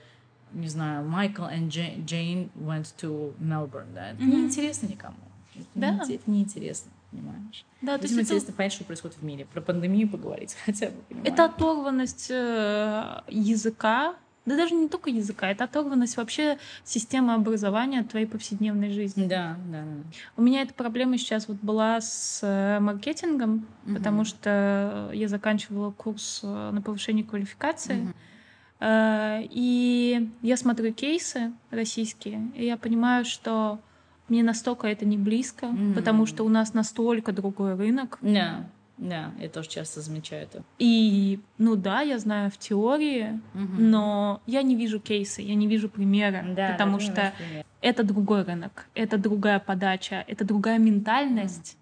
не 0.54 0.68
знаю, 0.68 1.04
Майкл 1.08 1.46
и 1.46 1.56
Джей- 1.68 2.04
Джейн 2.06 2.50
went 2.56 2.86
to 3.02 3.34
Melbourne, 3.40 3.92
да, 3.96 4.12
это 4.12 4.22
Мгм. 4.22 4.30
неинтересно 4.42 4.86
никому. 4.88 5.18
Это 5.56 5.66
Да. 5.74 6.06
не- 6.06 6.14
Это 6.16 6.30
неинтересно, 6.32 6.92
понимаешь? 7.14 7.66
Да, 7.82 7.98
то 7.98 8.04
Людям 8.04 8.18
есть 8.20 8.30
это, 8.30 8.36
интересно 8.38 8.54
понять, 8.54 8.74
что 8.74 8.84
происходит 8.86 9.18
в 9.18 9.24
мире. 9.24 9.46
Про 9.54 9.62
пандемию 9.62 10.10
поговорить 10.10 10.56
хотя 10.66 10.88
бы, 10.88 10.94
понимаешь? 11.10 11.28
это 11.34 11.46
оторванность 11.46 12.28
э, 12.32 13.22
языка, 13.30 14.16
да 14.46 14.58
даже 14.58 14.74
не 14.76 14.90
только 14.90 15.10
языка, 15.10 15.50
это 15.50 15.64
оторванность 15.66 16.18
вообще 16.18 16.58
системы 16.84 17.34
образования 17.34 18.02
от 18.02 18.10
твоей 18.10 18.26
повседневной 18.26 18.90
жизни. 18.90 19.26
Да, 19.28 19.58
да, 19.72 19.84
да. 19.84 20.04
У 20.36 20.42
меня 20.42 20.64
эта 20.64 20.74
проблема 20.74 21.18
сейчас 21.18 21.48
вот 21.48 21.58
была 21.62 22.02
с 22.02 22.40
э, 22.44 22.80
маркетингом, 22.80 23.66
Мгм. 23.86 23.96
потому 23.96 24.26
что 24.26 25.10
я 25.14 25.28
заканчивала 25.28 25.92
курс 25.92 26.42
э, 26.44 26.72
на 26.72 26.82
повышение 26.82 27.24
квалификации. 27.24 28.14
Э, 28.80 29.42
И 29.50 30.30
я 30.42 30.58
смотрю 30.58 30.94
кейсы 30.94 31.54
российские, 31.72 32.52
и 32.56 32.66
я 32.66 32.76
понимаю, 32.76 33.24
что 33.24 33.80
мне 34.34 34.44
настолько 34.44 34.88
это 34.88 35.06
не 35.06 35.18
близко, 35.18 35.68
Мгм. 35.68 35.94
потому 35.94 36.26
что 36.26 36.44
у 36.44 36.50
нас 36.50 36.74
настолько 36.74 37.32
другой 37.32 37.76
рынок. 37.76 38.18
Да, 38.22 38.66
да, 38.98 39.32
я 39.40 39.48
тоже 39.50 39.70
часто 39.70 40.02
замечаю 40.02 40.44
это. 40.44 40.64
И, 40.80 41.40
ну 41.60 41.76
да, 41.76 42.02
я 42.02 42.18
знаю 42.18 42.50
в 42.50 42.58
теории, 42.58 43.40
Мгм. 43.54 43.92
но 43.92 44.42
я 44.48 44.64
не 44.64 44.76
вижу 44.76 45.00
кейсы, 45.00 45.42
я 45.44 45.54
не 45.56 45.68
вижу 45.68 45.88
примера, 45.88 46.44
Да, 46.56 46.72
потому 46.72 46.98
да, 46.98 47.04
что 47.04 47.34
пример. 47.38 47.64
это 47.82 48.04
другой 48.04 48.44
рынок, 48.44 48.88
это 48.96 49.18
другая 49.20 49.60
подача, 49.60 50.24
это 50.28 50.44
другая 50.46 50.80
ментальность. 50.80 51.78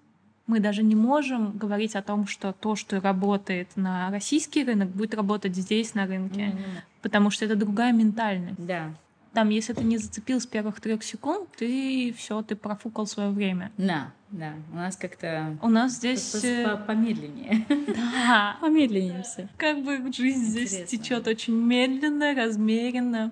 Мы 0.48 0.60
даже 0.60 0.84
не 0.84 0.96
можем 0.96 1.58
говорить 1.58 1.96
о 1.96 2.02
том, 2.02 2.28
что 2.28 2.52
то, 2.52 2.76
что 2.76 3.00
работает 3.00 3.70
на 3.78 4.10
российский 4.12 4.66
рынок, 4.66 4.90
будет 4.90 5.14
работать 5.14 5.56
здесь 5.56 5.94
на 5.96 6.06
рынке, 6.06 6.48
Мгм. 6.48 6.60
потому 7.02 7.30
что 7.30 7.46
это 7.46 7.56
другая 7.56 7.94
ментальность. 7.94 8.66
Да, 8.66 8.94
Там, 9.34 9.50
если 9.50 9.72
ты 9.74 9.84
не 9.84 9.98
зацепил 9.98 10.42
с 10.42 10.46
первых 10.46 10.82
трех 10.82 11.04
секунд, 11.04 11.48
ты 11.58 12.14
все, 12.18 12.42
ты 12.42 12.56
профукал 12.56 13.08
свое 13.08 13.30
время. 13.30 13.72
да, 13.78 14.12
да. 14.30 14.54
У 14.72 14.76
нас 14.76 14.96
как-то 14.96 15.58
У 15.62 15.68
нас 15.70 15.94
здесь, 15.94 16.36
э, 16.44 16.64
по- 16.66 16.78
помедленнее. 16.78 17.66
да, 17.70 18.58
Помедленнее 18.62 19.24
все. 19.24 19.48
как 19.58 19.84
бы 19.84 20.12
жизнь 20.14 20.44
здесь 20.44 20.84
течет 20.90 21.28
очень 21.28 21.54
медленно, 21.56 22.34
размеренно. 22.34 23.32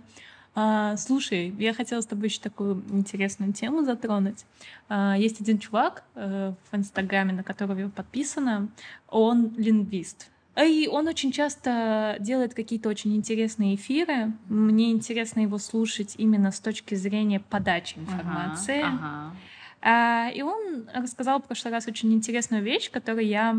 А, 0.55 0.97
слушай, 0.97 1.53
я 1.59 1.73
хотела 1.73 2.01
с 2.01 2.05
тобой 2.05 2.27
еще 2.27 2.41
такую 2.41 2.83
интересную 2.91 3.53
тему 3.53 3.83
затронуть. 3.83 4.45
А, 4.89 5.15
есть 5.17 5.39
один 5.39 5.59
чувак 5.59 6.03
э, 6.15 6.53
в 6.71 6.75
Инстаграме, 6.75 7.33
на 7.33 7.43
которого 7.43 7.77
я 7.79 7.87
подписана. 7.89 8.67
Он 9.07 9.53
лингвист. 9.57 10.29
И 10.57 10.89
он 10.91 11.07
очень 11.07 11.31
часто 11.31 12.17
делает 12.19 12.53
какие-то 12.53 12.89
очень 12.89 13.15
интересные 13.15 13.75
эфиры. 13.75 14.33
Мне 14.49 14.91
интересно 14.91 15.39
его 15.41 15.57
слушать 15.57 16.15
именно 16.17 16.51
с 16.51 16.59
точки 16.59 16.95
зрения 16.95 17.39
подачи 17.39 17.97
информации. 17.97 18.83
Ага, 18.83 19.35
А, 19.81 20.29
И 20.35 20.41
он 20.41 20.89
рассказал 20.93 21.41
в 21.41 21.45
прошлый 21.45 21.71
раз 21.73 21.87
очень 21.87 22.11
интересную 22.13 22.61
вещь, 22.63 22.91
которую 22.91 23.25
я 23.27 23.55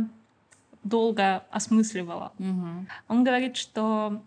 долго 0.85 1.45
осмысливала. 1.51 2.33
ага. 2.39 2.45
Мгм. 2.51 2.89
Он 3.09 3.25
говорит, 3.25 3.57
что 3.57 4.23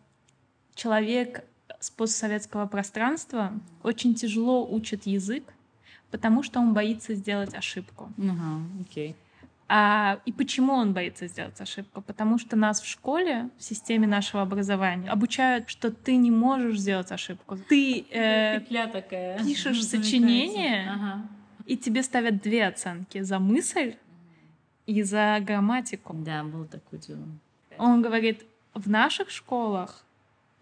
человек 0.75 1.43
с 1.79 1.89
постсоветского 1.91 2.65
пространства 2.65 3.53
очень 3.83 4.15
тяжело 4.15 4.65
учит 4.67 5.05
язык, 5.05 5.43
потому 6.11 6.41
что 6.43 6.59
он 6.59 6.73
боится 6.73 7.13
сделать 7.13 7.53
ошибку. 7.53 8.11
Ага, 8.17 8.61
окей. 8.81 9.15
А, 9.75 10.19
и 10.27 10.31
почему 10.31 10.73
он 10.73 10.93
боится 10.93 11.25
сделать 11.27 11.59
ошибку? 11.59 12.01
Потому 12.03 12.37
что 12.37 12.55
нас 12.55 12.79
в 12.79 12.85
школе, 12.87 13.49
в 13.57 13.63
системе 13.63 14.05
нашего 14.05 14.43
образования, 14.43 15.09
обучают, 15.09 15.67
что 15.67 15.89
ты 15.89 16.15
не 16.15 16.29
можешь 16.29 16.79
сделать 16.79 17.11
ошибку. 17.11 17.57
Ты 17.69 18.05
э, 18.11 18.59
Петля 18.59 18.85
такая. 18.85 19.39
пишешь 19.39 19.81
Замыкается. 19.81 19.97
сочинение, 19.97 20.91
Ага. 20.91 21.21
и 21.65 21.75
тебе 21.75 22.03
ставят 22.03 22.39
две 22.43 22.67
оценки 22.67 23.21
за 23.21 23.39
мысль 23.39 23.95
и 24.85 25.01
за 25.01 25.39
грамматику. 25.41 26.13
Да, 26.13 26.43
было 26.43 26.65
такое 26.67 26.99
дело. 26.99 27.23
Он 27.79 28.03
говорит, 28.03 28.45
в 28.75 28.87
наших 28.87 29.31
школах 29.31 30.05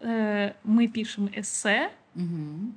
э, 0.00 0.54
мы 0.64 0.88
пишем 0.88 1.28
эссе, 1.34 1.90
Мгм. 2.14 2.74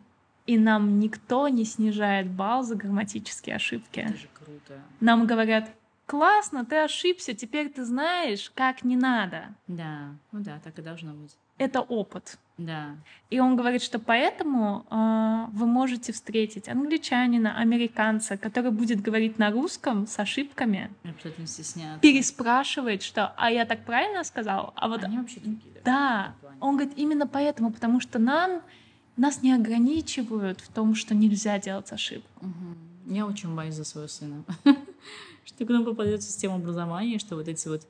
и 0.47 0.57
нам 0.57 0.99
никто 0.99 1.47
не 1.47 1.63
снижает 1.63 2.29
балл 2.29 2.63
за 2.63 2.75
грамматические 2.75 3.55
ошибки. 3.55 4.01
Это 4.01 4.17
же 4.17 4.27
круто. 4.33 4.81
Нам 4.99 5.27
говорят, 5.27 5.71
классно, 6.05 6.65
ты 6.65 6.77
ошибся, 6.77 7.33
теперь 7.33 7.69
ты 7.69 7.83
знаешь, 7.85 8.51
как 8.55 8.83
не 8.83 8.95
надо. 8.95 9.55
Да, 9.67 10.15
ну 10.31 10.39
да, 10.41 10.59
так 10.63 10.77
и 10.79 10.81
должно 10.81 11.13
быть. 11.13 11.35
Это 11.57 11.81
опыт. 11.81 12.37
Да. 12.57 12.95
И 13.29 13.39
он 13.39 13.55
говорит, 13.55 13.81
что 13.81 13.99
поэтому 13.99 14.85
э, 14.89 15.45
вы 15.51 15.65
можете 15.65 16.11
встретить 16.13 16.69
англичанина, 16.69 17.57
американца, 17.57 18.37
который 18.37 18.71
будет 18.71 19.01
говорить 19.01 19.37
на 19.39 19.51
русском 19.51 20.07
с 20.07 20.19
ошибками, 20.19 20.91
Абсолютно 21.03 21.47
стесняться. 21.47 21.99
переспрашивает, 21.99 23.03
что 23.03 23.33
«а 23.37 23.51
я 23.51 23.65
так 23.65 23.85
правильно 23.85 24.23
сказал?» 24.23 24.73
А 24.75 24.87
вот 24.87 25.03
Они 25.03 25.17
вообще 25.17 25.39
другие. 25.39 25.75
Да, 25.83 26.33
он 26.59 26.75
говорит 26.77 26.97
именно 26.97 27.27
поэтому, 27.27 27.71
потому 27.71 27.99
что 27.99 28.19
нам 28.19 28.61
нас 29.17 29.41
не 29.41 29.53
ограничивают 29.53 30.59
в 30.61 30.69
том, 30.69 30.95
что 30.95 31.15
нельзя 31.15 31.57
делать 31.59 31.91
ошибку. 31.91 32.45
Мгм. 32.45 32.77
Я 33.07 33.25
очень 33.25 33.53
боюсь 33.55 33.75
за 33.75 33.83
своего 33.85 34.07
сына. 34.07 34.43
Что 35.45 35.57
когда 35.59 35.79
он 35.79 35.85
попадет 35.85 36.21
в 36.21 36.25
систему 36.25 36.55
образования, 36.55 37.19
что 37.19 37.35
вот 37.35 37.47
эти 37.47 37.67
вот 37.67 37.87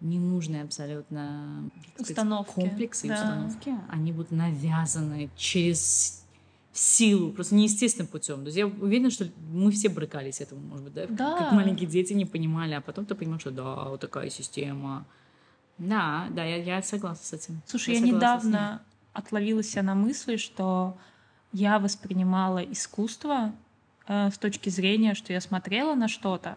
ненужные 0.00 0.62
абсолютно 0.62 1.70
сказать, 1.94 2.10
Установки, 2.10 2.54
комплексы 2.54 3.06
и 3.06 3.10
да. 3.10 3.14
установки, 3.14 3.74
они 3.88 4.12
будут 4.12 4.30
навязаны 4.32 5.30
через 5.36 6.24
силу, 6.72 7.32
просто 7.32 7.54
неестественным 7.54 8.06
путем. 8.06 8.38
То 8.40 8.46
есть 8.46 8.56
я 8.56 8.66
уверена, 8.66 9.10
что 9.10 9.28
мы 9.52 9.70
все 9.70 9.88
брыкались 9.88 10.40
этому, 10.40 10.60
может 10.62 10.84
быть, 10.84 10.94
да? 10.94 11.06
Да. 11.08 11.38
Как 11.38 11.52
маленькие 11.52 11.88
дети 11.88 12.12
не 12.12 12.24
понимали, 12.24 12.74
а 12.74 12.80
потом 12.80 13.06
ты 13.06 13.14
понимаешь, 13.14 13.42
что 13.42 13.50
да, 13.50 13.84
вот 13.84 14.00
такая 14.00 14.30
система. 14.30 15.04
Да, 15.78 16.28
да, 16.30 16.44
я, 16.44 16.56
я 16.56 16.82
согласна 16.82 17.24
с 17.24 17.32
этим. 17.32 17.60
Слушай, 17.66 17.94
я, 17.94 18.00
ним. 18.00 18.16
недавно 18.16 18.82
отловила 19.12 19.62
себя 19.62 19.82
на 19.82 19.94
мысли, 19.94 20.36
что 20.36 20.96
я 21.52 21.78
воспринимала 21.78 22.58
искусство 22.58 23.52
э, 24.10 24.30
с 24.30 24.38
точки 24.38 24.68
зрения, 24.70 25.14
что 25.14 25.32
я 25.32 25.40
смотрела 25.40 25.94
на 25.94 26.08
что-то, 26.08 26.56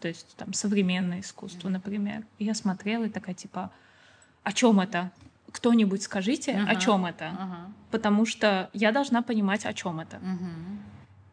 то 0.00 0.08
есть 0.08 0.34
там 0.36 0.52
современное 0.52 1.20
искусство, 1.20 1.68
например, 1.68 2.24
и 2.38 2.44
я 2.44 2.54
смотрела 2.54 3.04
и 3.04 3.08
такая 3.08 3.34
типа, 3.34 3.70
о 4.42 4.52
чем 4.52 4.80
это? 4.80 5.10
кто-нибудь 5.52 6.02
скажите, 6.02 6.52
о 6.52 6.62
Ага. 6.72 6.80
чем 6.80 7.06
это, 7.06 7.28
Ага. 7.28 7.72
потому 7.90 8.26
что 8.26 8.68
я 8.74 8.92
должна 8.92 9.22
понимать, 9.22 9.64
о 9.64 9.72
чем 9.72 10.00
это. 10.00 10.18
Мгм. 10.18 10.80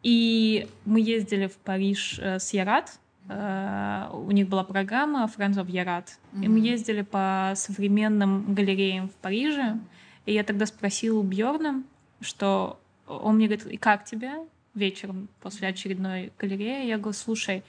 И 0.02 0.68
мы 0.86 1.00
ездили 1.00 1.46
в 1.46 1.56
Париж 1.56 2.18
э, 2.18 2.38
с 2.38 2.52
Ярат. 2.54 2.98
Э, 3.28 4.08
у 4.12 4.30
них 4.30 4.48
была 4.48 4.64
программа 4.64 5.30
Friends 5.36 5.56
of 5.56 5.70
Ярат. 5.70 6.18
И 6.42 6.48
мы 6.48 6.58
ездили 6.60 7.02
по 7.02 7.52
современным 7.56 8.54
галереям 8.54 9.08
в 9.08 9.14
Париже. 9.14 9.78
И 10.26 10.32
я 10.32 10.42
тогда 10.42 10.64
спросила 10.66 11.18
у 11.18 11.22
Бьорна, 11.22 11.82
что 12.20 12.78
он 13.06 13.36
мне 13.36 13.46
говорит, 13.46 13.66
и 13.66 13.76
как 13.76 14.04
тебе 14.04 14.32
вечером 14.74 15.28
после 15.40 15.68
очередной 15.68 16.32
галереи? 16.38 16.86
Я 16.86 16.98
говорю, 16.98 17.16
слушай, 17.16 17.62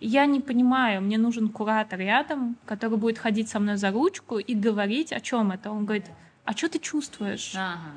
я 0.00 0.26
не 0.26 0.40
понимаю, 0.40 1.02
мне 1.02 1.18
нужен 1.18 1.48
куратор 1.48 1.98
рядом, 1.98 2.56
который 2.66 2.98
будет 2.98 3.18
ходить 3.18 3.48
со 3.48 3.58
мной 3.58 3.76
за 3.76 3.90
ручку 3.90 4.38
и 4.38 4.54
говорить, 4.54 5.12
о 5.12 5.20
чем 5.20 5.50
это. 5.50 5.70
Он 5.70 5.84
говорит, 5.84 6.06
а 6.44 6.52
что 6.52 6.68
ты 6.68 6.78
чувствуешь? 6.78 7.54
Ага. 7.56 7.92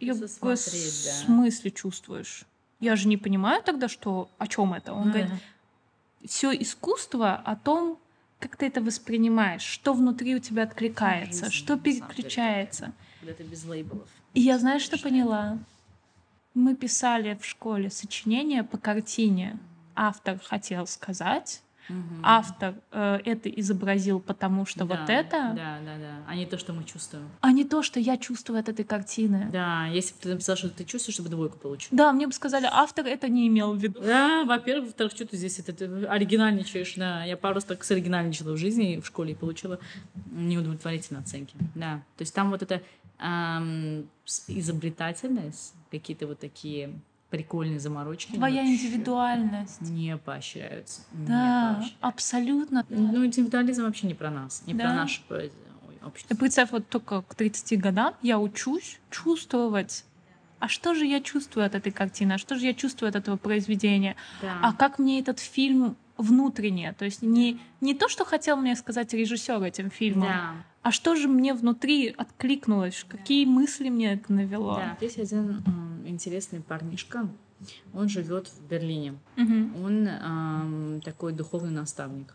Я 0.00 0.14
говорю, 0.14 0.28
в 0.28 0.44
да. 0.44 0.56
смысле 0.56 1.70
чувствуешь? 1.70 2.44
Я 2.80 2.96
же 2.96 3.08
не 3.08 3.18
понимаю 3.18 3.62
тогда, 3.62 3.88
что 3.88 4.30
о 4.38 4.46
чем 4.46 4.72
это. 4.72 4.94
Он 4.94 5.08
Ну 5.08 5.12
говорит, 5.12 5.30
да. 5.30 6.26
все 6.26 6.52
искусство 6.52 7.34
о 7.34 7.56
том, 7.56 7.98
как 8.38 8.56
ты 8.56 8.66
это 8.66 8.80
воспринимаешь, 8.80 9.60
что 9.62 9.92
внутри 9.92 10.34
у 10.34 10.38
тебя 10.38 10.62
откликается, 10.62 11.44
Жизнь, 11.44 11.54
что 11.54 11.76
деле, 11.76 12.00
переключается. 12.00 12.92
Когда 13.20 13.34
ты 13.34 13.42
без 13.42 13.64
лейблов. 13.66 14.08
И 14.32 14.40
я 14.40 14.58
знаешь, 14.58 14.80
что 14.80 14.98
поняла? 14.98 15.58
Мы 16.54 16.74
писали 16.74 17.38
в 17.40 17.46
школе 17.46 17.90
сочинение 17.90 18.64
по 18.64 18.76
картине. 18.76 19.58
Автор 19.94 20.38
хотел 20.42 20.86
сказать, 20.86 21.62
Мгм. 21.88 22.20
автор 22.22 22.74
э, 22.92 23.18
это 23.24 23.48
изобразил, 23.48 24.20
потому 24.20 24.64
что 24.64 24.84
вот 24.84 24.98
Да, 25.06 25.12
это, 25.12 25.52
Да, 25.56 25.78
да, 25.84 25.96
да. 25.98 26.24
А 26.28 26.36
не 26.36 26.46
то, 26.46 26.56
что 26.56 26.72
мы 26.72 26.84
чувствуем. 26.84 27.28
а 27.40 27.50
не 27.50 27.64
то, 27.64 27.82
что 27.82 27.98
я 27.98 28.16
чувствую 28.16 28.60
от 28.60 28.68
этой 28.68 28.84
картины. 28.84 29.48
Да, 29.52 29.86
если 29.86 30.12
бы 30.14 30.20
ты 30.20 30.28
написал, 30.28 30.54
что 30.56 30.68
ты 30.68 30.84
чувствуешь, 30.84 31.14
чтобы 31.14 31.28
двойку 31.30 31.58
получил. 31.58 31.88
Да, 31.90 32.12
мне 32.12 32.26
бы 32.28 32.32
сказали, 32.32 32.68
автор 32.70 33.06
это 33.06 33.28
не 33.28 33.48
имел 33.48 33.72
в 33.74 33.78
виду. 33.82 34.00
Да, 34.00 34.44
во-первых, 34.44 34.86
во-вторых, 34.86 35.12
что 35.12 35.26
ты 35.26 35.36
здесь 35.36 35.58
это, 35.58 35.72
ты 35.72 35.84
оригинальничаешь, 36.06 36.94
да. 36.94 37.24
Я 37.24 37.36
пару 37.36 37.56
раз 37.56 37.64
так 37.64 37.82
соригинальничала 37.82 38.52
в 38.52 38.56
жизни 38.56 39.00
в 39.00 39.06
школе 39.06 39.32
и 39.32 39.34
получила 39.34 39.80
неудовлетворительные 40.30 41.22
оценки. 41.22 41.56
Да. 41.74 41.96
То 42.16 42.22
есть 42.22 42.34
там 42.34 42.50
вот 42.50 42.62
эта 42.62 42.82
с- 43.20 44.44
изобретательность, 44.48 45.74
какие-то 45.90 46.26
вот 46.26 46.38
такие 46.40 46.90
прикольные 47.30 47.78
заморочки. 47.78 48.32
Твоя 48.32 48.64
индивидуальность. 48.66 49.80
Не 49.82 50.16
поощряются. 50.16 51.02
не 51.12 51.26
Да, 51.26 51.74
поощряются. 51.74 51.96
абсолютно. 52.00 52.86
Ну, 52.88 53.24
индивидуализм 53.24 53.84
вообще 53.84 54.06
не 54.08 54.14
про 54.14 54.30
нас, 54.30 54.62
не 54.66 54.74
про 54.74 54.84
Да. 54.84 54.94
наше 54.94 55.20
ой, 55.30 55.46
И 56.00 56.04
общество. 56.04 56.34
представь, 56.36 56.72
вот 56.72 56.88
только 56.88 57.22
к 57.22 57.34
30 57.34 57.76
годам 57.76 58.14
я 58.22 58.38
учусь 58.40 58.98
чувствовать. 59.10 60.04
А 60.58 60.68
что 60.68 60.94
же 60.94 61.06
я 61.06 61.20
чувствую 61.20 61.64
от 61.66 61.74
этой 61.74 61.92
картины? 61.92 62.32
А 62.34 62.38
что 62.38 62.56
же 62.56 62.66
я 62.66 62.74
чувствую 62.74 63.08
от 63.08 63.16
этого 63.16 63.36
произведения? 63.36 64.16
Да. 64.42 64.58
А 64.62 64.72
как 64.74 64.98
мне 64.98 65.20
этот 65.20 65.38
фильм 65.38 65.96
внутренне? 66.18 66.92
То 66.98 67.04
есть 67.06 67.22
не, 67.22 67.58
не 67.80 67.94
то, 67.94 68.08
что 68.08 68.24
хотел 68.26 68.56
мне 68.56 68.76
сказать 68.76 69.14
режиссер 69.14 69.62
этим 69.62 69.90
фильмом, 69.90 70.28
Да. 70.28 70.52
А 70.82 70.92
что 70.92 71.14
же 71.16 71.28
мне 71.28 71.54
внутри 71.54 72.08
откликнулось? 72.08 73.04
Какие 73.08 73.44
мысли 73.44 73.88
мне 73.88 74.14
это 74.14 74.32
навело? 74.32 74.74
Да, 74.76 74.96
есть 75.00 75.18
один 75.18 75.62
интересный 76.06 76.60
парнишка. 76.60 77.28
Он 77.92 78.08
живет 78.08 78.48
в 78.48 78.66
Берлине. 78.68 79.14
Мгм. 79.36 79.84
Он 79.84 80.08
ам, 80.08 81.00
такой 81.04 81.32
духовный 81.32 81.70
наставник. 81.70 82.34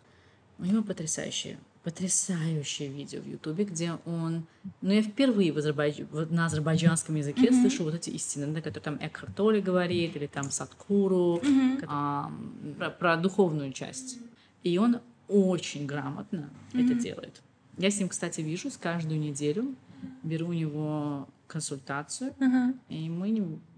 У 0.59 0.65
него 0.65 0.83
потрясающее, 0.83 1.57
потрясающее 1.83 2.89
видео 2.89 3.21
в 3.21 3.27
Ютубе, 3.27 3.65
где 3.65 3.93
он... 4.05 4.45
Ну, 4.81 4.91
я 4.91 5.01
впервые 5.01 5.51
в 5.51 5.57
Азербайдж- 5.57 6.31
на 6.31 6.45
азербайджанском 6.45 7.15
языке 7.15 7.49
Мгм. 7.51 7.61
слышу 7.61 7.83
вот 7.83 7.95
эти 7.95 8.11
истины, 8.11 8.47
да, 8.53 8.61
которые 8.61 8.83
там 8.83 8.97
Экхарт 9.01 9.35
Толле 9.35 9.61
говорит, 9.61 10.15
или 10.15 10.27
там 10.27 10.51
Садхгуру, 10.51 11.41
Мгм. 11.43 11.79
ам, 11.87 12.75
про, 12.77 12.89
про 12.91 13.17
духовную 13.17 13.73
часть. 13.73 14.19
И 14.63 14.77
он 14.77 14.99
очень 15.27 15.87
грамотно 15.87 16.49
это 16.73 16.93
Мгм. 16.93 16.99
делает. 16.99 17.41
Я 17.77 17.91
с 17.91 17.99
ним, 17.99 18.09
кстати, 18.09 18.41
вижусь 18.41 18.77
каждую 18.77 19.19
неделю, 19.19 19.75
беру 20.23 20.47
у 20.49 20.53
него 20.53 21.27
консультацию, 21.47 22.33
Мгм. 22.39 22.79
и 22.89 23.09
мы 23.09 23.29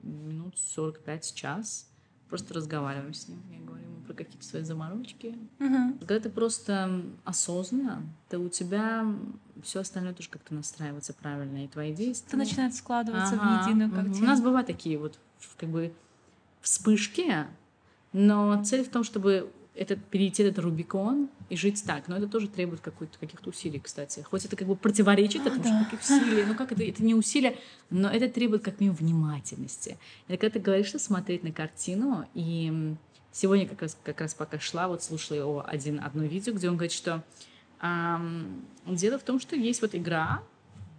минут 0.03 0.57
45 0.57 1.33
час 1.33 1.89
просто 2.29 2.53
разговариваем 2.53 3.13
с 3.13 3.27
ним. 3.27 3.39
Я 3.51 3.65
говорю 3.65 3.83
ему 3.85 4.01
про 4.01 4.13
какие-то 4.13 4.45
свои 4.45 4.63
заморочки. 4.63 5.37
Мгм. 5.59 5.97
Когда 5.99 6.19
ты 6.19 6.29
просто 6.29 7.01
осознанно, 7.23 8.03
то 8.29 8.39
у 8.39 8.49
тебя 8.49 9.05
все 9.63 9.79
остальное 9.79 10.13
тоже 10.13 10.29
как-то 10.29 10.53
настраивается 10.53 11.13
правильно, 11.13 11.63
и 11.63 11.67
твои 11.67 11.93
действия. 11.93 12.27
Это 12.27 12.37
начинает 12.37 12.75
складываться 12.75 13.35
Ага, 13.35 13.63
в 13.63 13.67
единую 13.67 13.91
картину. 13.91 14.17
У 14.23 14.25
нас 14.27 14.41
бывают 14.41 14.67
такие 14.67 14.97
вот 14.97 15.17
как 15.57 15.69
бы 15.69 15.93
вспышки, 16.61 17.45
но 18.13 18.63
цель 18.63 18.83
в 18.83 18.89
том, 18.89 19.03
чтобы 19.03 19.51
этот, 19.77 20.03
перейти 20.05 20.43
этот 20.43 20.59
Рубикон 20.63 21.29
и 21.49 21.55
жить 21.55 21.83
так. 21.85 22.07
Но 22.07 22.17
это 22.17 22.27
тоже 22.27 22.47
требует 22.47 22.81
каких-то 22.81 23.49
усилий, 23.49 23.79
кстати. 23.79 24.21
Хоть 24.21 24.45
это 24.45 24.55
как 24.55 24.67
бы 24.67 24.75
противоречит 24.75 25.41
А, 25.45 25.49
этому, 25.49 25.63
да. 25.63 25.69
что 25.69 25.85
каких 25.85 26.01
усилий. 26.01 26.43
Ну 26.45 26.55
как 26.55 26.71
это? 26.71 26.83
Это 26.83 27.03
не 27.03 27.13
усилия, 27.15 27.55
но 27.89 28.09
это 28.09 28.27
требует 28.29 28.63
как 28.63 28.79
минимум 28.79 28.97
внимательности. 28.97 29.97
Это 30.27 30.37
когда 30.39 30.53
ты 30.53 30.59
говоришь, 30.59 30.87
что 30.87 30.99
смотреть 30.99 31.43
на 31.43 31.51
картину, 31.51 32.27
и 32.33 32.95
сегодня 33.31 33.67
как 33.67 33.81
раз, 33.83 33.97
как 34.03 34.19
раз 34.21 34.33
пока 34.33 34.59
шла, 34.59 34.87
вот 34.87 35.03
слушала 35.03 35.37
его 35.37 35.65
один, 35.67 35.99
одно 36.03 36.23
видео, 36.23 36.53
где 36.53 36.69
он 36.69 36.75
говорит, 36.75 36.91
что 36.91 37.23
ам, 37.79 38.65
дело 38.85 39.19
в 39.19 39.23
том, 39.23 39.39
что 39.39 39.55
есть 39.55 39.81
вот 39.81 39.93
игра, 39.95 40.41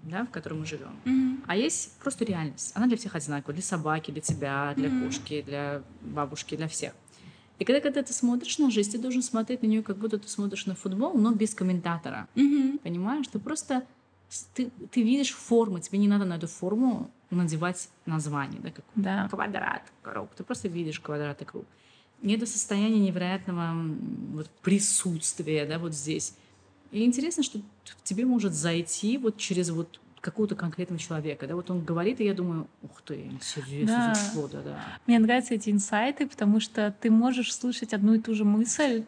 да, 0.05 0.25
в 0.25 0.31
которой 0.31 0.55
мы 0.55 0.67
живем. 0.67 0.97
Мгм. 1.05 1.43
А 1.47 1.57
есть 1.57 1.99
просто 1.99 2.25
реальность. 2.25 2.73
Она 2.75 2.87
для 2.87 2.97
всех 2.97 3.15
одинаковая. 3.17 3.55
Для 3.55 3.63
собаки, 3.65 4.11
для 4.11 4.21
тебя, 4.21 4.73
для 4.77 4.89
Мгм. 4.89 5.05
кошки, 5.07 5.43
для 5.43 5.83
бабушки, 6.03 6.57
для 6.57 6.69
всех. 6.69 6.93
И 7.59 7.65
когда, 7.65 7.81
когда 7.81 8.03
ты 8.03 8.13
смотришь 8.13 8.59
на 8.59 8.71
жизнь, 8.71 8.93
ты 8.93 8.99
должен 8.99 9.23
смотреть 9.23 9.63
на 9.63 9.67
нее, 9.67 9.83
как 9.83 9.97
будто 9.97 10.19
ты 10.19 10.29
смотришь 10.29 10.67
на 10.67 10.75
футбол, 10.75 11.15
но 11.15 11.33
без 11.33 11.55
комментатора. 11.55 12.29
Мгм. 12.35 12.79
Понимаешь? 12.79 13.27
Ты 13.29 13.39
просто 13.39 13.85
ты, 14.55 14.71
ты 14.91 15.03
видишь 15.03 15.33
форму, 15.33 15.81
тебе 15.81 15.99
не 15.99 16.09
надо 16.09 16.25
на 16.25 16.35
эту 16.35 16.47
форму 16.47 17.11
надевать 17.31 17.89
название, 18.07 18.61
да, 18.61 18.71
как 18.71 18.85
Да. 18.95 19.29
квадрат, 19.29 19.83
круг. 20.03 20.31
Ты 20.37 20.45
просто 20.45 20.69
видишь 20.69 21.01
квадрат 21.01 21.41
и 21.43 21.45
круг. 21.45 21.65
И 22.23 22.33
это 22.33 22.47
состояние 22.47 23.01
невероятного 23.01 23.75
вот, 24.33 24.51
присутствия, 24.63 25.67
да, 25.67 25.79
вот 25.79 25.95
здесь. 25.95 26.35
И 26.91 27.05
интересно, 27.05 27.43
что 27.43 27.61
в 27.85 28.03
тебе 28.03 28.25
может 28.25 28.55
зайти 28.55 29.19
вот 29.19 29.37
через 29.37 29.71
вот 29.71 30.01
какого-то 30.21 30.55
конкретного 30.57 30.99
человека, 31.01 31.47
да, 31.47 31.55
вот 31.55 31.71
он 31.71 31.85
говорит, 31.85 32.21
и 32.21 32.25
я 32.25 32.35
думаю, 32.35 32.67
ух 32.83 33.03
ты, 33.03 33.23
интересно, 33.27 34.15
Да. 34.35 34.49
да, 34.53 34.63
да. 34.63 34.85
Мне 35.07 35.19
нравятся 35.19 35.55
эти 35.55 35.71
инсайты, 35.71 36.27
потому 36.27 36.61
что 36.61 36.95
ты 37.01 37.11
можешь 37.11 37.55
слышать 37.55 37.95
одну 37.95 38.15
и 38.15 38.19
ту 38.21 38.35
же 38.35 38.45
мысль 38.45 39.05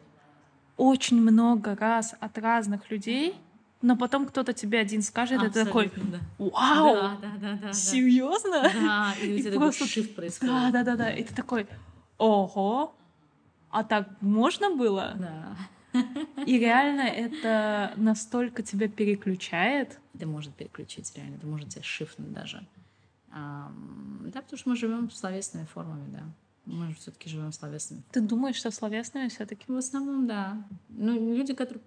очень 0.77 1.21
много 1.21 1.75
раз 1.75 2.15
от 2.21 2.39
разных 2.39 2.91
людей, 2.91 3.35
но 3.83 3.97
потом 3.97 4.27
кто-то 4.27 4.53
тебе 4.53 4.79
один 4.79 5.03
скажет, 5.03 5.43
и 5.43 5.49
ты 5.51 5.65
такой, 5.65 5.91
да. 5.97 6.19
вау, 6.39 6.95
Да, 6.95 7.17
да, 7.21 7.29
да, 7.41 7.53
да, 7.53 7.59
да. 7.69 7.73
серьезно? 7.73 8.63
Да, 8.63 9.15
и 9.23 9.33
у 9.33 9.37
И 9.37 9.41
тебя 9.43 9.53
такой 9.53 9.73
просто- 9.73 10.03
Да, 10.03 10.15
происходит. 10.15 10.73
да, 10.73 10.83
да, 10.85 10.97
да. 10.97 11.11
И 11.11 11.23
ты 11.25 11.35
такой, 11.35 11.67
ого, 12.19 12.95
а 13.71 13.85
так 13.85 14.09
можно 14.21 14.71
было? 14.77 15.15
Да. 15.19 15.57
И 16.47 16.59
реально 16.59 17.03
это 17.03 17.93
настолько 17.97 18.63
тебя 18.63 18.89
переключает. 18.89 19.99
Это 20.15 20.27
может 20.27 20.55
переключить 20.55 21.13
реально, 21.17 21.37
это 21.37 21.47
может 21.47 21.71
тебя 21.71 21.83
шифнуть 21.83 22.33
даже. 22.33 22.67
Да, 23.31 23.71
потому 24.43 24.57
что 24.57 24.69
мы 24.71 24.77
живем 24.77 25.11
словесными 25.11 25.67
формами, 25.67 26.11
да. 26.11 26.23
Мы 26.67 26.95
все-таки 26.95 27.29
живем 27.29 27.53
словесными. 27.53 28.03
Ты 28.13 28.21
думаешь, 28.21 28.57
что 28.57 28.71
словесными 28.71 29.29
все-таки? 29.29 29.65
В 29.67 29.77
основном, 29.77 30.27
да. 30.27 30.63
Ну, 30.89 31.35
люди, 31.35 31.55
которые 31.55 31.83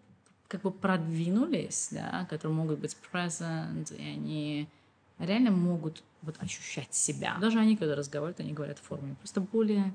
как 0.48 0.62
бы 0.62 0.72
продвинулись, 0.72 1.90
да, 1.92 2.28
которые 2.30 2.56
могут 2.56 2.80
быть 2.80 2.96
present, 3.12 3.96
и 3.96 4.02
они 4.02 4.68
реально 5.20 5.52
могут 5.52 6.04
вот 6.22 6.36
ощущать 6.42 6.94
себя. 6.94 7.38
Даже 7.40 7.60
они, 7.60 7.76
когда 7.76 7.96
разговаривают, 7.96 8.40
они 8.40 8.54
говорят 8.54 8.80
в 8.80 8.84
форме 8.84 9.16
просто 9.16 9.42
более 9.42 9.94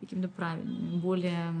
какими-то 0.00 0.28
правильными, 0.28 0.96
более 0.98 1.52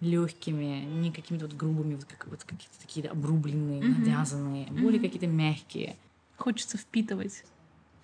легкими, 0.00 0.84
не 0.84 1.12
какими-то 1.12 1.46
вот 1.46 1.54
грубыми, 1.54 1.94
вот, 1.94 2.04
как, 2.06 2.26
вот 2.26 2.42
какие-то 2.42 2.80
такие 2.80 3.06
обрубленные, 3.08 3.82
Мгм. 3.82 4.00
навязанные, 4.00 4.66
более 4.66 4.98
Мгм. 4.98 5.08
какие-то 5.08 5.26
мягкие. 5.26 5.96
Хочется 6.36 6.78
впитывать. 6.78 7.44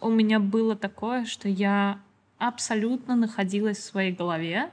У 0.01 0.11
меня 0.11 0.39
было 0.39 0.77
такое, 0.77 1.25
что 1.25 1.49
я 1.49 2.01
абсолютно 2.39 3.17
находилась 3.17 3.79
в 3.79 3.85
своей 3.85 4.13
голове, 4.13 4.71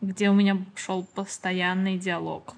где 0.00 0.28
у 0.28 0.34
меня 0.34 0.58
шел 0.74 1.04
постоянный 1.04 1.96
диалог. 1.98 2.54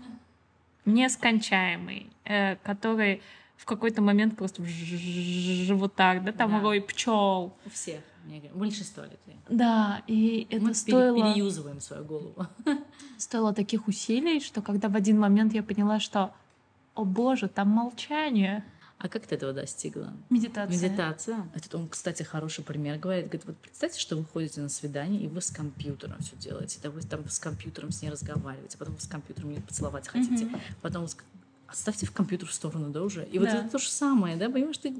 Нескончаемый, 0.85 2.11
э, 2.25 2.57
который 2.57 3.23
в 3.57 3.65
какой-то 3.65 4.03
момент 4.03 4.37
просто 4.37 4.63
вот 5.75 5.95
так, 5.95 6.25
да, 6.25 6.33
там 6.33 6.51
Да. 6.53 6.61
рой 6.61 6.81
пчел. 6.81 7.55
У 7.65 7.71
всех, 7.71 8.01
мне 8.25 8.51
большинство 8.55 9.03
людей. 9.05 9.37
Да, 9.49 10.03
и 10.07 10.47
это 10.51 10.65
Мы 10.65 10.75
стоило... 10.75 11.17
переюзываем 11.17 11.81
свою 11.81 12.05
голову. 12.05 12.47
стоило 13.19 13.53
таких 13.53 13.89
усилий, 13.89 14.41
что 14.41 14.63
когда 14.63 14.89
в 14.89 14.97
один 14.97 15.19
момент 15.19 15.53
я 15.55 15.63
поняла, 15.63 16.01
что, 16.01 16.33
о 16.95 17.05
боже, 17.05 17.49
там 17.49 17.69
молчание. 17.69 18.65
А 18.99 19.09
как 19.09 19.27
ты 19.27 19.35
этого 19.35 19.53
достигла? 19.53 20.13
Медитация. 20.31 20.77
Медитация. 20.89 21.49
Этот 21.57 21.75
он, 21.75 21.89
кстати, 21.89 22.23
хороший 22.23 22.63
пример 22.63 22.99
говорит. 22.99 23.25
Говорит, 23.27 23.45
вот 23.47 23.57
представьте, 23.57 23.99
что 23.99 24.17
вы 24.17 24.25
ходите 24.25 24.61
на 24.61 24.69
свидание, 24.69 25.21
и 25.23 25.27
вы 25.27 25.41
с 25.41 25.51
компьютером 25.51 26.19
все 26.21 26.37
делаете. 26.37 26.79
Да 26.83 26.91
вы 26.91 27.01
там 27.03 27.29
с 27.29 27.41
компьютером 27.41 27.91
с 27.91 28.01
ней 28.03 28.11
разговариваете, 28.11 28.79
потом 28.79 28.95
вы 28.95 29.01
с 29.01 29.09
компьютером 29.09 29.51
ее 29.51 29.61
поцеловать 29.61 30.07
хотите, 30.07 30.45
Мгм. 30.45 30.61
потом 30.83 31.03
вы 31.03 31.09
с- 31.09 31.17
оставьте 31.67 32.07
в 32.07 32.13
компьютер 32.13 32.49
в 32.49 32.53
сторону, 32.53 32.91
да, 32.91 33.03
уже. 33.03 33.25
И 33.27 33.41
вот 33.41 33.49
Да. 33.49 33.59
это 33.59 33.71
то 33.71 33.79
же 33.79 33.89
самое, 33.89 34.37
да, 34.37 34.49
понимаешь, 34.49 34.79
ты 34.79 34.95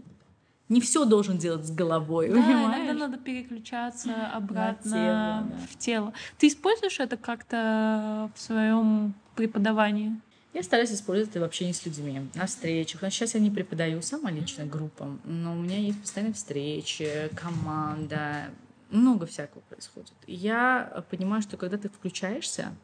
не 0.73 0.81
все 0.81 1.05
должен 1.05 1.39
делать 1.39 1.67
с 1.67 1.71
головой, 1.71 2.29
Да, 2.29 2.35
понимаешь? 2.35 2.77
иногда 2.87 3.07
надо 3.07 3.19
переключаться 3.19 4.27
обратно 4.29 4.91
тело, 4.91 5.47
да. 5.51 5.67
в 5.71 5.77
тело. 5.79 6.13
Ты 6.39 6.49
используешь 6.49 6.99
это 7.01 7.17
как-то 7.17 8.31
в 8.35 8.41
своем 8.41 9.15
преподавании? 9.37 10.21
Я 10.55 10.63
стараюсь 10.63 10.91
использовать 10.93 11.31
это 11.31 11.41
в 11.41 11.45
общении 11.45 11.73
с 11.73 11.87
людьми, 11.87 12.21
на 12.35 12.47
встречах. 12.47 13.01
Но 13.03 13.09
сейчас 13.11 13.35
я 13.35 13.41
не 13.41 13.51
преподаю 13.51 14.03
сама 14.03 14.31
лично 14.31 14.67
группам, 14.67 15.21
но 15.25 15.53
у 15.53 15.57
меня 15.57 15.79
есть 15.79 16.01
постоянные 16.01 16.35
встречи, 16.35 17.31
команда, 17.35 18.51
много 18.91 19.25
всякого 19.27 19.63
происходит. 19.63 20.13
И 20.27 20.35
я 20.35 21.05
понимаю, 21.11 21.41
что 21.43 21.57
когда 21.57 21.79
ты 21.79 21.89
включаешься, 21.89 22.75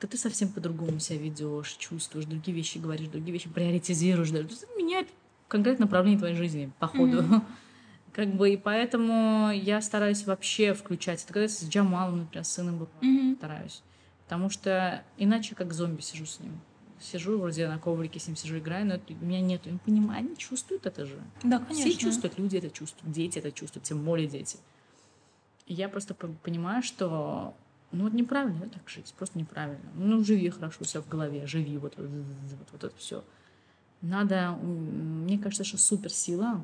то 0.00 0.06
ты 0.06 0.18
совсем 0.18 0.48
по-другому 0.48 0.98
себя 0.98 1.18
ведешь, 1.20 1.76
чувствуешь, 1.78 2.26
другие 2.26 2.56
вещи 2.56 2.78
говоришь, 2.78 3.08
другие 3.08 3.32
вещи 3.32 3.48
приоритизируешь. 3.48 4.30
Даже. 4.30 4.48
Есть 4.48 4.62
это 4.62 4.72
меняет 5.46 5.48
конкретно 5.48 5.84
направление 5.86 6.18
твоей 6.18 6.34
жизни, 6.36 6.70
по 6.78 6.86
ходу. 6.86 7.24
Как 8.12 8.28
бы, 8.34 8.50
и 8.50 8.56
поэтому 8.56 9.50
я 9.52 9.82
стараюсь 9.82 10.24
вообще 10.26 10.72
включать. 10.72 11.22
Это 11.24 11.32
когда 11.34 11.48
с 11.48 11.62
Джамалом, 11.68 12.20
например, 12.20 12.44
с 12.44 12.52
сыном 12.52 12.78
бывает 12.78 12.94
Мгм. 13.02 13.36
стараюсь. 13.36 13.82
Потому 14.24 14.48
что 14.50 15.04
иначе 15.18 15.54
как 15.54 15.72
зомби 15.74 16.00
сижу 16.00 16.24
с 16.24 16.40
ним. 16.40 16.58
Сижу 16.98 17.38
вроде 17.38 17.68
на 17.68 17.78
коврике 17.78 18.18
с 18.18 18.26
ним 18.26 18.36
сижу, 18.36 18.58
играю, 18.58 18.86
но 18.86 18.94
это- 18.94 19.12
у 19.12 19.24
меня 19.24 19.40
нет 19.42 19.60
понимания. 19.84 20.28
Они 20.28 20.36
чувствуют 20.36 20.86
это 20.86 21.04
же. 21.04 21.20
Да, 21.44 21.58
конечно. 21.58 21.90
Все 21.90 21.94
чувствуют, 21.98 22.38
люди 22.38 22.56
это 22.56 22.70
чувствуют, 22.70 23.12
дети 23.12 23.38
это 23.38 23.52
чувствуют, 23.52 23.84
тем 23.84 24.02
более 24.02 24.26
дети. 24.26 24.56
И 25.66 25.74
я 25.74 25.88
просто 25.90 26.14
понимаю, 26.14 26.82
что 26.82 27.54
ну 27.92 28.04
вот 28.04 28.14
неправильно 28.14 28.68
так 28.68 28.88
жить, 28.88 29.14
просто 29.18 29.38
неправильно. 29.38 29.90
Ну 29.94 30.24
живи 30.24 30.48
хорошо 30.48 30.78
у 30.80 30.84
себя 30.84 31.02
в 31.02 31.08
голове, 31.08 31.46
живи 31.46 31.76
вот, 31.76 31.94
вот, 31.98 32.06
вот, 32.08 32.68
вот 32.72 32.84
это 32.84 32.96
все. 32.96 33.22
Надо, 34.02 34.52
мне 34.62 35.38
кажется, 35.38 35.64
что 35.64 35.78
суперсила, 35.78 36.62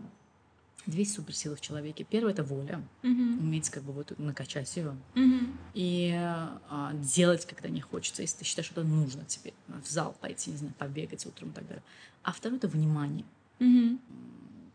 две 0.87 1.05
суперсилы 1.05 1.57
в 1.57 1.61
человеке. 1.61 2.05
Первое 2.05 2.33
это 2.33 2.43
воля, 2.43 2.83
Мгм. 3.03 3.39
уметь 3.41 3.71
как 3.71 3.83
бы 3.85 3.93
вот 3.93 4.19
накачать 4.19 4.75
ее 4.77 4.97
Мгм. 5.15 5.57
и 5.75 6.13
а, 6.15 6.93
делать, 6.95 7.47
когда 7.47 7.69
не 7.69 7.81
хочется, 7.81 8.23
если 8.23 8.39
ты 8.39 8.45
считаешь, 8.45 8.67
что 8.67 8.81
это 8.81 8.89
нужно 8.91 9.25
тебе, 9.25 9.53
в 9.69 9.89
зал 9.89 10.15
пойти, 10.21 10.51
не 10.51 10.57
знаю, 10.57 10.75
побегать 10.79 11.25
утром 11.27 11.51
и 11.51 11.53
так 11.53 11.67
далее. 11.67 11.83
А 12.23 12.33
второе— 12.33 12.59
это 12.59 12.69
внимание. 12.69 13.25
Мгм. 13.61 14.01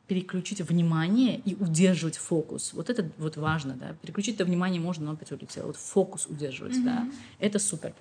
Переключить 0.08 0.62
внимание 0.62 1.39
и 1.39 1.53
удерживать 1.55 2.16
фокус. 2.18 2.72
Вот 2.74 2.89
это 2.89 3.12
вот 3.18 3.36
важно, 3.36 3.74
да. 3.76 3.93
Переключить 4.01 4.36
это 4.36 4.45
внимание 4.45 4.80
можно, 4.80 5.05
но 5.05 5.12
опять 5.12 5.32
улетело. 5.34 5.68
Вот 5.68 5.76
фокус 5.76 6.26
удерживать, 6.28 6.82
да. 6.84 7.10
Это 7.39 7.60
супер 7.60 7.91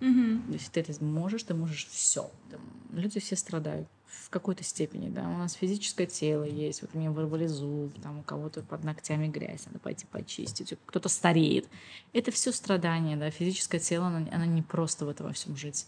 Мгм. 0.00 0.44
Если 0.50 0.70
ты 0.70 0.80
это 0.80 1.04
можешь, 1.04 1.42
ты 1.44 1.54
можешь 1.54 1.86
все. 1.88 2.30
Люди 2.92 3.20
все 3.20 3.36
страдают 3.36 3.88
в 4.06 4.30
какой-то 4.30 4.64
степени, 4.64 5.08
да. 5.08 5.22
У 5.28 5.36
нас 5.36 5.54
физическое 5.54 6.06
тело 6.06 6.44
есть, 6.44 6.82
вот 6.82 6.94
мне 6.94 7.10
вырвали 7.10 7.46
зуб, 7.46 7.92
там 8.02 8.20
у 8.20 8.22
кого-то 8.22 8.62
под 8.62 8.84
ногтями 8.84 9.28
грязь, 9.28 9.66
надо 9.66 9.78
пойти 9.78 10.06
почистить, 10.06 10.74
кто-то 10.86 11.08
стареет. 11.08 11.68
Это 12.12 12.30
все 12.30 12.52
страдания, 12.52 13.16
да. 13.16 13.30
Физическое 13.30 13.78
тело, 13.78 14.06
оно, 14.06 14.28
оно 14.32 14.44
не 14.44 14.62
просто 14.62 15.04
в 15.04 15.08
этом 15.08 15.26
во 15.26 15.32
всем 15.32 15.56
жить. 15.56 15.86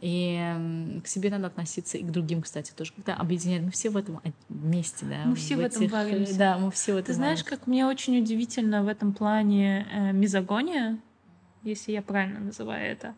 И 0.00 1.00
к 1.02 1.06
себе 1.06 1.30
надо 1.30 1.46
относиться 1.46 1.96
и 1.96 2.02
к 2.02 2.10
другим, 2.10 2.42
кстати, 2.42 2.72
тоже. 2.72 2.92
Когда 2.94 3.14
объединяют, 3.14 3.64
мы 3.64 3.70
все 3.70 3.90
в 3.90 3.96
этом 3.96 4.20
вместе, 4.48 5.06
да. 5.06 5.24
Мы 5.24 5.34
все 5.36 5.56
в 5.56 5.60
этом 5.60 5.86
варимся. 5.86 6.36
Да, 6.36 6.58
мы 6.58 6.70
все 6.70 6.92
в 6.92 6.96
этом 6.96 7.06
Ты 7.06 7.12
знаешь, 7.14 7.38
варимся. 7.38 7.56
как 7.56 7.66
мне 7.66 7.86
очень 7.86 8.18
удивительно 8.18 8.82
в 8.84 8.88
этом 8.88 9.14
плане 9.14 9.86
э, 9.90 10.12
мизогония, 10.12 10.98
если 11.62 11.92
я 11.92 12.02
правильно 12.02 12.40
называю 12.40 12.84
это, 12.92 13.08
э, 13.08 13.12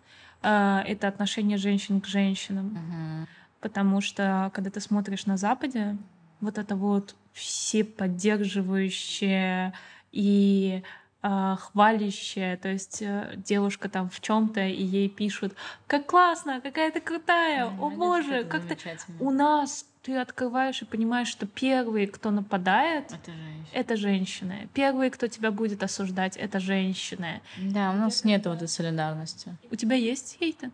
это 0.48 1.08
отношение 1.08 1.58
женщин 1.58 2.00
к 2.00 2.06
женщинам. 2.06 2.66
Мгм. 2.66 3.28
Потому 3.60 4.00
что, 4.00 4.50
когда 4.54 4.70
ты 4.70 4.80
смотришь 4.80 5.26
на 5.26 5.36
Западе, 5.36 5.96
вот 6.40 6.58
это 6.58 6.76
вот 6.76 7.16
все 7.32 7.84
поддерживающее 7.84 9.72
и 10.12 10.82
а, 11.28 11.56
хвалящее, 11.56 12.56
то 12.56 12.68
есть 12.68 13.02
э, 13.02 13.34
девушка 13.36 13.88
там 13.88 14.08
в 14.08 14.20
чем-то 14.20 14.60
и 14.60 14.82
ей 14.82 15.08
пишут, 15.08 15.54
как 15.88 16.06
классно, 16.06 16.60
какая 16.60 16.92
ты 16.92 17.00
крутая, 17.00 17.66
о 17.66 17.70
Молодец, 17.70 17.98
боже, 17.98 18.44
как 18.44 18.66
ты... 18.66 18.76
У 19.18 19.32
нас 19.32 19.84
ты 20.06 20.16
открываешь 20.16 20.82
и 20.82 20.84
понимаешь, 20.84 21.26
что 21.26 21.46
первые, 21.46 22.06
кто 22.06 22.30
нападает, 22.30 23.06
Это 23.12 23.32
женщина. 23.32 23.66
это 23.72 23.96
женщины. 23.96 24.68
Первые, 24.72 25.10
кто 25.10 25.26
тебя 25.26 25.50
будет 25.50 25.82
осуждать, 25.82 26.36
это 26.36 26.60
женщины. 26.60 27.40
Да, 27.60 27.90
у 27.90 27.94
нас 27.96 28.22
нет 28.22 28.46
вот 28.46 28.56
этой 28.56 28.68
солидарности. 28.68 29.56
У 29.68 29.74
тебя 29.74 29.96
есть 29.96 30.36
хейты? 30.38 30.70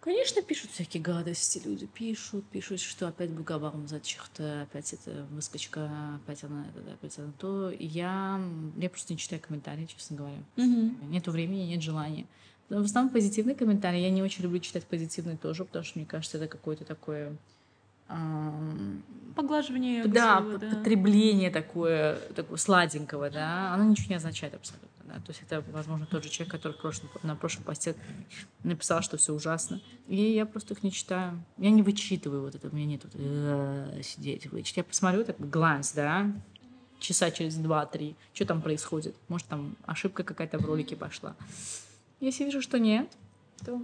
Конечно, 0.00 0.42
пишут 0.42 0.72
всякие 0.72 1.00
гадости, 1.00 1.62
люди 1.64 1.86
пишут, 1.86 2.44
пишут, 2.46 2.80
что 2.80 3.06
опять 3.06 3.30
Бугабарм 3.30 3.86
за 3.86 4.00
чихта, 4.00 4.62
опять 4.62 4.92
это 4.92 5.26
выскочка, 5.30 5.88
опять 6.16 6.42
она 6.42 6.66
это, 6.66 6.92
опять 6.94 7.16
она 7.20 7.30
то. 7.38 7.70
Я, 7.78 8.40
я 8.78 8.90
просто 8.90 9.12
не 9.12 9.18
читаю 9.20 9.40
комментарии, 9.40 9.86
честно 9.86 10.16
говоря. 10.16 10.38
Нету 11.08 11.30
времени, 11.30 11.60
нет 11.68 11.82
желания. 11.82 12.26
Но 12.68 12.78
в 12.82 12.86
основном 12.86 13.12
позитивные 13.12 13.54
комментарии. 13.54 14.00
Я 14.00 14.10
не 14.10 14.22
очень 14.22 14.42
люблю 14.42 14.58
читать 14.58 14.84
позитивные 14.86 15.36
тоже, 15.36 15.64
потому 15.64 15.84
что 15.84 16.00
мне 16.00 16.06
кажется, 16.06 16.36
это 16.38 16.48
какое-то 16.48 16.84
такое... 16.84 17.36
Поглаживание 19.34 20.06
да, 20.06 20.40
п- 20.42 20.58
потребление 20.58 21.50
такое, 21.50 22.16
такое 22.36 22.58
сладенького, 22.58 23.30
да, 23.30 23.72
оно 23.72 23.84
ничего 23.84 24.08
не 24.10 24.16
означает 24.16 24.54
абсолютно. 24.54 24.88
Да? 25.04 25.14
То 25.14 25.30
есть 25.30 25.42
это, 25.42 25.64
возможно, 25.72 26.04
тот 26.06 26.22
же 26.22 26.28
человек, 26.28 26.52
который 26.52 26.74
прошлом, 26.74 27.08
на 27.22 27.34
прошлом 27.34 27.64
посте 27.64 27.94
написал, 28.62 29.00
что 29.00 29.16
все 29.16 29.32
ужасно. 29.32 29.80
И 30.06 30.16
я 30.16 30.44
просто 30.44 30.74
их 30.74 30.82
не 30.82 30.92
читаю. 30.92 31.42
Я 31.56 31.70
не 31.70 31.82
вычитываю 31.82 32.42
вот 32.42 32.54
это, 32.54 32.68
у 32.68 32.74
меня 32.74 32.84
нет 32.86 33.04
вот, 33.04 33.12
«Э, 33.16 34.00
сидеть, 34.02 34.50
вычитать. 34.52 34.76
Я 34.78 34.84
посмотрю 34.84 35.24
так, 35.24 35.36
гланс, 35.40 35.92
да, 35.92 36.30
часа 36.98 37.30
через 37.30 37.56
два-три, 37.56 38.16
что 38.34 38.44
там 38.44 38.60
происходит. 38.60 39.16
Может, 39.28 39.46
там 39.48 39.76
ошибка 39.86 40.24
какая-то 40.24 40.58
в 40.58 40.66
ролике 40.66 40.94
пошла. 40.94 41.34
Если 42.20 42.44
вижу, 42.44 42.60
что 42.60 42.78
нет, 42.78 43.10
то 43.64 43.82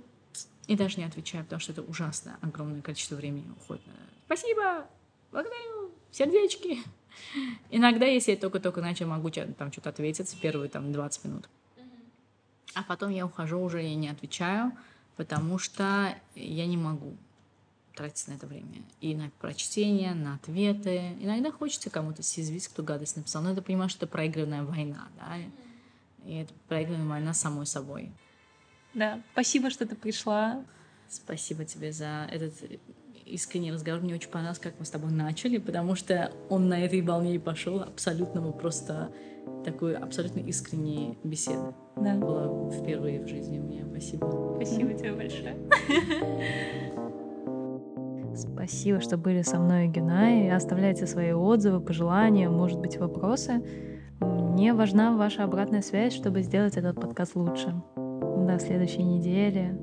и 0.66 0.76
даже 0.76 0.98
не 0.98 1.04
отвечаю, 1.04 1.44
потому 1.44 1.58
что 1.60 1.72
это 1.72 1.80
ужасно 1.82 2.36
огромное 2.42 2.82
количество 2.82 3.16
времени 3.16 3.46
уходит. 3.56 3.86
на- 3.86 3.92
Спасибо, 4.28 4.86
благодарю, 5.32 5.90
сердечки. 6.10 6.80
Иногда, 7.70 8.04
если 8.04 8.32
я 8.32 8.36
только-только 8.36 8.82
начал, 8.82 9.06
могу 9.06 9.30
там 9.30 9.72
что-то 9.72 9.88
ответить 9.88 10.38
первые 10.42 10.68
там 10.68 10.92
20 10.92 11.24
минут. 11.24 11.48
А 12.74 12.82
потом 12.82 13.08
я 13.08 13.24
ухожу 13.24 13.58
уже 13.58 13.82
и 13.82 13.94
не 13.94 14.10
отвечаю, 14.10 14.72
потому 15.16 15.58
что 15.58 16.14
я 16.34 16.66
не 16.66 16.76
могу 16.76 17.16
тратить 17.94 18.28
на 18.28 18.34
это 18.34 18.46
время. 18.46 18.82
И 19.00 19.14
на 19.14 19.30
прочтение, 19.40 20.12
на 20.12 20.34
ответы. 20.34 21.16
Иногда 21.20 21.50
хочется 21.50 21.88
кому-то 21.88 22.22
съязвить, 22.22 22.68
кто 22.68 22.82
гадость 22.82 23.16
написал. 23.16 23.42
Но 23.42 23.52
это 23.52 23.62
понимаешь, 23.62 23.92
что 23.92 24.04
это 24.04 24.12
проигранная 24.12 24.62
война, 24.62 25.08
да? 25.16 25.38
И 26.26 26.34
это 26.34 26.52
проигранная 26.68 27.08
война 27.08 27.32
самой 27.32 27.64
собой. 27.64 28.12
Да, 28.92 29.22
спасибо, 29.32 29.70
что 29.70 29.86
ты 29.86 29.96
пришла. 29.96 30.62
Спасибо 31.08 31.64
тебе 31.64 31.92
за 31.92 32.28
этот 32.30 32.52
искренний 33.28 33.72
разговор. 33.72 34.00
Мне 34.02 34.14
очень 34.14 34.30
понравилось, 34.30 34.58
как 34.58 34.74
мы 34.78 34.84
с 34.84 34.90
тобой 34.90 35.10
начали, 35.10 35.58
потому 35.58 35.94
что 35.94 36.32
он 36.48 36.68
на 36.68 36.80
этой 36.84 37.00
волне 37.02 37.36
и 37.36 37.38
пошел 37.38 37.80
абсолютному 37.80 38.52
просто 38.52 39.10
такой 39.64 39.94
абсолютно 39.94 40.40
искренней 40.40 41.18
беседы. 41.24 41.74
Да, 41.96 42.14
Было 42.14 42.70
впервые 42.70 43.22
в 43.24 43.28
жизни 43.28 43.58
у 43.58 43.62
меня. 43.62 43.84
Спасибо. 43.90 44.54
спасибо 44.56 44.94
тебе 44.94 45.12
большое. 45.12 45.56
Спасибо, 48.34 49.00
что 49.00 49.16
были 49.16 49.42
со 49.42 49.58
мной, 49.58 49.88
Гюнай. 49.88 50.50
Оставляйте 50.52 51.08
свои 51.08 51.32
отзывы, 51.32 51.80
пожелания, 51.80 52.48
может 52.48 52.78
быть, 52.78 52.96
вопросы. 52.96 53.60
Мне 54.20 54.74
важна 54.74 55.16
ваша 55.16 55.42
обратная 55.42 55.82
связь, 55.82 56.12
чтобы 56.12 56.42
сделать 56.42 56.76
этот 56.76 57.00
подкаст 57.00 57.34
лучше. 57.34 57.74
До 57.96 58.58
следующей 58.60 59.02
недели. 59.02 59.76